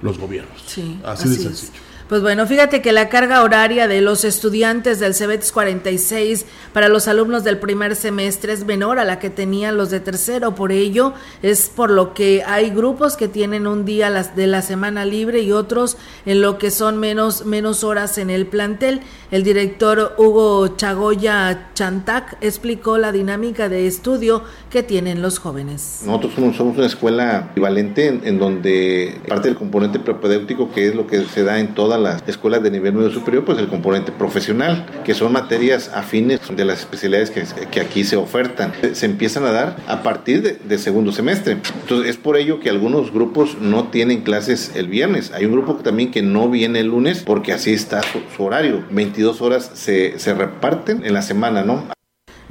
Los 0.03 0.19
gobiernos. 0.19 0.61
Sí, 0.67 0.99
así, 1.05 1.29
de 1.29 1.37
sencillo. 1.37 1.79
Pues 2.13 2.21
bueno, 2.21 2.47
fíjate 2.47 2.83
que 2.83 2.93
la 2.93 3.09
carga 3.09 3.43
horaria 3.43 3.89
de 3.89 4.03
los 4.03 4.27
estudiantes 4.27 5.01
del 5.01 5.15
CEBETS 5.15 5.51
46 5.51 6.45
para 6.75 6.91
los 6.91 7.09
alumnos 7.09 7.43
del 7.43 7.57
primer 7.57 7.97
semestre 7.97 8.53
es 8.53 8.67
menor 8.67 8.99
a 8.99 9.07
la 9.07 9.19
que 9.19 9.31
tenían 9.31 9.79
los 9.79 9.89
de 9.89 9.99
tercero. 9.99 10.55
Por 10.55 10.73
ello, 10.73 11.15
es 11.41 11.71
por 11.75 11.91
lo 11.91 12.13
que 12.13 12.43
hay 12.47 12.69
grupos 12.69 13.17
que 13.17 13.29
tienen 13.29 13.67
un 13.67 13.87
día 13.87 14.11
de 14.11 14.47
la 14.47 14.61
semana 14.61 15.07
libre 15.07 15.41
y 15.41 15.53
otros 15.53 15.97
en 16.27 16.43
lo 16.43 16.59
que 16.59 16.71
son 16.71 16.99
menos, 16.99 17.47
menos 17.47 17.83
horas 17.83 18.19
en 18.19 18.29
el 18.29 18.45
plantel. 18.47 19.01
El 19.31 19.43
director 19.43 20.15
Hugo 20.19 20.77
Chagoya 20.77 21.71
Chantac 21.73 22.37
explicó 22.43 22.99
la 22.99 23.11
dinámica 23.13 23.71
de 23.71 23.87
estudio 23.87 24.43
que 24.69 24.83
tienen 24.83 25.23
los 25.23 25.39
jóvenes. 25.39 26.03
Nosotros 26.05 26.35
somos, 26.35 26.77
una 26.77 26.87
escuela 26.87 27.49
equivalente 27.53 28.09
en, 28.09 28.39
donde 28.39 29.19
parte 29.27 29.49
del 29.49 29.57
componente 29.57 29.99
propedéutico, 29.99 30.71
que 30.71 30.89
es 30.89 30.95
lo 30.95 31.07
que 31.07 31.25
se 31.25 31.43
da 31.45 31.59
en 31.59 31.75
todas 31.75 32.02
las 32.03 32.23
escuelas 32.27 32.63
de 32.63 32.71
nivel 32.71 32.93
medio 32.93 33.11
superior, 33.11 33.45
pues 33.45 33.59
el 33.59 33.69
componente 33.69 34.13
profesional, 34.13 34.87
que 35.05 35.15
son 35.15 35.33
materias 35.33 35.91
afines 35.95 36.41
de 36.55 36.65
las 36.65 36.81
especialidades 36.81 37.31
que, 37.31 37.45
que 37.71 37.81
aquí 37.81 38.05
se 38.05 38.17
ofertan. 38.17 38.73
Se 38.93 39.07
empiezan 39.07 39.45
a 39.45 39.53
dar 39.53 39.77
a 39.87 40.03
partir 40.03 40.59
de, 40.63 40.79
segundo 40.79 41.13
semestre. 41.13 41.59
Entonces 41.83 42.11
es 42.11 42.17
por 42.17 42.37
ello 42.37 42.61
que 42.61 42.71
algunos 42.71 43.13
grupos 43.13 43.59
no 43.61 43.89
tienen 43.89 44.23
clases 44.23 44.73
el 44.75 44.89
viernes. 44.89 45.33
Hay 45.33 45.45
un 45.45 45.53
grupo 45.53 45.75
también 45.77 46.11
que 46.11 46.23
no 46.23 46.49
viene 46.51 46.81
el 46.81 46.89
lunes 46.89 47.23
porque 47.25 47.53
así 47.53 47.73
está 47.73 48.03
su, 48.03 48.21
su 48.37 48.45
horario. 48.45 48.85
22 48.91 49.41
horas 49.41 49.71
se, 49.75 50.19
se 50.19 50.35
reparten 50.35 51.05
en 51.05 51.15
la 51.15 51.23
semana, 51.23 51.63
¿no? 51.63 52.02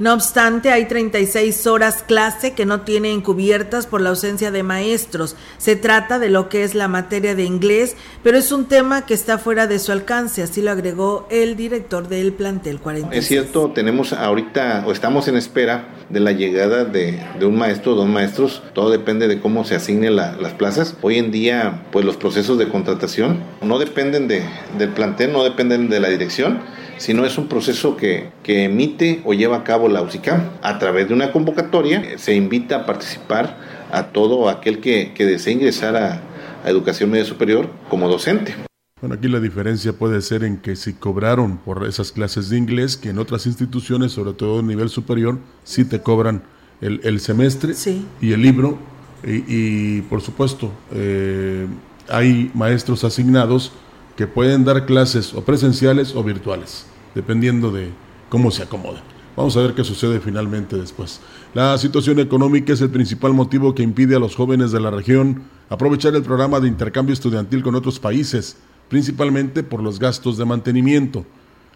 No 0.02 0.14
obstante, 0.14 0.72
hay 0.72 0.86
36 0.86 1.64
horas 1.68 2.02
clase 2.04 2.54
que 2.54 2.66
no 2.66 2.80
tienen 2.80 3.20
cubiertas 3.20 3.86
por 3.86 4.00
la 4.00 4.08
ausencia 4.08 4.50
de 4.50 4.64
maestros. 4.64 5.36
Se 5.58 5.76
trata 5.76 6.18
de 6.18 6.28
lo 6.28 6.48
que 6.48 6.64
es 6.64 6.74
la 6.74 6.88
materia 6.88 7.36
de 7.36 7.44
inglés, 7.44 7.94
pero 8.24 8.36
es 8.36 8.50
un 8.50 8.64
tema 8.64 9.06
que 9.06 9.14
está 9.14 9.38
fuera 9.38 9.68
de 9.68 9.78
su 9.78 9.92
alcance, 9.92 10.42
así 10.42 10.60
lo 10.60 10.72
agregó 10.72 11.28
el 11.30 11.54
director 11.54 12.08
del 12.08 12.32
plantel 12.32 12.80
40. 12.80 13.14
Es 13.14 13.28
cierto, 13.28 13.70
tenemos 13.72 14.12
ahorita 14.12 14.82
o 14.88 14.90
estamos 14.90 15.28
en 15.28 15.36
espera 15.36 15.94
de 16.08 16.18
la 16.18 16.32
llegada 16.32 16.84
de, 16.84 17.20
un 17.40 17.56
maestro 17.56 17.92
o 17.92 17.94
dos 17.94 18.08
maestros, 18.08 18.60
todo 18.74 18.90
depende 18.90 19.28
de 19.28 19.40
cómo 19.40 19.64
se 19.64 19.76
asignen 19.76 20.16
las 20.16 20.52
plazas. 20.54 20.96
Hoy 21.00 21.18
en 21.18 21.30
día, 21.30 21.84
pues 21.92 22.04
los 22.04 22.16
procesos 22.16 22.58
de 22.58 22.68
contratación 22.68 23.38
no 23.60 23.78
dependen 23.78 24.26
de, 24.26 24.42
del 24.78 24.88
plantel, 24.88 25.32
no 25.32 25.44
dependen 25.44 25.88
de 25.88 26.00
la 26.00 26.08
dirección, 26.08 26.60
sino 27.02 27.26
es 27.26 27.36
un 27.36 27.48
proceso 27.48 27.96
que, 27.96 28.30
que 28.44 28.64
emite 28.66 29.22
o 29.24 29.34
lleva 29.34 29.56
a 29.56 29.64
cabo 29.64 29.88
la 29.88 30.02
UCICAM. 30.02 30.50
A 30.62 30.78
través 30.78 31.08
de 31.08 31.14
una 31.14 31.32
convocatoria 31.32 32.16
se 32.16 32.36
invita 32.36 32.76
a 32.76 32.86
participar 32.86 33.58
a 33.90 34.04
todo 34.12 34.48
aquel 34.48 34.78
que, 34.78 35.12
que 35.12 35.26
desee 35.26 35.54
ingresar 35.54 35.96
a, 35.96 36.22
a 36.64 36.70
educación 36.70 37.10
media 37.10 37.24
superior 37.24 37.68
como 37.90 38.08
docente. 38.08 38.54
Bueno, 39.00 39.16
aquí 39.16 39.26
la 39.26 39.40
diferencia 39.40 39.92
puede 39.92 40.22
ser 40.22 40.44
en 40.44 40.58
que 40.58 40.76
si 40.76 40.92
cobraron 40.92 41.58
por 41.58 41.84
esas 41.88 42.12
clases 42.12 42.50
de 42.50 42.56
inglés, 42.56 42.96
que 42.96 43.08
en 43.08 43.18
otras 43.18 43.46
instituciones, 43.46 44.12
sobre 44.12 44.34
todo 44.34 44.60
a 44.60 44.62
nivel 44.62 44.88
superior, 44.88 45.40
sí 45.64 45.84
te 45.84 46.00
cobran 46.00 46.44
el, 46.80 47.18
semestre 47.18 47.74
y 48.20 48.32
el 48.32 48.42
libro. 48.42 48.78
Y, 49.24 50.02
por 50.02 50.20
supuesto, 50.20 50.70
eh, 50.92 51.66
hay 52.08 52.52
maestros 52.54 53.02
asignados 53.02 53.72
que 54.16 54.26
pueden 54.28 54.64
dar 54.64 54.86
clases 54.86 55.34
o 55.34 55.42
presenciales 55.42 56.14
o 56.14 56.22
virtuales, 56.22 56.86
dependiendo 57.14 57.70
de 57.70 57.90
cómo 58.28 58.50
se 58.50 58.62
acomoda. 58.62 59.02
Vamos 59.36 59.56
a 59.56 59.62
ver 59.62 59.74
qué 59.74 59.84
sucede 59.84 60.20
finalmente 60.20 60.76
después. 60.76 61.20
La 61.54 61.76
situación 61.78 62.18
económica 62.18 62.72
es 62.72 62.80
el 62.80 62.90
principal 62.90 63.32
motivo 63.32 63.74
que 63.74 63.82
impide 63.82 64.16
a 64.16 64.18
los 64.18 64.36
jóvenes 64.36 64.72
de 64.72 64.80
la 64.80 64.90
región 64.90 65.44
aprovechar 65.70 66.14
el 66.14 66.22
programa 66.22 66.60
de 66.60 66.68
intercambio 66.68 67.14
estudiantil 67.14 67.62
con 67.62 67.74
otros 67.74 67.98
países 67.98 68.56
principalmente 68.92 69.62
por 69.62 69.82
los 69.82 69.98
gastos 69.98 70.36
de 70.36 70.44
mantenimiento. 70.44 71.24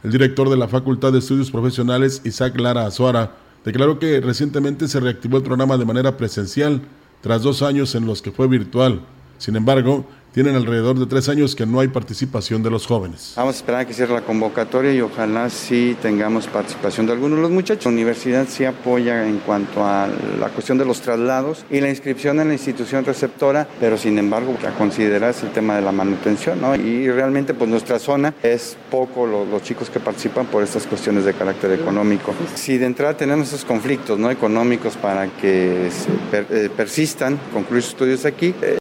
El 0.02 0.12
director 0.12 0.50
de 0.50 0.58
la 0.58 0.68
Facultad 0.68 1.12
de 1.12 1.20
Estudios 1.20 1.50
Profesionales, 1.50 2.20
Isaac 2.26 2.60
Lara 2.60 2.84
Azuara, 2.84 3.36
declaró 3.64 3.98
que 3.98 4.20
recientemente 4.20 4.86
se 4.86 5.00
reactivó 5.00 5.38
el 5.38 5.42
programa 5.42 5.78
de 5.78 5.86
manera 5.86 6.18
presencial, 6.18 6.82
tras 7.22 7.40
dos 7.40 7.62
años 7.62 7.94
en 7.94 8.04
los 8.04 8.20
que 8.20 8.32
fue 8.32 8.48
virtual. 8.48 9.00
Sin 9.38 9.56
embargo, 9.56 10.06
tienen 10.36 10.54
alrededor 10.54 10.98
de 10.98 11.06
tres 11.06 11.30
años 11.30 11.56
que 11.56 11.64
no 11.64 11.80
hay 11.80 11.88
participación 11.88 12.62
de 12.62 12.68
los 12.68 12.86
jóvenes. 12.86 13.32
Vamos 13.36 13.54
a 13.54 13.56
esperar 13.56 13.80
a 13.80 13.84
que 13.86 13.94
cierre 13.94 14.12
la 14.12 14.20
convocatoria 14.20 14.92
y 14.92 15.00
ojalá 15.00 15.48
sí 15.48 15.96
tengamos 16.02 16.46
participación 16.46 17.06
de 17.06 17.12
algunos 17.12 17.38
de 17.38 17.42
los 17.44 17.50
muchachos. 17.50 17.86
La 17.86 17.92
universidad 17.92 18.46
sí 18.46 18.66
apoya 18.66 19.26
en 19.26 19.38
cuanto 19.38 19.82
a 19.82 20.06
la 20.38 20.50
cuestión 20.50 20.76
de 20.76 20.84
los 20.84 21.00
traslados 21.00 21.64
y 21.70 21.80
la 21.80 21.88
inscripción 21.88 22.38
en 22.38 22.48
la 22.48 22.52
institución 22.52 23.06
receptora, 23.06 23.66
pero 23.80 23.96
sin 23.96 24.18
embargo 24.18 24.54
a 24.68 24.76
considerar 24.76 25.34
el 25.42 25.52
tema 25.52 25.76
de 25.76 25.80
la 25.80 25.92
manutención, 25.92 26.60
¿no? 26.60 26.74
Y 26.74 27.10
realmente 27.10 27.54
pues 27.54 27.70
nuestra 27.70 27.98
zona 27.98 28.34
es 28.42 28.76
poco 28.90 29.26
los, 29.26 29.62
chicos 29.62 29.88
que 29.88 30.00
participan 30.00 30.44
por 30.48 30.62
estas 30.62 30.86
cuestiones 30.86 31.24
de 31.24 31.32
carácter 31.32 31.72
económico. 31.72 32.34
Si 32.56 32.76
de 32.76 32.84
entrada 32.84 33.16
tenemos 33.16 33.48
esos 33.48 33.64
conflictos 33.64 34.18
no 34.18 34.30
económicos 34.30 34.98
para 34.98 35.28
que 35.28 35.88
eh, 36.32 36.70
persistan, 36.76 37.40
concluir 37.54 37.82
sus 37.82 37.92
estudios 37.92 38.26
aquí, 38.26 38.54
eh, 38.60 38.76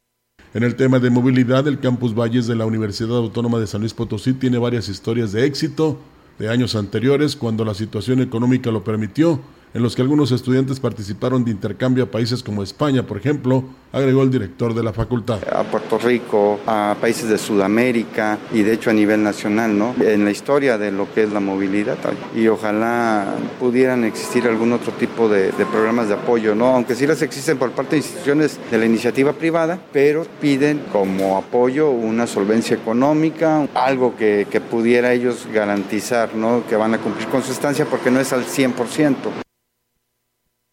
en 0.55 0.63
el 0.63 0.77
tema 0.77 0.99
de 0.99 1.09
movilidad, 1.09 1.67
el 1.67 1.81
Campus 1.81 2.17
Valles 2.17 2.47
de 2.47 2.55
la 2.55 2.65
Universidad 2.65 3.17
Autónoma 3.17 3.59
de 3.59 3.67
San 3.67 3.81
Luis 3.81 3.93
Potosí 3.93 4.31
tiene 4.31 4.57
varias 4.57 4.87
historias 4.87 5.33
de 5.33 5.45
éxito 5.45 5.99
de 6.39 6.47
años 6.47 6.77
anteriores 6.77 7.35
cuando 7.35 7.65
la 7.65 7.73
situación 7.73 8.21
económica 8.21 8.71
lo 8.71 8.81
permitió 8.81 9.41
en 9.75 9.83
los 9.83 9.93
que 9.93 10.01
algunos 10.01 10.31
estudiantes 10.31 10.79
participaron 10.79 11.43
de 11.43 11.51
intercambio 11.51 12.05
a 12.05 12.07
países 12.07 12.41
como 12.41 12.63
España, 12.63 13.05
por 13.05 13.17
ejemplo, 13.17 13.65
agregó 13.91 14.23
el 14.23 14.31
director 14.31 14.73
de 14.73 14.81
la 14.81 14.93
facultad. 14.93 15.39
A 15.53 15.63
Puerto 15.63 15.97
Rico, 15.97 16.61
a 16.65 16.95
países 17.01 17.27
de 17.27 17.37
Sudamérica 17.37 18.39
y 18.53 18.61
de 18.61 18.71
hecho 18.71 18.89
a 18.89 18.93
nivel 18.93 19.21
nacional, 19.21 19.77
¿no? 19.77 19.93
En 19.99 20.23
la 20.23 20.31
historia 20.31 20.77
de 20.77 20.93
lo 20.93 21.13
que 21.13 21.23
es 21.23 21.33
la 21.33 21.41
movilidad. 21.41 21.97
Y 22.33 22.47
ojalá 22.47 23.35
pudieran 23.59 24.05
existir 24.05 24.47
algún 24.47 24.71
otro 24.71 24.93
tipo 24.93 25.27
de, 25.27 25.51
programas 25.69 26.07
de 26.07 26.13
apoyo, 26.13 26.55
¿no? 26.55 26.67
Aunque 26.67 26.95
sí 26.95 27.05
las 27.05 27.21
existen 27.21 27.57
por 27.57 27.71
parte 27.71 27.91
de 27.91 27.97
instituciones 27.97 28.57
de 28.71 28.77
la 28.77 28.85
iniciativa 28.85 29.33
privada, 29.33 29.77
pero 29.91 30.25
piden 30.39 30.83
como 30.89 31.35
apoyo 31.35 31.89
una 31.89 32.27
solvencia 32.27 32.77
económica, 32.77 33.67
algo 33.73 34.15
que, 34.15 34.47
que 34.49 34.61
pudiera 34.61 35.11
ellos 35.11 35.49
garantizar, 35.53 36.33
¿no? 36.33 36.63
Que 36.69 36.77
van 36.77 36.93
a 36.93 36.99
cumplir 36.99 37.27
con 37.27 37.43
su 37.43 37.51
estancia 37.51 37.83
porque 37.83 38.09
no 38.09 38.21
es 38.21 38.31
al 38.31 38.45
100%. 38.45 39.44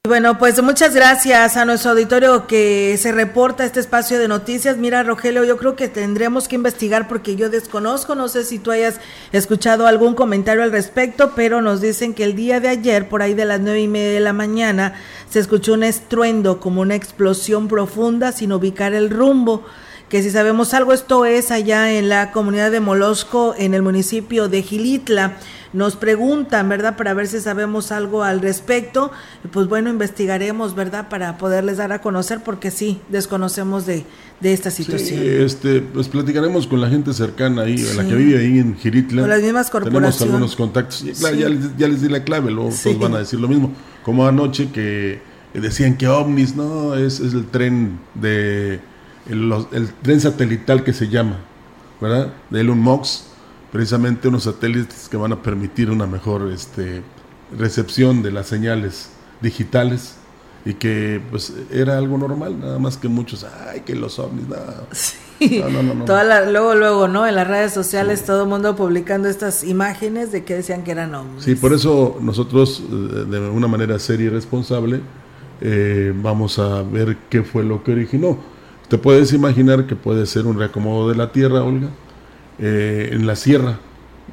Bueno, 0.05 0.37
pues 0.37 0.61
muchas 0.61 0.97
gracias 0.97 1.57
a 1.57 1.65
nuestro 1.65 1.93
auditorio 1.93 2.49
que 2.49 2.99
se 2.99 3.13
reporta 3.13 3.65
este 3.65 3.79
espacio 3.79 4.19
de 4.19 4.27
noticias. 4.27 4.77
Mira, 4.77 5.05
Rogelio, 5.05 5.45
yo 5.45 5.57
creo 5.57 5.77
que 5.77 5.87
tendremos 5.87 6.49
que 6.49 6.57
investigar 6.57 7.07
porque 7.07 7.37
yo 7.37 7.51
desconozco, 7.51 8.17
no 8.17 8.27
sé 8.27 8.43
si 8.43 8.59
tú 8.59 8.73
hayas 8.73 8.99
escuchado 9.31 9.87
algún 9.87 10.17
comentario 10.17 10.65
al 10.65 10.73
respecto, 10.73 11.35
pero 11.37 11.63
nos 11.63 11.81
dicen 11.81 12.15
que 12.15 12.25
el 12.25 12.35
día 12.35 12.59
de 12.59 12.67
ayer, 12.67 13.09
por 13.09 13.23
ahí 13.23 13.35
de 13.35 13.45
las 13.45 13.61
nueve 13.61 13.81
y 13.81 13.87
media 13.87 14.15
de 14.15 14.19
la 14.19 14.33
mañana, 14.33 14.95
se 15.31 15.39
escuchó 15.39 15.75
un 15.75 15.85
estruendo 15.85 16.59
como 16.59 16.81
una 16.81 16.97
explosión 16.97 17.69
profunda 17.69 18.33
sin 18.33 18.53
ubicar 18.53 18.95
el 18.95 19.09
rumbo 19.09 19.65
que 20.13 20.23
si 20.23 20.29
sabemos 20.29 20.75
algo, 20.75 20.93
esto 20.93 21.25
es 21.25 21.51
allá 21.51 21.91
en 21.91 22.11
la 22.11 22.33
comunidad 22.33 22.71
de 22.71 22.81
Molosco, 22.81 23.55
en 23.57 23.73
el 23.73 23.81
municipio 23.81 24.51
de 24.51 24.63
Gilitla 24.63 25.39
nos 25.73 25.97
preguntan, 25.97 26.69
¿verdad? 26.69 26.99
Para 26.99 27.15
ver 27.15 27.27
si 27.27 27.41
sabemos 27.41 27.93
algo 27.93 28.23
al 28.23 28.43
respecto. 28.43 29.11
Pues 29.53 29.69
bueno, 29.69 29.89
investigaremos, 29.89 30.75
¿verdad? 30.75 31.09
Para 31.09 31.39
poderles 31.39 31.79
dar 31.79 31.93
a 31.93 32.03
conocer, 32.03 32.41
porque 32.45 32.71
sí, 32.71 33.01
desconocemos 33.09 33.87
de, 33.87 34.05
de 34.41 34.53
esta 34.53 34.71
situación. 34.71 35.19
Sí, 35.19 35.27
este, 35.27 35.81
pues 35.81 36.09
platicaremos 36.09 36.67
con 36.67 36.83
la 36.83 36.91
gente 36.91 37.15
cercana 37.15 37.63
ahí, 37.63 37.79
la 37.97 38.07
que 38.07 38.15
vive 38.15 38.39
ahí 38.39 38.59
en 38.59 38.77
Giritla. 38.77 39.23
Con 39.23 39.31
las 39.31 39.41
mismas 39.41 39.71
corporaciones. 39.71 40.19
Tenemos 40.19 40.35
algunos 40.35 40.57
contactos. 40.57 41.07
Claro, 41.21 41.37
ya, 41.37 41.49
ya, 41.79 41.89
les 41.89 42.03
di 42.03 42.11
la 42.11 42.23
clave, 42.23 42.51
luego 42.51 42.69
todos 42.83 42.99
van 42.99 43.15
a 43.15 43.21
decir 43.21 43.41
lo 43.41 43.49
mismo. 43.49 43.73
Como 44.03 44.27
anoche 44.27 44.71
que 44.71 45.23
decían 45.55 45.97
que 45.97 46.07
ovnis, 46.07 46.55
no, 46.55 46.97
es, 46.97 47.19
es 47.19 47.33
el 47.33 47.47
tren 47.47 47.99
de 48.15 48.92
el, 49.29 49.53
el, 49.73 49.93
tren 50.03 50.21
satelital 50.21 50.85
que 50.85 50.93
se 50.93 51.09
llama, 51.09 51.39
¿verdad? 52.01 52.33
De 52.51 52.61
Elon 52.61 52.79
Musk 52.79 53.33
precisamente 53.73 54.29
unos 54.29 54.45
satélites 54.45 55.09
que 55.09 55.17
van 55.17 55.33
a 55.33 55.43
permitir 55.43 55.91
una 55.91 56.07
mejor 56.07 56.53
este, 56.53 57.03
recepción 57.59 58.23
de 58.23 58.31
las 58.31 58.47
señales 58.47 59.09
digitales 59.41 60.17
y 60.65 60.75
que 60.75 61.21
pues 61.31 61.53
era 61.73 61.99
algo 61.99 62.19
normal, 62.19 62.61
nada 62.61 62.79
más 62.79 62.97
que 62.99 63.09
muchos, 63.09 63.45
ay, 63.45 63.81
que 63.81 63.97
los 63.97 64.19
ovnis, 64.19 64.47
nada. 64.49 64.85
Sí. 64.93 65.17
No, 65.59 65.83
no, 65.83 65.83
no, 65.83 66.51
luego, 66.53 66.75
luego, 66.77 67.09
¿no? 67.09 67.27
En 67.27 67.35
las 67.35 67.49
redes 67.49 67.73
sociales 67.73 68.25
todo 68.25 68.45
el 68.45 68.49
mundo 68.49 68.77
publicando 68.77 69.29
estas 69.29 69.65
imágenes 69.65 70.31
de 70.31 70.45
que 70.45 70.55
decían 70.55 70.85
que 70.85 70.93
eran 70.93 71.13
ovnis. 71.17 71.43
Sí, 71.43 71.57
por 71.57 71.73
eso 71.73 72.17
nosotros 72.21 72.81
eh, 72.81 73.25
de 73.29 73.41
una 73.49 73.67
manera 73.67 73.99
seria 73.99 74.27
y 74.27 74.29
responsable 74.29 75.01
eh, 75.61 76.13
vamos 76.15 76.61
a 76.61 76.83
ver 76.83 77.17
qué 77.29 77.43
fue 77.43 77.65
lo 77.65 77.83
que 77.83 77.91
originó. 77.91 78.39
Te 78.93 78.99
puedes 78.99 79.33
imaginar 79.33 79.87
que 79.87 79.97
puede 79.97 80.27
ser 80.27 80.47
un 80.47 80.59
reacomodo 80.59 81.09
de 81.09 81.15
la 81.15 81.33
Tierra, 81.33 81.63
Olga, 81.63 81.89
eh, 82.59 83.09
en 83.13 83.27
la 83.27 83.37
sierra, 83.37 83.79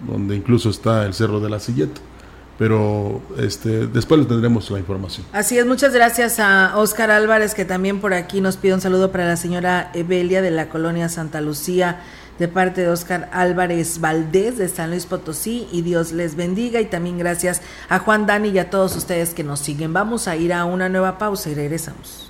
donde 0.05 0.35
incluso 0.35 0.69
está 0.69 1.05
el 1.05 1.13
Cerro 1.13 1.39
de 1.39 1.49
la 1.49 1.61
Silleta. 1.61 2.01
Pero 2.57 3.21
este, 3.37 3.87
después 3.87 4.19
le 4.19 4.25
tendremos 4.25 4.69
la 4.69 4.79
información. 4.79 5.25
Así 5.31 5.57
es, 5.57 5.65
muchas 5.65 5.93
gracias 5.93 6.41
a 6.41 6.73
Oscar 6.75 7.09
Álvarez, 7.09 7.55
que 7.55 7.63
también 7.63 8.01
por 8.01 8.13
aquí 8.13 8.41
nos 8.41 8.57
pide 8.57 8.73
un 8.73 8.81
saludo 8.81 9.13
para 9.13 9.25
la 9.25 9.37
señora 9.37 9.91
Evelia 9.93 10.41
de 10.41 10.51
la 10.51 10.67
colonia 10.67 11.07
Santa 11.07 11.39
Lucía, 11.39 12.01
de 12.37 12.49
parte 12.49 12.81
de 12.81 12.89
Oscar 12.89 13.29
Álvarez 13.31 14.01
Valdés 14.01 14.57
de 14.57 14.67
San 14.67 14.89
Luis 14.89 15.05
Potosí, 15.05 15.69
y 15.71 15.83
Dios 15.83 16.11
les 16.11 16.35
bendiga. 16.35 16.81
Y 16.81 16.85
también 16.87 17.17
gracias 17.17 17.61
a 17.87 17.99
Juan 17.99 18.25
Dani 18.25 18.49
y 18.49 18.59
a 18.59 18.69
todos 18.69 18.93
ustedes 18.97 19.33
que 19.33 19.45
nos 19.45 19.61
siguen. 19.61 19.93
Vamos 19.93 20.27
a 20.27 20.35
ir 20.35 20.51
a 20.51 20.65
una 20.65 20.89
nueva 20.89 21.17
pausa 21.17 21.49
y 21.49 21.53
regresamos. 21.55 22.29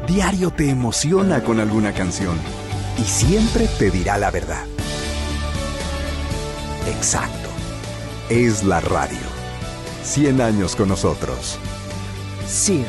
Diario 0.05 0.51
te 0.51 0.69
emociona 0.69 1.41
con 1.41 1.61
alguna 1.61 1.93
canción 1.93 2.37
y 2.97 3.03
siempre 3.03 3.69
te 3.79 3.89
dirá 3.89 4.17
la 4.17 4.29
verdad. 4.29 4.65
Exacto. 6.85 7.47
Es 8.29 8.61
la 8.65 8.81
radio. 8.81 9.21
100 10.03 10.41
años 10.41 10.75
con 10.75 10.89
nosotros. 10.89 11.57
CIRT, 12.45 12.87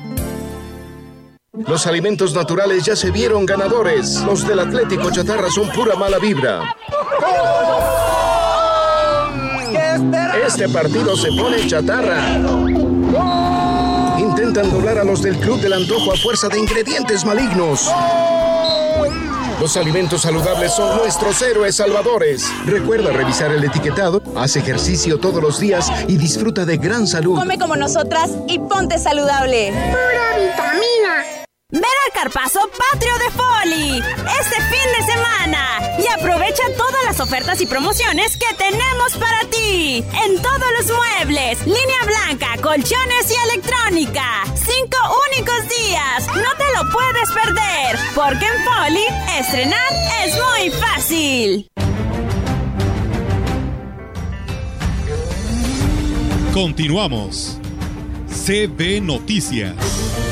Los 1.67 1.87
alimentos 1.87 2.35
naturales 2.35 2.85
ya 2.85 2.97
se 2.97 3.11
vieron 3.11 3.47
ganadores. 3.47 4.21
Los 4.23 4.47
del 4.47 4.61
Atlético 4.61 5.11
Chatarra 5.11 5.51
son 5.51 5.69
pura 5.71 5.95
mala 5.95 6.19
vibra. 6.19 6.77
Este 10.47 10.69
partido 10.69 11.17
se 11.17 11.29
pone 11.29 11.67
chatarra. 11.67 12.39
Intentan 14.19 14.71
doblar 14.71 14.99
a 14.99 15.05
los 15.05 15.23
del 15.23 15.37
Club 15.39 15.61
del 15.61 15.75
Antojo 15.75 16.13
a 16.13 16.17
fuerza 16.17 16.49
de 16.49 16.59
ingredientes 16.59 17.25
malignos. 17.25 17.91
Los 19.61 19.77
alimentos 19.77 20.23
saludables 20.23 20.73
son 20.73 20.97
nuestros 20.97 21.43
héroes 21.43 21.77
salvadores. 21.77 22.51
Recuerda 22.65 23.13
revisar 23.13 23.53
el 23.53 23.63
etiquetado, 23.63 24.23
haz 24.35 24.57
ejercicio 24.57 25.19
todos 25.19 25.43
los 25.43 25.61
días 25.61 25.91
y 26.09 26.17
disfruta 26.17 26.65
de 26.65 26.79
gran 26.79 27.07
salud. 27.07 27.39
Come 27.39 27.59
como 27.59 27.77
nosotras 27.77 28.31
y 28.49 28.59
ponte 28.59 28.99
saludable. 28.99 29.71
Pura 29.73 30.39
vitamina. 30.39 31.40
Ven 31.73 31.85
al 31.85 32.13
Carpazo 32.13 32.69
Patrio 32.91 33.17
de 33.19 33.31
Foli 33.31 33.99
este 34.41 34.57
fin 34.57 34.89
de 34.99 35.13
semana 35.13 35.81
y 36.01 36.07
aprovecha 36.09 36.65
todas 36.77 37.05
las 37.05 37.21
ofertas 37.21 37.61
y 37.61 37.67
promociones 37.67 38.37
que 38.37 38.53
tenemos 38.57 39.17
para 39.17 39.49
ti 39.51 40.05
en 40.25 40.43
todos 40.43 40.67
los 40.79 40.97
muebles, 40.97 41.65
línea 41.65 42.05
blanca, 42.07 42.61
colchones 42.61 43.31
y 43.31 43.51
electrónica. 43.53 44.43
Cinco 44.57 44.99
únicos 45.31 45.69
días, 45.69 46.27
no 46.35 46.57
te 46.57 46.65
lo 46.75 46.91
puedes 46.91 47.31
perder, 47.31 47.99
porque 48.17 48.47
en 48.47 48.65
Foli 48.65 49.05
estrenar 49.39 49.93
es 50.25 50.35
muy 50.35 50.71
fácil. 50.71 51.71
Continuamos. 56.53 57.59
CB 58.29 59.01
Noticias. 59.03 60.30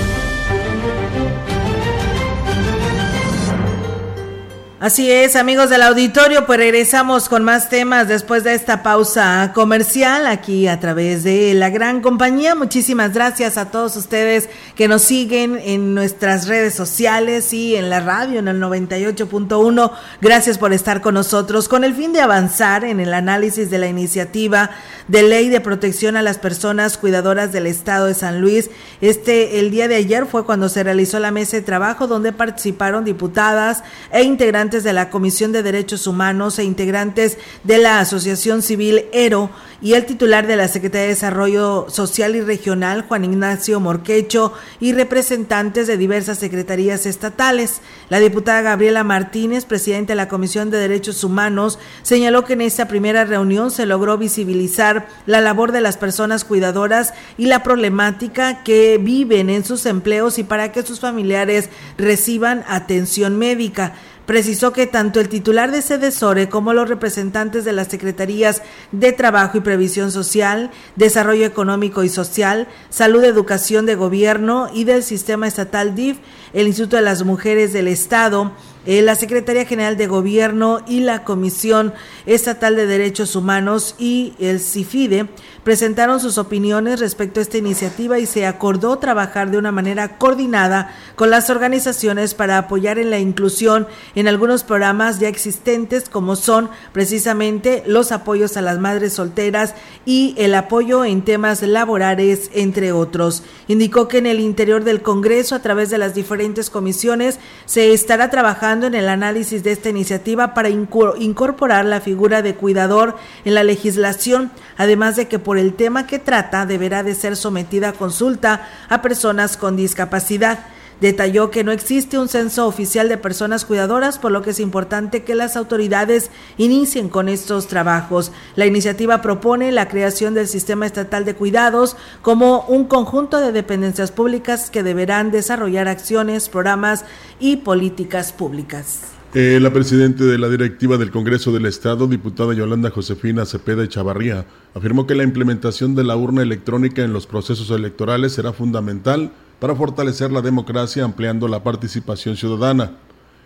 Así 4.80 5.10
es, 5.10 5.34
amigos 5.34 5.70
del 5.70 5.82
auditorio, 5.82 6.46
pues 6.46 6.60
regresamos 6.60 7.28
con 7.28 7.42
más 7.42 7.68
temas 7.68 8.06
después 8.06 8.44
de 8.44 8.54
esta 8.54 8.84
pausa 8.84 9.50
comercial 9.52 10.28
aquí 10.28 10.68
a 10.68 10.78
través 10.78 11.24
de 11.24 11.52
la 11.54 11.68
gran 11.68 12.00
compañía. 12.00 12.54
Muchísimas 12.54 13.12
gracias 13.12 13.58
a 13.58 13.72
todos 13.72 13.96
ustedes 13.96 14.48
que 14.76 14.86
nos 14.86 15.02
siguen 15.02 15.58
en 15.64 15.96
nuestras 15.96 16.46
redes 16.46 16.74
sociales 16.74 17.52
y 17.52 17.74
en 17.74 17.90
la 17.90 17.98
radio 17.98 18.38
en 18.38 18.46
el 18.46 18.62
98.1. 18.62 19.90
Gracias 20.20 20.58
por 20.58 20.72
estar 20.72 21.00
con 21.00 21.14
nosotros 21.14 21.68
con 21.68 21.82
el 21.82 21.92
fin 21.92 22.12
de 22.12 22.20
avanzar 22.20 22.84
en 22.84 23.00
el 23.00 23.14
análisis 23.14 23.70
de 23.70 23.78
la 23.78 23.88
iniciativa 23.88 24.70
de 25.08 25.24
ley 25.24 25.48
de 25.48 25.60
protección 25.60 26.16
a 26.16 26.22
las 26.22 26.38
personas 26.38 26.98
cuidadoras 26.98 27.50
del 27.50 27.66
estado 27.66 28.06
de 28.06 28.14
San 28.14 28.40
Luis. 28.40 28.70
Este 29.00 29.58
el 29.58 29.72
día 29.72 29.88
de 29.88 29.96
ayer 29.96 30.26
fue 30.26 30.44
cuando 30.44 30.68
se 30.68 30.84
realizó 30.84 31.18
la 31.18 31.32
mesa 31.32 31.56
de 31.56 31.62
trabajo 31.62 32.06
donde 32.06 32.32
participaron 32.32 33.04
diputadas 33.04 33.82
e 34.12 34.22
integrantes 34.22 34.67
de 34.68 34.92
la 34.92 35.08
Comisión 35.08 35.50
de 35.50 35.62
Derechos 35.62 36.06
Humanos 36.06 36.58
e 36.58 36.64
integrantes 36.64 37.38
de 37.64 37.78
la 37.78 38.00
Asociación 38.00 38.60
Civil 38.60 39.06
ERO 39.12 39.50
y 39.80 39.94
el 39.94 40.06
titular 40.06 40.46
de 40.46 40.56
la 40.56 40.66
Secretaría 40.66 41.02
de 41.02 41.14
Desarrollo 41.14 41.86
Social 41.88 42.34
y 42.34 42.40
Regional, 42.40 43.04
Juan 43.06 43.24
Ignacio 43.24 43.78
Morquecho, 43.78 44.52
y 44.80 44.92
representantes 44.92 45.86
de 45.86 45.96
diversas 45.96 46.38
secretarías 46.38 47.06
estatales. 47.06 47.80
La 48.08 48.18
diputada 48.18 48.62
Gabriela 48.62 49.04
Martínez, 49.04 49.64
presidenta 49.64 50.12
de 50.12 50.16
la 50.16 50.28
Comisión 50.28 50.70
de 50.70 50.78
Derechos 50.78 51.22
Humanos, 51.22 51.78
señaló 52.02 52.44
que 52.44 52.54
en 52.54 52.62
esta 52.62 52.88
primera 52.88 53.24
reunión 53.24 53.70
se 53.70 53.86
logró 53.86 54.18
visibilizar 54.18 55.06
la 55.26 55.40
labor 55.40 55.70
de 55.70 55.80
las 55.80 55.96
personas 55.96 56.44
cuidadoras 56.44 57.14
y 57.36 57.46
la 57.46 57.62
problemática 57.62 58.64
que 58.64 58.98
viven 58.98 59.48
en 59.48 59.64
sus 59.64 59.86
empleos 59.86 60.38
y 60.38 60.44
para 60.44 60.72
que 60.72 60.82
sus 60.82 60.98
familiares 60.98 61.68
reciban 61.96 62.64
atención 62.66 63.38
médica. 63.38 63.94
Precisó 64.28 64.74
que 64.74 64.86
tanto 64.86 65.20
el 65.20 65.30
titular 65.30 65.70
de 65.70 65.80
SEDESORE 65.80 66.50
como 66.50 66.74
los 66.74 66.90
representantes 66.90 67.64
de 67.64 67.72
las 67.72 67.88
Secretarías 67.88 68.60
de 68.92 69.12
Trabajo 69.12 69.56
y 69.56 69.62
Previsión 69.68 70.10
Social, 70.10 70.70
Desarrollo 70.96 71.44
Económico 71.44 72.02
y 72.02 72.08
Social, 72.08 72.68
Salud, 72.88 73.22
Educación 73.22 73.84
de 73.84 73.96
Gobierno 73.96 74.70
y 74.72 74.84
del 74.84 75.02
Sistema 75.02 75.46
Estatal 75.46 75.94
DIF, 75.94 76.16
el 76.54 76.68
Instituto 76.68 76.96
de 76.96 77.02
las 77.02 77.22
Mujeres 77.22 77.74
del 77.74 77.86
Estado, 77.86 78.52
eh, 78.86 79.02
la 79.02 79.14
Secretaría 79.14 79.66
General 79.66 79.98
de 79.98 80.06
Gobierno 80.06 80.80
y 80.86 81.00
la 81.00 81.22
Comisión 81.22 81.92
Estatal 82.24 82.76
de 82.76 82.86
Derechos 82.86 83.36
Humanos 83.36 83.94
y 83.98 84.32
el 84.38 84.58
CIFIDE 84.58 85.28
presentaron 85.64 86.20
sus 86.20 86.38
opiniones 86.38 87.00
respecto 87.00 87.40
a 87.40 87.42
esta 87.42 87.58
iniciativa 87.58 88.18
y 88.18 88.26
se 88.26 88.46
acordó 88.46 88.98
trabajar 88.98 89.50
de 89.50 89.58
una 89.58 89.72
manera 89.72 90.18
coordinada 90.18 90.94
con 91.16 91.30
las 91.30 91.50
organizaciones 91.50 92.34
para 92.34 92.58
apoyar 92.58 92.98
en 92.98 93.10
la 93.10 93.18
inclusión 93.18 93.86
en 94.14 94.28
algunos 94.28 94.64
programas 94.64 95.18
ya 95.18 95.28
existentes 95.28 96.08
como 96.08 96.36
son 96.36 96.70
precisamente 96.92 97.82
los 97.86 98.12
apoyos 98.12 98.56
a 98.56 98.62
las 98.62 98.78
madres 98.78 99.14
solteras 99.14 99.74
y 100.04 100.34
el 100.38 100.54
apoyo 100.54 101.04
en 101.04 101.22
temas 101.22 101.62
laborales, 101.62 102.50
entre 102.54 102.92
otros. 102.92 103.42
Indicó 103.66 104.08
que 104.08 104.18
en 104.18 104.26
el 104.26 104.40
interior 104.40 104.84
del 104.84 105.02
Congreso, 105.02 105.54
a 105.54 105.62
través 105.62 105.90
de 105.90 105.98
las 105.98 106.14
diferentes 106.14 106.70
comisiones, 106.70 107.38
se 107.66 107.92
estará 107.92 108.30
trabajando 108.30 108.86
en 108.86 108.94
el 108.94 109.08
análisis 109.08 109.62
de 109.62 109.72
esta 109.72 109.88
iniciativa 109.88 110.54
para 110.54 110.70
incorporar 110.70 111.84
la 111.84 112.00
figura 112.00 112.42
de 112.42 112.54
cuidador 112.54 113.16
en 113.44 113.54
la 113.54 113.64
legislación, 113.64 114.50
además 114.76 115.16
de 115.16 115.28
que 115.28 115.38
por 115.48 115.56
el 115.56 115.72
tema 115.72 116.06
que 116.06 116.18
trata 116.18 116.66
deberá 116.66 117.02
de 117.02 117.14
ser 117.14 117.34
sometida 117.34 117.88
a 117.88 117.92
consulta 117.94 118.68
a 118.90 119.00
personas 119.00 119.56
con 119.56 119.76
discapacidad. 119.76 120.58
Detalló 121.00 121.50
que 121.50 121.64
no 121.64 121.72
existe 121.72 122.18
un 122.18 122.28
censo 122.28 122.66
oficial 122.66 123.08
de 123.08 123.16
personas 123.16 123.64
cuidadoras, 123.64 124.18
por 124.18 124.30
lo 124.30 124.42
que 124.42 124.50
es 124.50 124.60
importante 124.60 125.24
que 125.24 125.34
las 125.34 125.56
autoridades 125.56 126.30
inicien 126.58 127.08
con 127.08 127.30
estos 127.30 127.66
trabajos. 127.66 128.30
La 128.56 128.66
iniciativa 128.66 129.22
propone 129.22 129.72
la 129.72 129.88
creación 129.88 130.34
del 130.34 130.48
Sistema 130.48 130.84
Estatal 130.84 131.24
de 131.24 131.34
Cuidados 131.34 131.96
como 132.20 132.66
un 132.68 132.84
conjunto 132.84 133.40
de 133.40 133.50
dependencias 133.50 134.12
públicas 134.12 134.68
que 134.68 134.82
deberán 134.82 135.30
desarrollar 135.30 135.88
acciones, 135.88 136.50
programas 136.50 137.06
y 137.40 137.56
políticas 137.56 138.32
públicas. 138.32 139.17
Eh, 139.34 139.58
la 139.60 139.70
presidenta 139.70 140.24
de 140.24 140.38
la 140.38 140.48
directiva 140.48 140.96
del 140.96 141.10
Congreso 141.10 141.52
del 141.52 141.66
Estado, 141.66 142.06
diputada 142.06 142.54
Yolanda 142.54 142.88
Josefina 142.88 143.44
Cepeda 143.44 143.86
Chavarría, 143.86 144.46
afirmó 144.74 145.06
que 145.06 145.14
la 145.14 145.22
implementación 145.22 145.94
de 145.94 146.02
la 146.02 146.16
urna 146.16 146.40
electrónica 146.40 147.02
en 147.02 147.12
los 147.12 147.26
procesos 147.26 147.70
electorales 147.70 148.32
será 148.32 148.54
fundamental 148.54 149.30
para 149.60 149.74
fortalecer 149.74 150.32
la 150.32 150.40
democracia 150.40 151.04
ampliando 151.04 151.46
la 151.46 151.62
participación 151.62 152.36
ciudadana. 152.36 152.92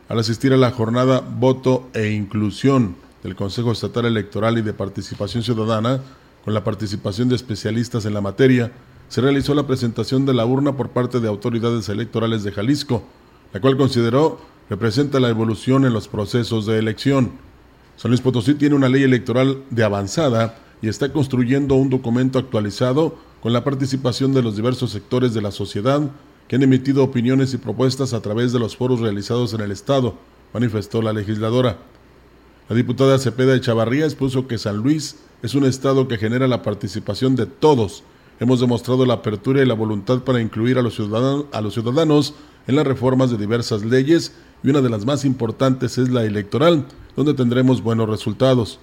al 0.09 0.19
asistir 0.19 0.53
a 0.53 0.57
la 0.57 0.71
jornada 0.71 1.21
Voto 1.21 1.89
e 1.95 2.11
Inclusión 2.11 2.97
del 3.25 3.35
Consejo 3.35 3.73
Estatal 3.73 4.05
Electoral 4.05 4.59
y 4.59 4.63
de 4.63 4.75
Participación 4.75 5.43
Ciudadana, 5.43 6.01
con 6.45 6.55
la 6.55 6.63
participación 6.63 7.29
de 7.29 7.37
especialistas 7.37 8.05
en 8.05 8.15
la 8.15 8.21
materia, 8.21 8.73
se 9.09 9.21
realizó 9.21 9.55
la 9.55 9.67
presentación 9.67 10.27
de 10.27 10.35
la 10.35 10.45
urna 10.45 10.77
por 10.77 10.91
parte 10.91 11.19
de 11.19 11.29
autoridades 11.29 11.89
electorales 11.89 12.45
de 12.45 12.53
Jalisco, 12.53 13.03
la 13.53 13.61
cual 13.61 13.77
consideró 13.77 14.52
representa 14.73 15.21
la 15.21 15.29
evolución 15.29 15.85
en 15.85 15.93
los 15.93 16.09
procesos 16.09 16.65
de 16.65 16.79
elección. 16.79 17.33
San 17.99 18.11
Luis 18.11 18.23
Potosí 18.23 18.55
tiene 18.55 18.75
una 18.75 18.89
ley 18.89 19.03
electoral 19.03 19.65
de 19.69 19.85
avanzada 19.85 20.57
y 20.81 20.89
está 20.89 21.13
construyendo 21.13 21.75
un 21.75 21.91
documento 21.91 22.39
actualizado 22.39 23.19
con 23.43 23.53
la 23.53 23.65
participación 23.65 24.33
de 24.33 24.41
los 24.41 24.57
diversos 24.57 24.91
sectores 24.91 25.35
de 25.35 25.43
la 25.43 25.51
sociedad 25.51 26.01
que 26.49 26.57
han 26.57 26.63
emitido 26.63 27.05
opiniones 27.05 27.53
y 27.53 27.59
propuestas 27.59 28.15
a 28.15 28.23
través 28.23 28.55
de 28.55 28.61
los 28.61 28.75
foros 28.75 29.01
realizados 29.01 29.53
en 29.53 29.61
el 29.61 29.73
Estado, 29.73 30.15
manifestó 30.55 31.03
la 31.03 31.13
legisladora. 31.13 31.77
La 32.71 32.75
diputada 32.75 33.19
Cepeda 33.19 33.61
Chavarría 33.61 34.07
expuso 34.07 34.47
que 34.47 34.57
San 34.57 34.79
Luis 34.79 35.17
es 35.43 35.55
un 35.55 35.67
Estado 35.67 36.09
que 36.09 36.17
genera 36.17 36.49
la 36.49 36.63
participación 36.63 37.37
de 37.37 37.45
todos. 37.45 38.05
Hemos 38.41 38.61
demostrado 38.61 39.05
la 39.05 39.15
apertura 39.15 39.61
y 39.61 39.67
la 39.67 39.75
voluntad 39.75 40.21
para 40.21 40.41
incluir 40.41 40.79
a 40.79 40.83
los 40.83 40.95
ciudadanos, 40.95 41.45
a 41.53 41.61
los 41.61 41.75
ciudadanos 41.75 42.33
en 42.67 42.77
las 42.77 42.87
reformas 42.87 43.31
de 43.31 43.37
diversas 43.37 43.85
leyes 43.85 44.33
y 44.63 44.71
una 44.71 44.81
de 44.81 44.91
las 44.91 45.05
más 45.05 45.25
importantes 45.25 45.99
es 45.99 46.09
la 46.11 46.25
electoral, 46.25 46.87
donde 47.17 47.35
tendremos 47.35 47.83
buenos 47.83 48.09
resultados. 48.09 48.79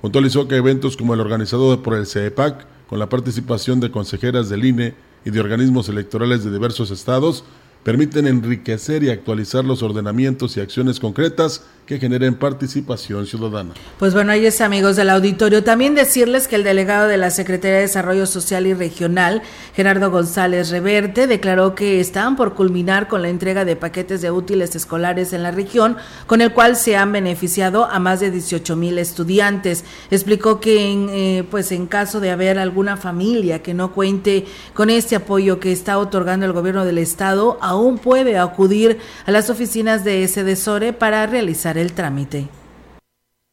Puntualizó 0.00 0.48
que 0.48 0.56
eventos 0.56 0.96
como 0.96 1.14
el 1.14 1.20
organizado 1.20 1.82
por 1.82 1.94
el 1.94 2.06
CEPAC, 2.06 2.66
con 2.88 2.98
la 2.98 3.08
participación 3.08 3.80
de 3.80 3.90
consejeras 3.90 4.48
del 4.48 4.64
INE 4.64 4.94
y 5.24 5.30
de 5.30 5.40
organismos 5.40 5.88
electorales 5.88 6.42
de 6.42 6.50
diversos 6.50 6.90
estados, 6.90 7.44
permiten 7.84 8.26
enriquecer 8.26 9.02
y 9.04 9.10
actualizar 9.10 9.64
los 9.64 9.82
ordenamientos 9.82 10.56
y 10.56 10.60
acciones 10.60 11.00
concretas 11.00 11.64
que 11.90 11.98
generen 11.98 12.36
participación 12.36 13.26
ciudadana. 13.26 13.74
Pues 13.98 14.14
bueno, 14.14 14.30
ahí 14.30 14.46
es 14.46 14.60
amigos 14.60 14.94
del 14.94 15.10
auditorio. 15.10 15.64
También 15.64 15.96
decirles 15.96 16.46
que 16.46 16.54
el 16.54 16.62
delegado 16.62 17.08
de 17.08 17.16
la 17.16 17.30
Secretaría 17.30 17.78
de 17.78 17.82
Desarrollo 17.82 18.26
Social 18.26 18.64
y 18.68 18.74
Regional, 18.74 19.42
Gerardo 19.74 20.08
González 20.08 20.70
Reverte, 20.70 21.26
declaró 21.26 21.74
que 21.74 21.98
están 21.98 22.36
por 22.36 22.54
culminar 22.54 23.08
con 23.08 23.22
la 23.22 23.28
entrega 23.28 23.64
de 23.64 23.74
paquetes 23.74 24.22
de 24.22 24.30
útiles 24.30 24.76
escolares 24.76 25.32
en 25.32 25.42
la 25.42 25.50
región, 25.50 25.96
con 26.28 26.40
el 26.42 26.52
cual 26.52 26.76
se 26.76 26.94
han 26.94 27.10
beneficiado 27.10 27.86
a 27.86 27.98
más 27.98 28.20
de 28.20 28.30
18 28.30 28.76
mil 28.76 28.96
estudiantes. 28.96 29.84
Explicó 30.12 30.60
que 30.60 30.92
en, 30.92 31.08
eh, 31.10 31.44
pues 31.50 31.72
en 31.72 31.88
caso 31.88 32.20
de 32.20 32.30
haber 32.30 32.60
alguna 32.60 32.98
familia 32.98 33.64
que 33.64 33.74
no 33.74 33.92
cuente 33.92 34.46
con 34.74 34.90
este 34.90 35.16
apoyo 35.16 35.58
que 35.58 35.72
está 35.72 35.98
otorgando 35.98 36.46
el 36.46 36.52
gobierno 36.52 36.84
del 36.84 36.98
estado, 36.98 37.58
aún 37.60 37.98
puede 37.98 38.38
acudir 38.38 38.98
a 39.26 39.32
las 39.32 39.50
oficinas 39.50 40.04
de 40.04 40.28
SEDESORE 40.28 40.92
para 40.92 41.26
realizar 41.26 41.79
el 41.80 41.92
trámite. 41.92 42.48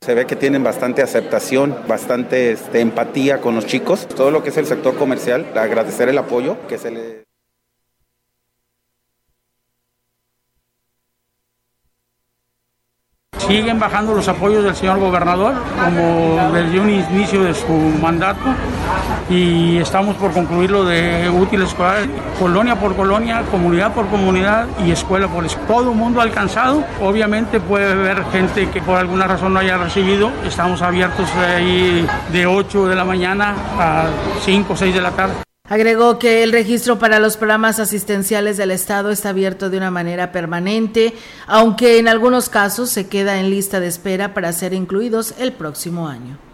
Se 0.01 0.13
ve 0.13 0.25
que 0.25 0.35
tienen 0.35 0.63
bastante 0.63 1.01
aceptación, 1.01 1.75
bastante 1.87 2.51
este, 2.51 2.79
empatía 2.81 3.41
con 3.41 3.55
los 3.55 3.65
chicos. 3.65 4.07
Todo 4.07 4.31
lo 4.31 4.43
que 4.43 4.49
es 4.49 4.57
el 4.57 4.65
sector 4.65 4.95
comercial, 4.95 5.47
agradecer 5.55 6.07
el 6.09 6.17
apoyo 6.17 6.57
que 6.67 6.77
se 6.77 6.91
le 6.91 7.27
Siguen 13.47 13.79
bajando 13.79 14.13
los 14.13 14.27
apoyos 14.27 14.61
del 14.61 14.75
señor 14.75 14.99
gobernador, 14.99 15.53
como 15.81 16.51
desde 16.51 16.79
un 16.81 16.89
inicio 16.89 17.43
de 17.43 17.53
su 17.53 17.71
mandato, 17.71 18.43
y 19.29 19.77
estamos 19.77 20.15
por 20.15 20.31
concluir 20.31 20.71
lo 20.71 20.85
de 20.85 21.29
útiles 21.29 21.69
escolares, 21.69 22.09
colonia 22.39 22.79
por 22.79 22.95
colonia, 22.95 23.43
comunidad 23.51 23.93
por 23.93 24.07
comunidad 24.07 24.67
y 24.85 24.91
escuela 24.91 25.27
por 25.27 25.45
escuela. 25.45 25.67
Todo 25.67 25.91
el 25.91 25.97
mundo 25.97 26.21
alcanzado. 26.21 26.83
Obviamente 27.01 27.59
puede 27.59 27.91
haber 27.91 28.23
gente 28.31 28.69
que 28.69 28.81
por 28.81 28.97
alguna 28.97 29.27
razón 29.27 29.53
no 29.53 29.59
haya 29.59 29.77
recibido. 29.77 30.31
Estamos 30.45 30.81
abiertos 30.81 31.29
ahí 31.35 32.07
de 32.31 32.45
8 32.45 32.87
de 32.87 32.95
la 32.95 33.03
mañana 33.03 33.55
a 33.79 34.07
5 34.45 34.73
o 34.73 34.77
6 34.77 34.93
de 34.93 35.01
la 35.01 35.11
tarde. 35.11 35.33
Agregó 35.69 36.17
que 36.17 36.43
el 36.43 36.53
registro 36.53 36.97
para 36.97 37.19
los 37.19 37.35
programas 37.35 37.79
asistenciales 37.79 38.55
del 38.55 38.71
Estado 38.71 39.11
está 39.11 39.29
abierto 39.29 39.69
de 39.69 39.75
una 39.75 39.91
manera 39.91 40.31
permanente, 40.31 41.13
aunque 41.45 41.99
en 41.99 42.07
algunos 42.07 42.47
casos 42.47 42.89
se 42.89 43.09
queda 43.09 43.37
en 43.37 43.49
lista 43.49 43.81
de 43.81 43.87
espera 43.87 44.33
para 44.33 44.53
ser 44.53 44.73
incluidos 44.73 45.33
el 45.39 45.51
próximo 45.51 46.07
año. 46.07 46.46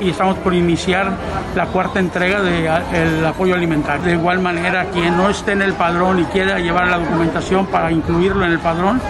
Y 0.00 0.10
estamos 0.10 0.38
por 0.38 0.54
iniciar 0.54 1.12
la 1.54 1.66
cuarta 1.66 1.98
entrega 1.98 2.42
del 2.42 3.24
apoyo 3.24 3.54
alimentario. 3.54 4.04
De 4.04 4.12
igual 4.12 4.40
manera, 4.40 4.86
quien 4.90 5.16
no 5.16 5.28
esté 5.28 5.52
en 5.52 5.62
el 5.62 5.74
padrón 5.74 6.20
y 6.20 6.24
quiera 6.24 6.58
llevar 6.58 6.88
la 6.88 6.98
documentación 6.98 7.66
para 7.66 7.90
incluirlo 7.90 8.44
en 8.44 8.52
el 8.52 8.58
padrón, 8.58 9.00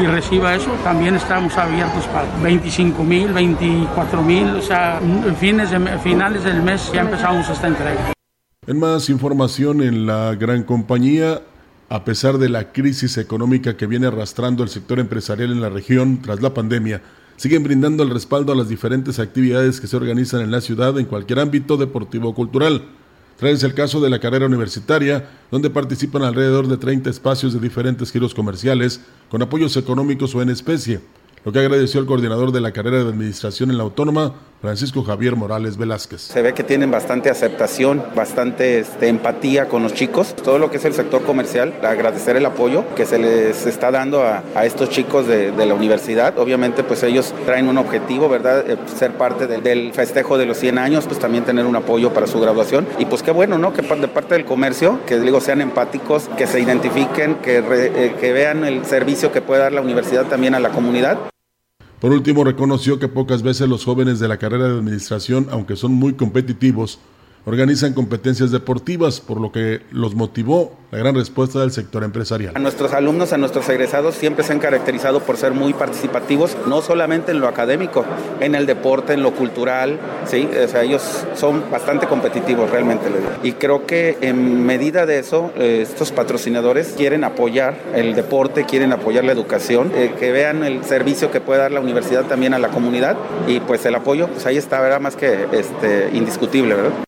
y 0.00 0.06
reciba 0.06 0.54
eso, 0.54 0.70
también 0.84 1.16
estamos 1.16 1.56
abiertos 1.58 2.06
para 2.06 2.26
25 2.40 3.02
mil, 3.02 3.32
24 3.32 4.22
mil, 4.22 4.46
o 4.50 4.62
sea, 4.62 5.00
fines 5.40 5.70
de, 5.70 5.80
finales 5.98 6.44
del 6.44 6.62
mes 6.62 6.90
ya 6.92 7.00
empezamos 7.00 7.48
esta 7.48 7.66
entrega. 7.66 8.12
En 8.66 8.78
más 8.78 9.08
información 9.08 9.82
en 9.82 10.06
la 10.06 10.36
gran 10.36 10.62
compañía, 10.62 11.40
a 11.88 12.04
pesar 12.04 12.38
de 12.38 12.48
la 12.48 12.70
crisis 12.70 13.16
económica 13.18 13.76
que 13.76 13.86
viene 13.86 14.06
arrastrando 14.06 14.62
el 14.62 14.68
sector 14.68 15.00
empresarial 15.00 15.50
en 15.50 15.60
la 15.60 15.68
región 15.68 16.22
tras 16.22 16.40
la 16.42 16.54
pandemia, 16.54 17.02
siguen 17.38 17.62
brindando 17.62 18.02
el 18.02 18.10
respaldo 18.10 18.52
a 18.52 18.56
las 18.56 18.68
diferentes 18.68 19.20
actividades 19.20 19.80
que 19.80 19.86
se 19.86 19.96
organizan 19.96 20.40
en 20.40 20.50
la 20.50 20.60
ciudad 20.60 20.98
en 20.98 21.06
cualquier 21.06 21.38
ámbito 21.38 21.76
deportivo 21.76 22.30
o 22.30 22.34
cultural. 22.34 22.82
Traes 23.38 23.62
el 23.62 23.74
caso 23.74 24.00
de 24.00 24.10
la 24.10 24.18
carrera 24.18 24.46
universitaria, 24.46 25.30
donde 25.52 25.70
participan 25.70 26.22
alrededor 26.22 26.66
de 26.66 26.76
30 26.76 27.08
espacios 27.08 27.54
de 27.54 27.60
diferentes 27.60 28.10
giros 28.10 28.34
comerciales 28.34 29.00
con 29.30 29.40
apoyos 29.40 29.76
económicos 29.76 30.34
o 30.34 30.42
en 30.42 30.50
especie 30.50 31.00
lo 31.44 31.52
que 31.52 31.60
agradeció 31.60 32.00
el 32.00 32.06
coordinador 32.06 32.52
de 32.52 32.60
la 32.60 32.72
carrera 32.72 33.02
de 33.02 33.10
administración 33.10 33.70
en 33.70 33.78
la 33.78 33.84
autónoma, 33.84 34.34
Francisco 34.60 35.04
Javier 35.04 35.36
Morales 35.36 35.76
Velázquez. 35.76 36.20
Se 36.20 36.42
ve 36.42 36.52
que 36.52 36.64
tienen 36.64 36.90
bastante 36.90 37.30
aceptación, 37.30 38.02
bastante 38.16 38.80
este, 38.80 39.08
empatía 39.08 39.68
con 39.68 39.84
los 39.84 39.94
chicos. 39.94 40.34
Todo 40.34 40.58
lo 40.58 40.68
que 40.70 40.78
es 40.78 40.84
el 40.84 40.94
sector 40.94 41.22
comercial, 41.22 41.74
agradecer 41.82 42.36
el 42.36 42.44
apoyo 42.44 42.84
que 42.96 43.06
se 43.06 43.18
les 43.18 43.66
está 43.66 43.92
dando 43.92 44.24
a, 44.24 44.42
estos 44.64 44.90
chicos 44.90 45.26
de, 45.28 45.52
la 45.52 45.74
universidad. 45.74 46.38
Obviamente, 46.38 46.82
pues 46.82 47.02
ellos 47.04 47.32
traen 47.46 47.68
un 47.68 47.78
objetivo, 47.78 48.28
¿verdad? 48.28 48.68
Eh, 48.68 48.76
ser 48.96 49.12
parte 49.12 49.46
del 49.46 49.92
festejo 49.92 50.38
de 50.38 50.46
los 50.46 50.58
100 50.58 50.78
años, 50.78 51.04
pues 51.06 51.18
también 51.18 51.44
tener 51.44 51.64
un 51.64 51.76
apoyo 51.76 52.12
para 52.12 52.26
su 52.26 52.40
graduación. 52.40 52.86
Y 52.98 53.04
pues 53.04 53.22
qué 53.22 53.30
bueno, 53.30 53.58
¿no? 53.58 53.72
Que 53.72 53.82
de 53.82 54.08
parte 54.08 54.34
del 54.34 54.44
comercio, 54.44 55.00
que 55.06 55.20
digo, 55.20 55.40
sean 55.40 55.60
empáticos, 55.60 56.28
que 56.36 56.46
se 56.46 56.60
identifiquen, 56.60 57.36
que, 57.36 57.58
eh, 57.58 58.14
que 58.20 58.32
vean 58.32 58.64
el 58.64 58.84
servicio 58.84 59.30
que 59.30 59.40
puede 59.40 59.62
dar 59.62 59.72
la 59.72 59.80
universidad 59.80 60.24
también 60.26 60.54
a 60.54 60.60
la 60.60 60.70
comunidad. 60.70 61.18
Por 62.00 62.12
último, 62.12 62.44
reconoció 62.44 63.00
que 63.00 63.08
pocas 63.08 63.42
veces 63.42 63.68
los 63.68 63.84
jóvenes 63.84 64.20
de 64.20 64.28
la 64.28 64.36
carrera 64.36 64.68
de 64.68 64.78
administración, 64.78 65.48
aunque 65.50 65.74
son 65.74 65.92
muy 65.92 66.14
competitivos, 66.14 67.00
organizan 67.48 67.94
competencias 67.94 68.50
deportivas, 68.50 69.20
por 69.20 69.40
lo 69.40 69.50
que 69.50 69.80
los 69.90 70.14
motivó 70.14 70.76
la 70.90 70.98
gran 70.98 71.14
respuesta 71.14 71.60
del 71.60 71.70
sector 71.70 72.04
empresarial. 72.04 72.52
A 72.56 72.58
nuestros 72.58 72.92
alumnos, 72.92 73.32
a 73.32 73.38
nuestros 73.38 73.68
egresados 73.68 74.14
siempre 74.14 74.44
se 74.44 74.52
han 74.52 74.58
caracterizado 74.58 75.20
por 75.20 75.36
ser 75.36 75.52
muy 75.52 75.72
participativos, 75.72 76.56
no 76.66 76.82
solamente 76.82 77.32
en 77.32 77.40
lo 77.40 77.48
académico, 77.48 78.04
en 78.40 78.54
el 78.54 78.66
deporte, 78.66 79.14
en 79.14 79.22
lo 79.22 79.32
cultural, 79.32 79.98
sí, 80.26 80.48
o 80.62 80.68
sea, 80.68 80.82
ellos 80.82 81.24
son 81.34 81.64
bastante 81.70 82.06
competitivos 82.06 82.70
realmente. 82.70 83.06
Y 83.42 83.52
creo 83.52 83.86
que 83.86 84.18
en 84.20 84.64
medida 84.66 85.06
de 85.06 85.18
eso, 85.18 85.50
eh, 85.56 85.80
estos 85.82 86.12
patrocinadores 86.12 86.94
quieren 86.96 87.24
apoyar 87.24 87.78
el 87.94 88.14
deporte, 88.14 88.64
quieren 88.64 88.92
apoyar 88.92 89.24
la 89.24 89.32
educación, 89.32 89.90
eh, 89.94 90.14
que 90.18 90.32
vean 90.32 90.64
el 90.64 90.84
servicio 90.84 91.30
que 91.30 91.40
puede 91.40 91.60
dar 91.60 91.72
la 91.72 91.80
universidad 91.80 92.24
también 92.24 92.52
a 92.52 92.58
la 92.58 92.68
comunidad 92.68 93.16
y 93.46 93.60
pues 93.60 93.84
el 93.86 93.94
apoyo, 93.94 94.28
pues 94.28 94.44
ahí 94.44 94.58
está, 94.58 94.80
¿verdad? 94.80 95.00
Más 95.00 95.16
que 95.16 95.46
este, 95.52 96.10
indiscutible, 96.12 96.74
¿verdad? 96.74 97.07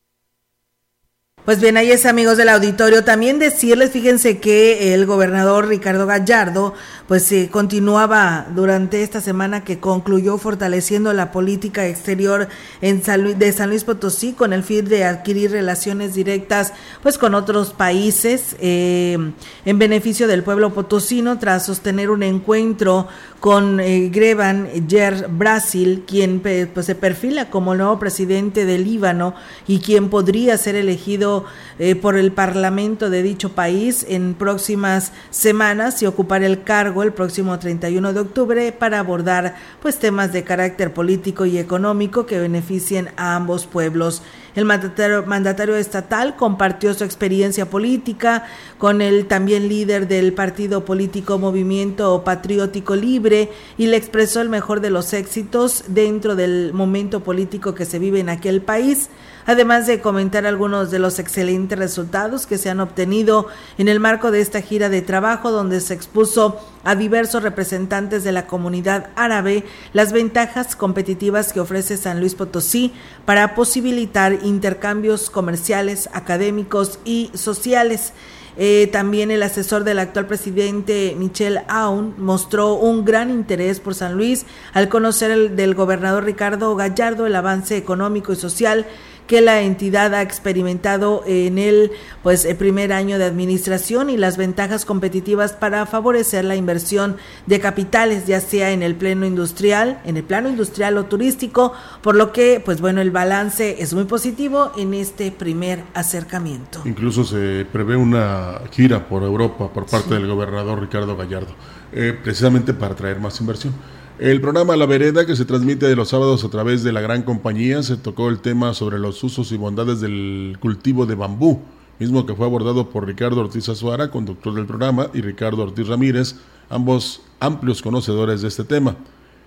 Pues 1.51 1.61
bien, 1.61 1.76
ahí 1.76 1.90
es 1.90 2.07
amigos 2.07 2.36
del 2.36 2.48
auditorio. 2.48 3.03
También 3.03 3.40
decirles, 3.40 3.90
fíjense 3.90 4.38
que 4.38 4.94
el 4.94 5.05
gobernador 5.05 5.66
Ricardo 5.66 6.07
Gallardo, 6.07 6.74
pues 7.11 7.32
eh, 7.32 7.48
continuaba 7.50 8.46
durante 8.54 9.02
esta 9.02 9.20
semana 9.20 9.64
que 9.64 9.80
concluyó 9.80 10.38
fortaleciendo 10.38 11.12
la 11.12 11.32
política 11.32 11.88
exterior 11.88 12.46
en 12.82 13.02
de 13.36 13.52
San 13.52 13.70
Luis 13.70 13.82
Potosí 13.82 14.32
con 14.32 14.52
el 14.52 14.62
fin 14.62 14.84
de 14.84 15.02
adquirir 15.02 15.50
relaciones 15.50 16.14
directas, 16.14 16.72
pues 17.02 17.18
con 17.18 17.34
otros 17.34 17.72
países 17.72 18.54
eh, 18.61 19.18
en 19.64 19.78
beneficio 19.80 20.28
del 20.28 20.44
pueblo 20.44 20.72
potosino 20.72 21.40
tras 21.40 21.66
sostener 21.66 22.11
un 22.11 22.22
encuentro 22.22 23.08
con 23.40 23.80
eh, 23.80 24.11
Greban 24.11 24.68
Yer 24.86 25.26
Brasil, 25.28 26.04
quien 26.06 26.40
pues, 26.40 26.86
se 26.86 26.94
perfila 26.94 27.48
como 27.48 27.74
nuevo 27.74 27.98
presidente 27.98 28.66
del 28.66 28.84
Líbano 28.84 29.34
y 29.66 29.80
quien 29.80 30.11
podría 30.11 30.56
ser 30.58 30.76
elegido 30.76 31.46
eh, 31.78 31.96
por 31.96 32.16
el 32.16 32.32
Parlamento 32.32 33.08
de 33.08 33.22
dicho 33.22 33.52
país 33.52 34.04
en 34.08 34.34
próximas 34.34 35.12
semanas 35.30 36.02
y 36.02 36.06
ocupar 36.06 36.42
el 36.42 36.62
cargo 36.62 36.99
el 37.03 37.12
próximo 37.12 37.59
31 37.59 38.12
de 38.12 38.20
octubre 38.20 38.72
para 38.72 38.98
abordar 38.98 39.57
pues 39.80 39.98
temas 39.98 40.32
de 40.32 40.44
carácter 40.44 40.92
político 40.92 41.46
y 41.46 41.59
económico 41.59 42.26
que 42.26 42.38
beneficien 42.38 43.11
a 43.16 43.36
ambos 43.36 43.66
pueblos. 43.66 44.22
El 44.55 44.64
mandatario, 44.64 45.24
mandatario 45.26 45.76
estatal 45.76 46.36
compartió 46.36 46.92
su 46.94 47.05
experiencia 47.05 47.70
política 47.70 48.46
con 48.78 49.01
el 49.01 49.26
también 49.26 49.68
líder 49.68 50.09
del 50.09 50.32
partido 50.32 50.84
político 50.84 51.38
Movimiento 51.38 52.24
Patriótico 52.24 52.96
Libre 52.96 53.51
y 53.78 53.86
le 53.86 53.96
expresó 53.96 54.40
el 54.40 54.48
mejor 54.48 54.80
de 54.80 54.90
los 54.90 55.12
éxitos 55.12 55.84
dentro 55.88 56.36
del 56.36 56.72
momento 56.72 57.20
político 57.20 57.74
que 57.74 57.84
se 57.84 57.98
vive 57.98 58.20
en 58.20 58.28
aquel 58.28 58.61
país 58.61 59.09
además 59.47 59.86
de 59.86 60.01
comentar 60.01 60.47
algunos 60.47 60.91
de 60.91 60.99
los 60.99 61.18
excelentes 61.18 61.78
resultados 61.78 62.47
que 62.47 62.59
se 62.59 62.70
han 62.70 62.80
obtenido 62.80 63.47
en 63.78 63.88
el 63.88 64.01
marco 64.01 64.30
de 64.30 64.41
esta 64.41 64.61
gira 64.61 64.88
de 64.88 65.03
trabajo 65.03 65.51
donde 65.51 65.80
se 65.80 65.95
expuso 65.95 66.59
a 66.84 66.95
diversos 66.95 67.43
representantes 67.43 68.24
de 68.24 68.32
la 68.32 68.47
comunidad 68.47 69.11
árabe 69.16 69.64
las 69.93 70.12
ventajas 70.12 70.76
competitivas 70.76 71.53
que 71.53 71.61
ofrece 71.61 71.97
San 71.97 72.20
Luis 72.20 72.34
Potosí 72.34 72.93
para 73.24 73.55
posibilitar 73.55 74.38
intercambios 74.43 75.30
comerciales, 75.30 76.09
académicos 76.12 76.99
y 77.05 77.30
sociales. 77.34 78.12
Eh, 78.57 78.88
también 78.93 79.30
el 79.30 79.43
asesor 79.43 79.84
del 79.84 80.01
actual 80.01 80.26
presidente 80.26 81.14
Michel 81.16 81.61
Aun 81.68 82.14
mostró 82.18 82.74
un 82.74 83.05
gran 83.05 83.30
interés 83.30 83.78
por 83.78 83.95
San 83.95 84.16
Luis 84.16 84.45
al 84.72 84.88
conocer 84.88 85.30
el, 85.30 85.57
del 85.57 85.74
gobernador 85.74 86.24
Ricardo 86.24 86.74
Gallardo 86.74 87.26
el 87.26 87.36
avance 87.36 87.76
económico 87.76 88.32
y 88.32 88.36
social 88.36 88.86
que 89.31 89.41
la 89.41 89.62
entidad 89.62 90.12
ha 90.12 90.22
experimentado 90.22 91.22
en 91.24 91.57
el 91.57 91.93
pues 92.24 92.45
el 92.45 92.57
primer 92.57 92.93
año 92.93 93.16
de 93.16 93.26
administración 93.26 94.11
y 94.11 94.16
las 94.16 94.37
ventajas 94.37 94.85
competitivas 94.85 95.53
para 95.53 95.87
favorecer 95.87 96.45
la 96.45 96.57
inversión 96.57 97.16
de 97.47 97.61
capitales 97.61 98.26
ya 98.26 98.41
sea 98.41 98.72
en 98.72 98.83
el 98.83 98.97
pleno 98.97 99.24
industrial, 99.24 100.01
en 100.05 100.16
el 100.16 100.24
plano 100.24 100.49
industrial 100.49 100.99
o 100.99 101.05
turístico, 101.05 101.72
por 102.03 102.16
lo 102.16 102.33
que 102.33 102.61
pues 102.64 102.81
bueno, 102.81 103.01
el 103.01 103.12
balance 103.12 103.81
es 103.81 103.95
muy 103.95 104.03
positivo 104.03 104.72
en 104.76 104.95
este 104.95 105.31
primer 105.31 105.85
acercamiento. 105.95 106.83
Incluso 106.85 107.22
se 107.22 107.64
prevé 107.72 107.95
una 107.95 108.62
gira 108.72 109.07
por 109.07 109.22
Europa 109.22 109.72
por 109.72 109.87
parte 109.87 110.14
del 110.14 110.26
gobernador 110.26 110.81
Ricardo 110.81 111.16
Gallardo, 111.16 111.55
eh, 111.93 112.18
precisamente 112.20 112.74
para 112.74 112.97
traer 112.97 113.20
más 113.20 113.41
inversión. 113.41 113.74
El 114.21 114.43
programa 114.43 114.77
La 114.77 114.85
Vereda, 114.85 115.25
que 115.25 115.35
se 115.35 115.47
transmite 115.47 115.89
de 115.89 115.97
los 115.97 116.11
sábados 116.11 116.45
a 116.45 116.51
través 116.51 116.83
de 116.83 116.93
la 116.93 117.01
gran 117.01 117.23
compañía, 117.23 117.83
se 117.83 117.97
tocó 117.97 118.29
el 118.29 118.41
tema 118.41 118.75
sobre 118.75 118.99
los 118.99 119.25
usos 119.25 119.51
y 119.51 119.57
bondades 119.57 120.03
del 120.03 120.59
cultivo 120.61 121.07
de 121.07 121.14
bambú, 121.14 121.62
mismo 121.99 122.27
que 122.27 122.35
fue 122.35 122.45
abordado 122.45 122.91
por 122.91 123.07
Ricardo 123.07 123.41
Ortiz 123.41 123.71
Azuara, 123.71 124.11
conductor 124.11 124.53
del 124.53 124.66
programa, 124.66 125.09
y 125.14 125.23
Ricardo 125.23 125.62
Ortiz 125.62 125.89
Ramírez, 125.89 126.37
ambos 126.68 127.23
amplios 127.41 127.81
conocedores 127.81 128.43
de 128.43 128.49
este 128.49 128.64
tema. 128.64 128.95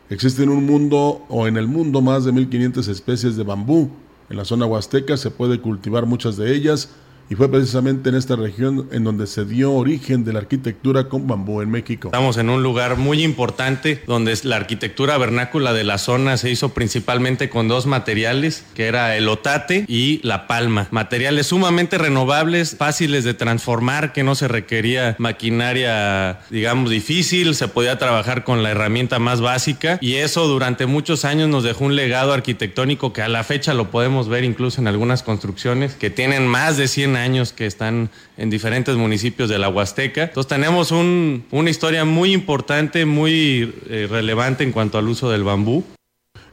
Existe 0.09 0.41
en 0.41 0.49
un 0.49 0.65
mundo 0.65 1.21
o 1.29 1.45
en 1.45 1.57
el 1.57 1.67
mundo 1.67 2.01
más 2.01 2.25
de 2.25 2.31
1500 2.31 2.87
especies 2.87 3.35
de 3.35 3.43
bambú. 3.43 3.91
En 4.31 4.37
la 4.37 4.43
zona 4.43 4.65
huasteca 4.65 5.17
se 5.17 5.29
puede 5.29 5.61
cultivar 5.61 6.07
muchas 6.07 6.35
de 6.35 6.51
ellas 6.51 6.89
y 7.33 7.35
fue 7.35 7.49
precisamente 7.49 8.09
en 8.09 8.15
esta 8.15 8.35
región 8.35 8.87
en 8.91 9.03
donde 9.03 9.25
se 9.25 9.43
dio 9.43 9.73
origen 9.73 10.23
de 10.23 10.33
la 10.33 10.39
arquitectura 10.39 11.09
con 11.09 11.25
bambú 11.25 11.61
en 11.61 11.71
México. 11.71 12.09
Estamos 12.09 12.37
en 12.37 12.47
un 12.51 12.61
lugar 12.61 12.95
muy 12.95 13.23
importante 13.23 14.03
donde 14.05 14.37
la 14.43 14.57
arquitectura 14.57 15.17
vernácula 15.17 15.73
de 15.73 15.83
la 15.83 15.97
zona 15.97 16.37
se 16.37 16.51
hizo 16.51 16.75
principalmente 16.75 17.49
con 17.49 17.67
dos 17.67 17.87
materiales, 17.87 18.65
que 18.75 18.85
era 18.85 19.17
el 19.17 19.27
otate 19.29 19.85
y 19.87 20.19
la 20.21 20.45
palma. 20.45 20.87
Materiales 20.91 21.47
sumamente 21.47 21.97
renovables, 21.97 22.75
fáciles 22.77 23.23
de 23.23 23.33
transformar, 23.33 24.13
que 24.13 24.21
no 24.21 24.35
se 24.35 24.47
requería 24.47 25.15
maquinaria, 25.17 26.41
digamos, 26.51 26.91
difícil, 26.91 27.55
se 27.55 27.67
podía 27.67 27.97
trabajar 27.97 28.43
con 28.43 28.61
la 28.61 28.69
herramienta 28.69 29.17
más 29.17 29.41
básica 29.41 29.97
y 30.01 30.17
eso 30.17 30.45
durante 30.47 30.85
muchos 30.85 31.25
años 31.25 31.49
nos 31.49 31.63
dejó 31.63 31.85
un 31.85 31.95
legado 31.95 32.31
arquitectónico 32.31 33.11
que 33.11 33.23
a 33.23 33.27
la 33.27 33.43
fecha 33.43 33.73
lo 33.73 33.89
podemos 33.89 34.29
ver 34.29 34.43
incluso 34.43 34.79
en 34.79 34.87
algunas 34.87 35.23
construcciones 35.23 35.95
que 35.95 36.11
tienen 36.11 36.45
más 36.45 36.77
de 36.77 36.87
100 36.87 37.15
años 37.15 37.22
años 37.23 37.53
que 37.53 37.65
están 37.65 38.09
en 38.37 38.49
diferentes 38.49 38.95
municipios 38.95 39.49
de 39.49 39.57
la 39.57 39.69
Huasteca. 39.69 40.23
Entonces 40.23 40.47
tenemos 40.47 40.91
un, 40.91 41.45
una 41.51 41.69
historia 41.69 42.05
muy 42.05 42.33
importante, 42.33 43.05
muy 43.05 43.73
eh, 43.89 44.07
relevante 44.09 44.63
en 44.63 44.71
cuanto 44.71 44.97
al 44.97 45.07
uso 45.07 45.31
del 45.31 45.43
bambú. 45.43 45.83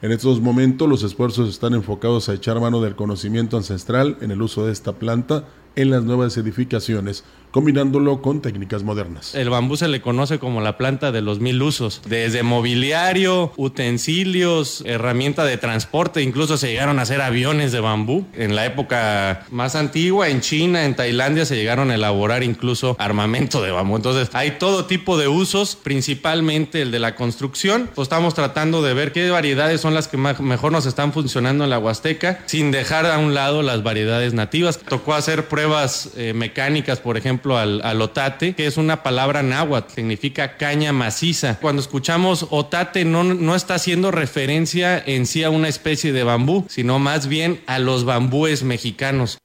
En 0.03 0.13
estos 0.13 0.41
momentos 0.41 0.89
los 0.89 1.03
esfuerzos 1.03 1.51
están 1.51 1.75
enfocados 1.75 2.29
a 2.29 2.35
echar 2.35 2.59
mano 2.59 2.81
del 2.81 2.97
conocimiento 2.97 3.59
ancestral 3.59 4.17
en 4.23 4.31
el 4.31 4.41
uso 4.41 4.65
de 4.65 4.73
esta 4.73 4.93
planta 4.93 5.45
en 5.77 5.91
las 5.91 6.05
nuevas 6.05 6.37
edificaciones, 6.37 7.25
combinándolo 7.51 8.23
con 8.23 8.43
técnicas 8.43 8.83
modernas. 8.85 9.35
El 9.35 9.51
bambú 9.51 9.77
se 9.77 9.89
le 9.89 10.01
conoce 10.01 10.39
como 10.39 10.61
la 10.61 10.79
planta 10.79 11.11
de 11.11 11.21
los 11.21 11.41
mil 11.41 11.61
usos, 11.63 12.01
desde 12.07 12.43
mobiliario, 12.43 13.53
utensilios, 13.57 14.83
herramienta 14.87 15.45
de 15.45 15.57
transporte, 15.57 16.23
incluso 16.23 16.57
se 16.57 16.69
llegaron 16.69 16.99
a 16.99 17.03
hacer 17.03 17.21
aviones 17.21 17.73
de 17.73 17.81
bambú. 17.81 18.27
En 18.35 18.55
la 18.55 18.67
época 18.67 19.47
más 19.51 19.75
antigua, 19.75 20.29
en 20.29 20.41
China, 20.41 20.85
en 20.85 20.95
Tailandia, 20.95 21.45
se 21.45 21.57
llegaron 21.57 21.91
a 21.91 21.97
elaborar 21.97 22.43
incluso 22.43 22.95
armamento 22.99 23.63
de 23.63 23.73
bambú. 23.73 23.97
Entonces, 23.97 24.31
hay 24.33 24.53
todo 24.53 24.85
tipo 24.85 25.19
de 25.19 25.27
usos, 25.27 25.77
principalmente 25.77 26.83
el 26.83 26.93
de 26.93 27.01
la 27.01 27.17
construcción. 27.17 27.91
Pues 27.95 28.07
estamos 28.07 28.35
tratando 28.35 28.83
de 28.83 28.95
ver 28.95 29.13
qué 29.13 29.29
variedades 29.31 29.81
son 29.81 29.95
las 29.95 30.07
que 30.07 30.17
mejor 30.17 30.71
nos 30.71 30.87
están 30.87 31.13
funcionando 31.13 31.65
en 31.65 31.71
la 31.71 31.79
Huasteca, 31.79 32.43
sin 32.47 32.71
dejar 32.71 33.07
a 33.07 33.19
un 33.19 33.35
lado 33.35 33.63
las 33.63 33.83
variedades 33.83 34.35
nativas. 34.35 34.79
Tocó 34.79 35.15
hacer 35.15 35.49
pruebas 35.49 35.70
eh, 36.17 36.33
mecánicas, 36.35 37.01
por 37.01 37.17
ejemplo, 37.17 37.59
al, 37.59 38.03
otate, 38.03 38.55
que 38.55 38.67
es 38.67 38.77
una 38.77 39.03
palabra 39.03 39.43
náhuatl, 39.43 39.95
significa 39.95 40.57
caña 40.57 40.93
maciza. 40.93 41.59
Cuando 41.61 41.81
escuchamos 41.81 42.47
otate 42.51 43.05
no, 43.05 43.25
no 43.25 43.55
está 43.55 43.75
haciendo 43.75 44.11
referencia 44.11 45.03
en 45.05 45.27
sí 45.27 45.45
a 45.45 45.51
una 45.51 45.69
especie 45.69 46.13
de 46.13 46.25
bambú, 46.25 46.67
sino 46.69 46.99
más 46.99 47.27
bien 47.27 47.63
a 47.67 47.79
los 47.79 48.05
bambúes 48.05 48.63
mexicanos. 48.63 49.39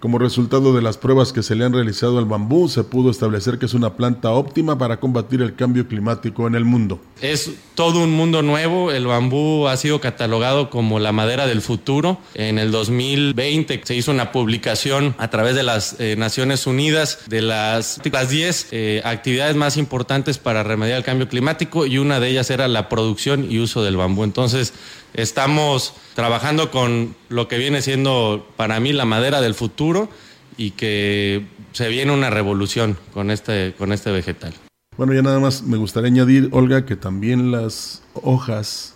Como 0.00 0.18
resultado 0.18 0.72
de 0.72 0.80
las 0.80 0.96
pruebas 0.96 1.30
que 1.30 1.42
se 1.42 1.54
le 1.54 1.62
han 1.62 1.74
realizado 1.74 2.18
al 2.18 2.24
bambú, 2.24 2.70
se 2.70 2.84
pudo 2.84 3.10
establecer 3.10 3.58
que 3.58 3.66
es 3.66 3.74
una 3.74 3.96
planta 3.96 4.30
óptima 4.30 4.78
para 4.78 4.98
combatir 4.98 5.42
el 5.42 5.54
cambio 5.54 5.86
climático 5.86 6.46
en 6.46 6.54
el 6.54 6.64
mundo. 6.64 7.02
Es 7.20 7.50
todo 7.74 8.02
un 8.02 8.10
mundo 8.10 8.40
nuevo. 8.40 8.92
El 8.92 9.06
bambú 9.06 9.68
ha 9.68 9.76
sido 9.76 10.00
catalogado 10.00 10.70
como 10.70 11.00
la 11.00 11.12
madera 11.12 11.46
del 11.46 11.60
futuro. 11.60 12.16
En 12.34 12.58
el 12.58 12.70
2020 12.70 13.82
se 13.84 13.94
hizo 13.94 14.10
una 14.10 14.32
publicación 14.32 15.14
a 15.18 15.28
través 15.28 15.54
de 15.54 15.64
las 15.64 16.00
eh, 16.00 16.16
Naciones 16.16 16.66
Unidas 16.66 17.18
de 17.26 17.42
las, 17.42 18.00
las 18.10 18.30
10 18.30 18.68
eh, 18.70 19.02
actividades 19.04 19.54
más 19.54 19.76
importantes 19.76 20.38
para 20.38 20.62
remediar 20.62 20.96
el 20.96 21.04
cambio 21.04 21.28
climático 21.28 21.84
y 21.84 21.98
una 21.98 22.20
de 22.20 22.28
ellas 22.30 22.48
era 22.48 22.68
la 22.68 22.88
producción 22.88 23.46
y 23.52 23.58
uso 23.58 23.82
del 23.82 23.98
bambú. 23.98 24.24
Entonces, 24.24 24.72
Estamos 25.14 25.94
trabajando 26.14 26.70
con 26.70 27.14
lo 27.28 27.48
que 27.48 27.58
viene 27.58 27.82
siendo 27.82 28.46
para 28.56 28.80
mí 28.80 28.92
la 28.92 29.04
madera 29.04 29.40
del 29.40 29.54
futuro 29.54 30.08
y 30.56 30.72
que 30.72 31.46
se 31.72 31.88
viene 31.88 32.12
una 32.12 32.30
revolución 32.30 32.96
con 33.12 33.30
este, 33.30 33.74
con 33.76 33.92
este 33.92 34.10
vegetal. 34.10 34.52
Bueno, 34.96 35.14
ya 35.14 35.22
nada 35.22 35.40
más 35.40 35.62
me 35.62 35.78
gustaría 35.78 36.08
añadir, 36.08 36.50
Olga, 36.52 36.84
que 36.84 36.96
también 36.96 37.50
las 37.50 38.02
hojas 38.14 38.94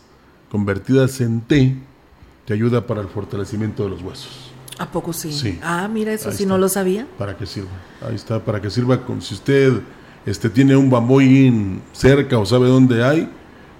convertidas 0.50 1.20
en 1.20 1.40
té 1.40 1.76
te 2.44 2.52
ayuda 2.52 2.86
para 2.86 3.00
el 3.00 3.08
fortalecimiento 3.08 3.84
de 3.84 3.90
los 3.90 4.02
huesos. 4.02 4.52
¿A 4.78 4.90
poco 4.90 5.12
sí? 5.12 5.32
Sí. 5.32 5.58
Ah, 5.62 5.88
mira, 5.88 6.12
eso 6.12 6.32
sí 6.32 6.46
no 6.46 6.58
lo 6.58 6.68
sabía. 6.68 7.06
Para 7.16 7.36
que 7.36 7.46
sirva. 7.46 7.70
Ahí 8.06 8.16
está, 8.16 8.44
para 8.44 8.60
que 8.60 8.70
sirva. 8.70 9.04
Con, 9.06 9.22
si 9.22 9.34
usted 9.34 9.72
este, 10.26 10.50
tiene 10.50 10.76
un 10.76 10.90
bamboyín 10.90 11.80
cerca 11.92 12.38
o 12.38 12.44
sabe 12.44 12.68
dónde 12.68 13.04
hay, 13.04 13.28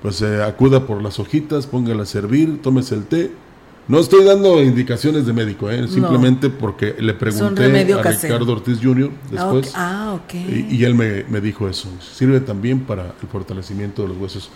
pues 0.05 0.21
eh, 0.21 0.43
acuda 0.43 0.87
por 0.87 1.03
las 1.03 1.19
hojitas, 1.19 1.67
póngala 1.67 2.03
a 2.03 2.05
servir, 2.07 2.61
tómese 2.61 2.95
el 2.95 3.07
té. 3.07 3.31
No 3.89 3.99
estoy 3.99 4.23
dando 4.23 4.63
indicaciones 4.63 5.25
de 5.25 5.33
médico, 5.33 5.71
¿eh? 5.71 5.89
simplemente 5.89 6.51
porque 6.51 6.95
le 6.99 7.15
pregunté 7.15 7.65
a 7.65 8.03
Ricardo 8.03 8.53
Ortiz 8.53 8.81
Jr. 8.83 9.11
después. 9.31 9.73
Ah, 9.75 10.15
ok. 10.15 10.35
Y, 10.35 10.85
él 10.85 10.95
me, 10.95 11.25
me, 11.31 11.41
dijo 11.41 11.71
eso. 11.71 11.89
Sirve 12.01 12.41
también 12.41 12.81
para 12.81 13.15
el 13.23 13.29
fortalecimiento 13.33 14.03
de 14.03 14.09
los 14.09 14.19
huesos. 14.19 14.51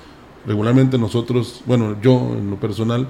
Regularmente 0.47 0.99
nosotros, 0.99 1.63
bueno, 1.65 1.97
yo 2.03 2.35
en 2.39 2.51
lo 2.51 2.57
personal, 2.57 3.09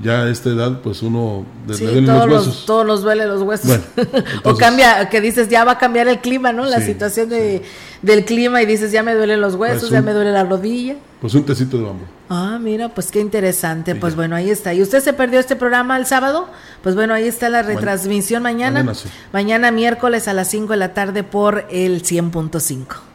ya 0.00 0.22
a 0.22 0.30
esta 0.30 0.50
edad, 0.50 0.80
pues 0.80 1.02
uno 1.02 1.44
le 1.66 1.76
duelen 1.76 2.06
los 2.06 2.26
huesos. 2.26 2.66
todos 2.66 2.86
nos 2.86 3.02
duele 3.02 3.26
los 3.26 3.42
huesos. 3.42 3.80
o 4.44 4.56
cambia, 4.56 5.08
que 5.10 5.20
dices, 5.20 5.48
ya 5.48 5.64
va 5.64 5.72
a 5.72 5.78
cambiar 5.78 6.08
el 6.08 6.20
clima, 6.20 6.52
¿no? 6.52 6.64
La 6.64 6.80
situación 6.80 7.28
de, 7.28 7.62
del 8.00 8.24
clima 8.24 8.62
y 8.62 8.66
dices, 8.66 8.90
ya 8.92 9.02
me 9.02 9.14
duelen 9.14 9.40
los 9.40 9.54
huesos, 9.54 9.80
pues 9.80 9.92
ya 9.92 10.02
me 10.02 10.12
duele 10.12 10.32
la 10.32 10.44
rodilla. 10.44 10.96
Pues 11.20 11.34
un 11.34 11.44
tecito 11.44 11.76
de 11.78 11.84
bambú. 11.84 12.04
Ah, 12.28 12.58
mira, 12.60 12.88
pues 12.88 13.10
qué 13.10 13.20
interesante. 13.20 13.94
pues 13.94 14.16
bueno, 14.16 14.34
ahí 14.34 14.50
está. 14.50 14.72
¿Y 14.74 14.82
usted 14.82 15.00
se 15.00 15.12
perdió 15.12 15.38
este 15.38 15.54
programa 15.54 15.96
el 15.96 16.06
sábado? 16.06 16.48
Pues 16.82 16.94
bueno, 16.94 17.14
ahí 17.14 17.28
está 17.28 17.48
la 17.48 17.62
retransmisión 17.62 18.42
mañana. 18.42 18.82
Mañana, 18.82 18.98
mañana 19.32 19.70
miércoles 19.70 20.26
a 20.28 20.32
las 20.32 20.48
5 20.48 20.72
de 20.72 20.76
la 20.78 20.94
tarde 20.94 21.22
por 21.22 21.66
el 21.70 22.02
100.5. 22.02 23.11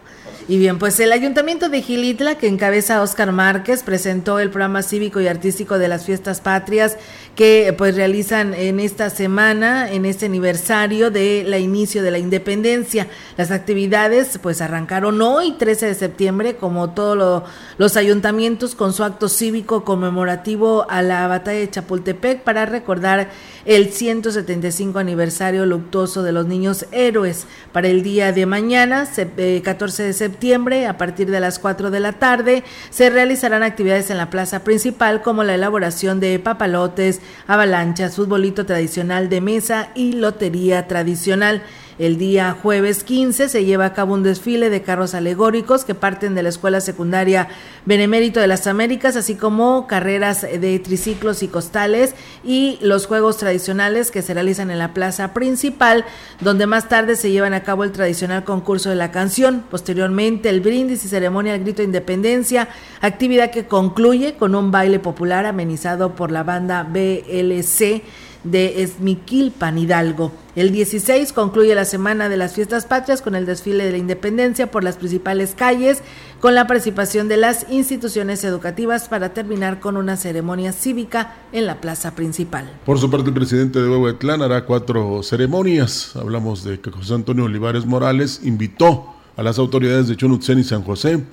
Y 0.49 0.57
bien, 0.57 0.79
pues 0.79 0.97
el 1.01 1.11
Ayuntamiento 1.11 1.67
de 1.67 1.81
Gilitla, 1.81 2.37
que 2.37 2.47
encabeza 2.47 3.01
Oscar 3.01 3.33
Márquez, 3.33 3.83
presentó 3.83 4.39
el 4.39 4.49
programa 4.49 4.81
cívico 4.81 5.19
y 5.19 5.27
artístico 5.27 5.77
de 5.77 5.89
las 5.89 6.05
fiestas 6.05 6.39
patrias 6.39 6.97
que 7.37 7.71
pues 7.77 7.95
realizan 7.95 8.55
en 8.55 8.79
esta 8.79 9.11
semana, 9.11 9.91
en 9.91 10.05
este 10.05 10.25
aniversario 10.25 11.11
de 11.11 11.43
la 11.45 11.59
inicio 11.59 12.01
de 12.01 12.09
la 12.09 12.17
independencia. 12.17 13.07
Las 13.37 13.51
actividades 13.51 14.39
pues 14.41 14.59
arrancaron 14.59 15.21
hoy, 15.21 15.51
13 15.51 15.85
de 15.85 15.93
septiembre, 15.93 16.55
como 16.55 16.89
todos 16.89 17.43
los 17.77 17.95
ayuntamientos 17.95 18.73
con 18.73 18.91
su 18.91 19.03
acto 19.03 19.29
cívico 19.29 19.83
conmemorativo 19.83 20.87
a 20.89 21.03
la 21.03 21.27
batalla 21.27 21.59
de 21.59 21.69
Chapultepec 21.69 22.41
para 22.41 22.65
recordar 22.65 23.29
el 23.65 23.91
175 23.91 24.97
aniversario 24.97 25.67
luctuoso 25.67 26.23
de 26.23 26.31
los 26.31 26.47
niños 26.47 26.87
héroes. 26.91 27.45
Para 27.71 27.89
el 27.89 28.01
día 28.01 28.31
de 28.31 28.47
mañana, 28.47 29.07
14 29.07 30.03
eh, 30.03 30.05
de 30.07 30.13
septiembre, 30.13 30.87
a 30.87 30.97
partir 30.97 31.29
de 31.29 31.39
las 31.39 31.59
4 31.59 31.91
de 31.91 31.99
la 31.99 32.13
tarde, 32.13 32.63
se 32.89 33.11
realizarán 33.11 33.61
actividades 33.61 34.09
en 34.09 34.17
la 34.17 34.31
plaza 34.31 34.63
principal 34.63 35.21
como 35.21 35.43
la 35.43 35.53
elaboración 35.53 36.19
de 36.19 36.39
papalotes, 36.39 37.21
avalanchas, 37.47 38.15
futbolito 38.15 38.65
tradicional 38.65 39.29
de 39.29 39.41
mesa 39.41 39.89
y 39.95 40.13
lotería 40.13 40.87
tradicional. 40.87 41.63
El 41.99 42.19
día 42.19 42.55
jueves 42.61 43.03
15 43.03 43.49
se 43.49 43.65
lleva 43.65 43.85
a 43.85 43.93
cabo 43.93 44.13
un 44.13 44.21
desfile 44.21 44.69
de 44.69 44.83
carros 44.83 45.15
alegóricos 45.15 45.83
que 45.83 45.95
parten 45.95 46.35
de 46.35 46.43
la 46.43 46.49
Escuela 46.49 46.79
Secundaria 46.79 47.47
Benemérito 47.85 48.39
de 48.39 48.45
las 48.45 48.67
Américas, 48.67 49.15
así 49.15 49.33
como 49.33 49.87
carreras 49.87 50.43
de 50.43 50.77
triciclos 50.77 51.41
y 51.41 51.47
costales 51.47 52.13
y 52.43 52.77
los 52.81 53.07
juegos 53.07 53.37
tradicionales 53.37 54.11
que 54.11 54.21
se 54.21 54.35
realizan 54.35 54.69
en 54.69 54.77
la 54.77 54.93
plaza 54.93 55.33
principal, 55.33 56.05
donde 56.39 56.67
más 56.67 56.87
tarde 56.87 57.15
se 57.15 57.31
llevan 57.31 57.55
a 57.55 57.63
cabo 57.63 57.83
el 57.83 57.91
tradicional 57.91 58.43
concurso 58.43 58.91
de 58.91 58.95
la 58.95 59.09
canción. 59.09 59.63
Posteriormente, 59.67 60.49
el 60.49 60.61
brindis 60.61 61.03
y 61.03 61.07
ceremonia 61.07 61.55
al 61.55 61.61
grito 61.61 61.77
de 61.77 61.85
independencia, 61.85 62.69
actividad 63.01 63.49
que 63.49 63.65
concluye 63.65 64.35
con 64.35 64.53
un 64.53 64.69
baile 64.69 64.99
popular 64.99 65.47
amenizado 65.47 66.13
por 66.13 66.31
la 66.31 66.43
banda 66.43 66.83
BLC 66.83 68.03
de 68.43 68.83
Esmiquilpan, 68.83 69.77
Hidalgo. 69.77 70.31
El 70.55 70.71
16 70.71 71.33
concluye 71.33 71.75
la 71.75 71.85
semana 71.85 72.29
de 72.29 72.37
las 72.37 72.53
fiestas 72.53 72.85
patrias 72.85 73.21
con 73.21 73.35
el 73.35 73.45
desfile 73.45 73.85
de 73.85 73.91
la 73.91 73.97
independencia 73.97 74.71
por 74.71 74.83
las 74.83 74.97
principales 74.97 75.53
calles, 75.55 76.01
con 76.39 76.55
la 76.55 76.67
participación 76.67 77.27
de 77.27 77.37
las 77.37 77.69
instituciones 77.69 78.43
educativas 78.43 79.07
para 79.07 79.33
terminar 79.33 79.79
con 79.79 79.97
una 79.97 80.17
ceremonia 80.17 80.71
cívica 80.71 81.35
en 81.51 81.65
la 81.65 81.79
plaza 81.79 82.15
principal. 82.15 82.71
Por 82.85 82.99
su 82.99 83.09
parte, 83.09 83.29
el 83.29 83.35
presidente 83.35 83.81
de 83.81 83.89
Huehuetlán 83.89 84.41
hará 84.41 84.65
cuatro 84.65 85.21
ceremonias. 85.23 86.15
Hablamos 86.15 86.63
de 86.63 86.79
que 86.79 86.91
José 86.91 87.13
Antonio 87.13 87.45
Olivares 87.45 87.85
Morales 87.85 88.41
invitó 88.43 89.13
a 89.35 89.43
las 89.43 89.59
autoridades 89.59 90.07
de 90.07 90.15
Chonutzen 90.15 90.59
y 90.59 90.63
San 90.63 90.83
José 90.83 91.23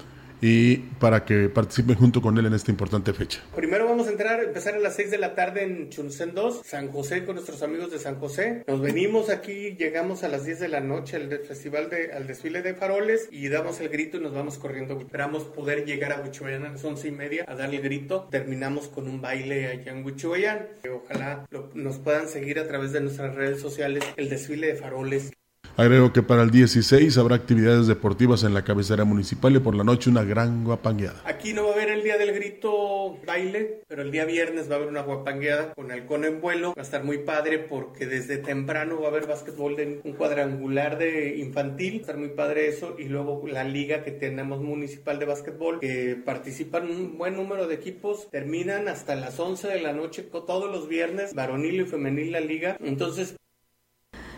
y 0.46 0.76
para 1.00 1.24
que 1.24 1.48
participen 1.48 1.96
junto 1.96 2.20
con 2.20 2.36
él 2.36 2.44
en 2.44 2.52
esta 2.52 2.70
importante 2.70 3.14
fecha. 3.14 3.40
Primero 3.56 3.86
vamos 3.86 4.08
a 4.08 4.10
entrar, 4.10 4.44
empezar 4.44 4.74
a 4.74 4.78
las 4.78 4.94
6 4.94 5.10
de 5.10 5.16
la 5.16 5.34
tarde 5.34 5.62
en 5.62 5.88
Chunsen 5.88 6.34
2, 6.34 6.60
San 6.66 6.88
José 6.88 7.24
con 7.24 7.36
nuestros 7.36 7.62
amigos 7.62 7.90
de 7.90 7.98
San 7.98 8.16
José. 8.20 8.62
Nos 8.66 8.82
venimos 8.82 9.30
aquí, 9.30 9.74
llegamos 9.78 10.22
a 10.22 10.28
las 10.28 10.44
10 10.44 10.60
de 10.60 10.68
la 10.68 10.80
noche 10.80 11.16
al 11.16 11.30
festival 11.30 11.88
de, 11.88 12.12
al 12.12 12.26
desfile 12.26 12.60
de 12.60 12.74
faroles 12.74 13.26
y 13.30 13.48
damos 13.48 13.80
el 13.80 13.88
grito 13.88 14.18
y 14.18 14.20
nos 14.20 14.34
vamos 14.34 14.58
corriendo. 14.58 14.98
Esperamos 14.98 15.44
poder 15.44 15.86
llegar 15.86 16.12
a 16.12 16.20
Huichuayán 16.20 16.66
a 16.66 16.72
las 16.72 16.84
11 16.84 17.08
y 17.08 17.12
media 17.12 17.44
a 17.48 17.54
dar 17.54 17.74
el 17.74 17.80
grito. 17.80 18.28
Terminamos 18.30 18.88
con 18.88 19.08
un 19.08 19.22
baile 19.22 19.68
allá 19.68 19.92
en 19.92 20.04
Huichuayán. 20.04 20.68
Ojalá 20.94 21.46
nos 21.72 21.96
puedan 22.00 22.28
seguir 22.28 22.58
a 22.58 22.68
través 22.68 22.92
de 22.92 23.00
nuestras 23.00 23.34
redes 23.34 23.62
sociales 23.62 24.04
el 24.16 24.28
desfile 24.28 24.66
de 24.66 24.74
faroles. 24.74 25.32
Agrego 25.76 26.12
que 26.12 26.22
para 26.22 26.44
el 26.44 26.52
16 26.52 27.18
habrá 27.18 27.34
actividades 27.34 27.88
deportivas 27.88 28.44
en 28.44 28.54
la 28.54 28.62
cabecera 28.62 29.02
municipal 29.04 29.56
y 29.56 29.58
por 29.58 29.74
la 29.74 29.82
noche 29.82 30.08
una 30.08 30.22
gran 30.22 30.62
guapangueada. 30.62 31.20
Aquí 31.24 31.52
no 31.52 31.64
va 31.64 31.70
a 31.70 31.72
haber 31.72 31.88
el 31.90 32.04
día 32.04 32.16
del 32.16 32.32
grito 32.32 33.18
baile, 33.26 33.80
pero 33.88 34.02
el 34.02 34.12
día 34.12 34.24
viernes 34.24 34.70
va 34.70 34.74
a 34.74 34.76
haber 34.76 34.88
una 34.88 35.02
guapangueada 35.02 35.74
con 35.74 35.90
halcón 35.90 36.24
en 36.24 36.40
vuelo. 36.40 36.74
Va 36.76 36.82
a 36.82 36.84
estar 36.84 37.02
muy 37.02 37.18
padre 37.18 37.58
porque 37.58 38.06
desde 38.06 38.38
temprano 38.38 39.00
va 39.00 39.08
a 39.08 39.10
haber 39.10 39.26
básquetbol 39.26 39.74
de 39.74 40.00
un 40.04 40.12
cuadrangular 40.12 40.96
de 40.96 41.38
infantil. 41.38 41.94
Va 41.94 41.96
a 41.96 42.00
estar 42.02 42.18
muy 42.18 42.28
padre 42.28 42.68
eso. 42.68 42.94
Y 42.96 43.08
luego 43.08 43.42
la 43.48 43.64
liga 43.64 44.04
que 44.04 44.12
tenemos 44.12 44.60
municipal 44.62 45.18
de 45.18 45.24
básquetbol 45.26 45.80
que 45.80 46.16
participan 46.24 46.88
un 46.88 47.18
buen 47.18 47.34
número 47.34 47.66
de 47.66 47.74
equipos. 47.74 48.28
Terminan 48.30 48.86
hasta 48.86 49.16
las 49.16 49.40
11 49.40 49.66
de 49.66 49.80
la 49.80 49.92
noche 49.92 50.22
todos 50.22 50.70
los 50.70 50.88
viernes, 50.88 51.34
varonil 51.34 51.80
y 51.80 51.84
femenil 51.84 52.30
la 52.30 52.40
liga. 52.40 52.76
Entonces 52.78 53.34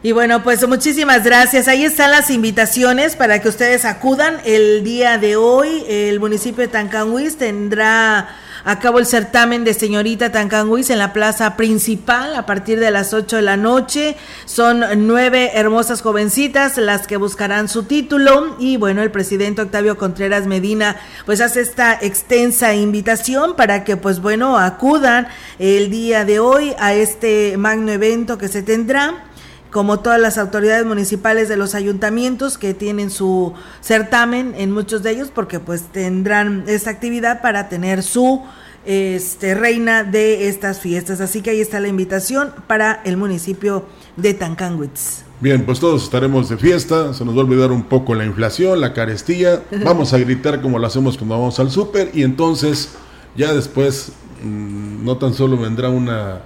y 0.07 0.13
bueno, 0.13 0.45
pues 0.45 0.65
muchísimas 0.69 1.25
gracias. 1.25 1.67
Ahí 1.67 1.85
están 1.85 2.13
las 2.13 2.31
invitaciones 2.31 3.17
para 3.17 3.41
que 3.41 3.49
ustedes 3.49 3.85
acudan. 3.85 4.37
El 4.45 4.85
día 4.85 5.19
de 5.19 5.35
hoy 5.35 5.85
el 5.89 6.21
municipio 6.21 6.63
de 6.63 6.69
Tancanhuis 6.69 7.39
tendrá 7.39 8.29
a 8.65 8.79
cabo 8.79 9.01
el 9.01 9.07
certamen 9.07 9.65
de 9.65 9.75
señorita 9.75 10.31
Tancanhuis 10.31 10.91
en 10.91 11.01
la 11.01 11.13
plaza 11.13 11.57
principal 11.57 12.37
a 12.37 12.47
partir 12.47 12.79
de 12.79 12.93
las 12.93 13.15
8 13.15 13.35
de 13.35 13.43
la 13.43 13.57
noche. 13.57 14.17
Son 14.45 14.85
nueve 15.09 15.51
hermosas 15.55 16.03
jovencitas 16.03 16.77
las 16.77 17.09
que 17.09 17.17
buscarán 17.17 17.69
su 17.69 17.83
título 17.83 18.55
y 18.61 18.77
bueno, 18.77 19.03
el 19.03 19.11
presidente 19.11 19.63
Octavio 19.63 19.99
Contreras 19.99 20.47
Medina 20.47 21.01
pues 21.25 21.41
hace 21.41 21.63
esta 21.63 21.99
extensa 22.01 22.77
invitación 22.77 23.57
para 23.57 23.83
que 23.83 23.97
pues 23.97 24.21
bueno 24.21 24.57
acudan 24.57 25.27
el 25.59 25.91
día 25.91 26.25
de 26.25 26.39
hoy 26.39 26.77
a 26.79 26.95
este 26.95 27.57
magno 27.57 27.91
evento 27.91 28.39
que 28.39 28.47
se 28.47 28.63
tendrá 28.63 29.25
como 29.71 30.01
todas 30.01 30.21
las 30.21 30.39
autoridades 30.39 30.87
municipales 30.87 31.49
de 31.49 31.57
los 31.57 31.75
ayuntamientos 31.75 32.59
que 32.59 32.75
tienen 32.75 33.11
su 33.11 33.53
certamen 33.83 34.55
en 34.57 34.73
muchos 34.73 35.03
de 35.03 35.11
ellos 35.11 35.31
porque 35.35 35.61
pues 35.61 35.83
tendrán 35.83 36.65
esta 36.67 36.91
actividad 36.91 37.43
para 37.43 37.69
tener 37.69 38.03
su 38.03 38.43
este, 38.87 39.55
reina 39.55 40.05
de 40.05 40.49
estas 40.49 40.81
fiestas. 40.81 41.21
Así 41.21 41.43
que 41.43 41.51
ahí 41.51 41.61
está 41.61 41.81
la 41.81 41.89
invitación 41.89 42.53
para 42.67 43.03
el 43.05 43.17
municipio 43.17 43.85
de 44.17 44.35
Tancanwitz. 44.35 45.25
Bien, 45.39 45.67
pues 45.67 45.81
todos 45.81 46.05
estaremos 46.05 46.49
de 46.49 46.57
fiesta, 46.57 47.13
se 47.13 47.23
nos 47.25 47.35
va 47.37 47.41
a 47.43 47.45
olvidar 47.45 47.71
un 47.71 47.83
poco 47.83 48.15
la 48.15 48.25
inflación, 48.25 48.81
la 48.81 48.95
carestía, 48.95 49.63
vamos 49.85 50.15
a 50.15 50.19
gritar 50.19 50.63
como 50.63 50.79
lo 50.79 50.87
hacemos 50.87 51.19
cuando 51.19 51.35
vamos 51.35 51.61
al 51.61 51.71
súper 51.71 52.11
y 52.15 52.23
entonces 52.23 52.95
ya 53.37 53.53
después 53.53 54.13
mm, 54.43 55.05
no 55.05 55.19
tan 55.19 55.35
solo 55.35 55.59
vendrá 55.59 55.91
una 55.91 56.41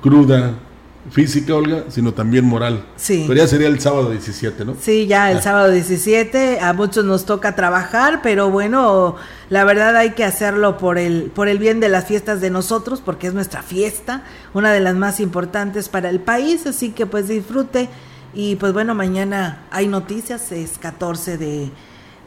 cruda 0.00 0.54
física, 1.10 1.54
Olga, 1.54 1.84
sino 1.88 2.12
también 2.12 2.44
moral. 2.44 2.84
Sí. 2.96 3.24
Pero 3.26 3.40
ya 3.40 3.46
sería 3.46 3.68
el 3.68 3.80
sábado 3.80 4.10
17, 4.10 4.64
¿no? 4.64 4.76
Sí, 4.80 5.06
ya 5.06 5.30
el 5.30 5.42
sábado 5.42 5.70
17, 5.70 6.60
a 6.60 6.72
muchos 6.72 7.04
nos 7.04 7.24
toca 7.24 7.54
trabajar, 7.54 8.20
pero 8.22 8.50
bueno, 8.50 9.16
la 9.48 9.64
verdad 9.64 9.96
hay 9.96 10.10
que 10.10 10.24
hacerlo 10.24 10.78
por 10.78 10.98
el, 10.98 11.30
por 11.34 11.48
el 11.48 11.58
bien 11.58 11.80
de 11.80 11.88
las 11.88 12.06
fiestas 12.06 12.40
de 12.40 12.50
nosotros, 12.50 13.00
porque 13.04 13.26
es 13.28 13.34
nuestra 13.34 13.62
fiesta, 13.62 14.24
una 14.54 14.72
de 14.72 14.80
las 14.80 14.94
más 14.94 15.20
importantes 15.20 15.88
para 15.88 16.10
el 16.10 16.20
país, 16.20 16.66
así 16.66 16.90
que 16.90 17.06
pues 17.06 17.28
disfrute. 17.28 17.88
Y 18.34 18.56
pues 18.56 18.72
bueno, 18.72 18.94
mañana 18.94 19.66
hay 19.70 19.86
noticias, 19.88 20.52
es 20.52 20.78
14 20.78 21.38
de 21.38 21.70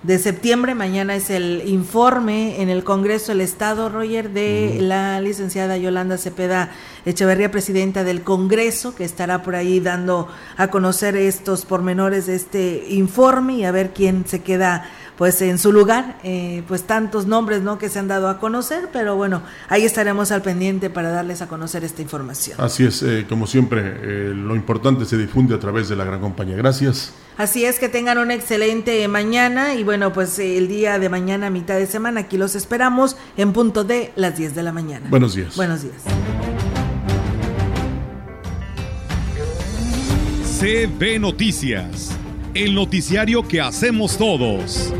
de 0.03 0.17
septiembre. 0.17 0.75
Mañana 0.75 1.15
es 1.15 1.29
el 1.29 1.63
informe 1.65 2.61
en 2.61 2.69
el 2.69 2.83
Congreso 2.83 3.31
del 3.31 3.41
Estado, 3.41 3.89
Roger, 3.89 4.29
de 4.31 4.77
la 4.79 5.19
licenciada 5.19 5.77
Yolanda 5.77 6.17
Cepeda 6.17 6.71
Echeverría, 7.05 7.51
presidenta 7.51 8.03
del 8.03 8.21
Congreso, 8.21 8.95
que 8.95 9.03
estará 9.03 9.43
por 9.43 9.55
ahí 9.55 9.79
dando 9.79 10.27
a 10.57 10.67
conocer 10.67 11.15
estos 11.15 11.65
pormenores 11.65 12.27
de 12.27 12.35
este 12.35 12.85
informe 12.89 13.55
y 13.55 13.63
a 13.65 13.71
ver 13.71 13.91
quién 13.93 14.25
se 14.25 14.41
queda 14.41 14.89
pues 15.19 15.41
en 15.41 15.59
su 15.59 15.73
lugar, 15.73 16.17
eh, 16.23 16.63
pues 16.69 16.83
tantos 16.83 17.27
nombres 17.27 17.61
no 17.61 17.77
que 17.77 17.89
se 17.89 17.99
han 17.99 18.07
dado 18.07 18.29
a 18.29 18.39
conocer, 18.39 18.87
pero 18.93 19.17
bueno, 19.17 19.43
ahí 19.67 19.83
estaremos 19.83 20.31
al 20.31 20.41
pendiente 20.41 20.89
para 20.89 21.09
darles 21.09 21.41
a 21.41 21.49
conocer 21.49 21.83
esta 21.83 22.01
información. 22.01 22.55
Así 22.57 22.85
es, 22.85 23.03
eh, 23.03 23.25
como 23.27 23.45
siempre, 23.45 23.81
eh, 24.01 24.31
lo 24.33 24.55
importante 24.55 25.03
se 25.03 25.17
difunde 25.17 25.53
a 25.53 25.59
través 25.59 25.89
de 25.89 25.97
la 25.97 26.05
gran 26.05 26.21
compañía. 26.21 26.55
Gracias. 26.55 27.11
Así 27.35 27.65
es 27.65 27.79
que 27.79 27.89
tengan 27.89 28.17
una 28.17 28.33
excelente 28.33 29.05
mañana 29.09 29.75
y 29.75 29.83
bueno, 29.83 30.13
pues 30.13 30.39
el 30.39 30.69
día 30.69 30.97
de 30.99 31.09
mañana, 31.09 31.49
mitad 31.49 31.75
de 31.75 31.85
semana, 31.85 32.21
aquí 32.21 32.37
los 32.37 32.55
esperamos 32.55 33.17
en 33.35 33.51
punto 33.51 33.83
de 33.83 34.13
las 34.15 34.37
10 34.37 34.55
de 34.55 34.63
la 34.63 34.71
mañana. 34.71 35.07
Buenos 35.09 35.35
días. 35.35 35.57
Buenos 35.57 35.81
días. 35.81 35.97
CB 40.61 41.19
Noticias 41.19 42.17
el 42.53 42.73
noticiario 42.73 43.47
que 43.47 43.61
hacemos 43.61 44.17
todos. 44.17 44.91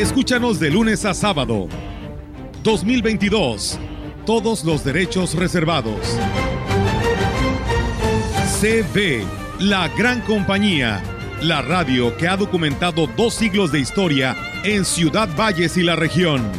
Escúchanos 0.00 0.58
de 0.58 0.70
lunes 0.70 1.04
a 1.04 1.12
sábado. 1.12 1.68
2022. 2.62 3.78
Todos 4.24 4.64
los 4.64 4.82
derechos 4.82 5.34
reservados. 5.34 6.16
CB, 8.60 9.26
la 9.58 9.88
gran 9.88 10.22
compañía. 10.22 11.02
La 11.42 11.60
radio 11.60 12.16
que 12.16 12.28
ha 12.28 12.38
documentado 12.38 13.08
dos 13.08 13.34
siglos 13.34 13.72
de 13.72 13.80
historia 13.80 14.34
en 14.64 14.86
Ciudad 14.86 15.28
Valles 15.36 15.76
y 15.76 15.82
la 15.82 15.96
región. 15.96 16.50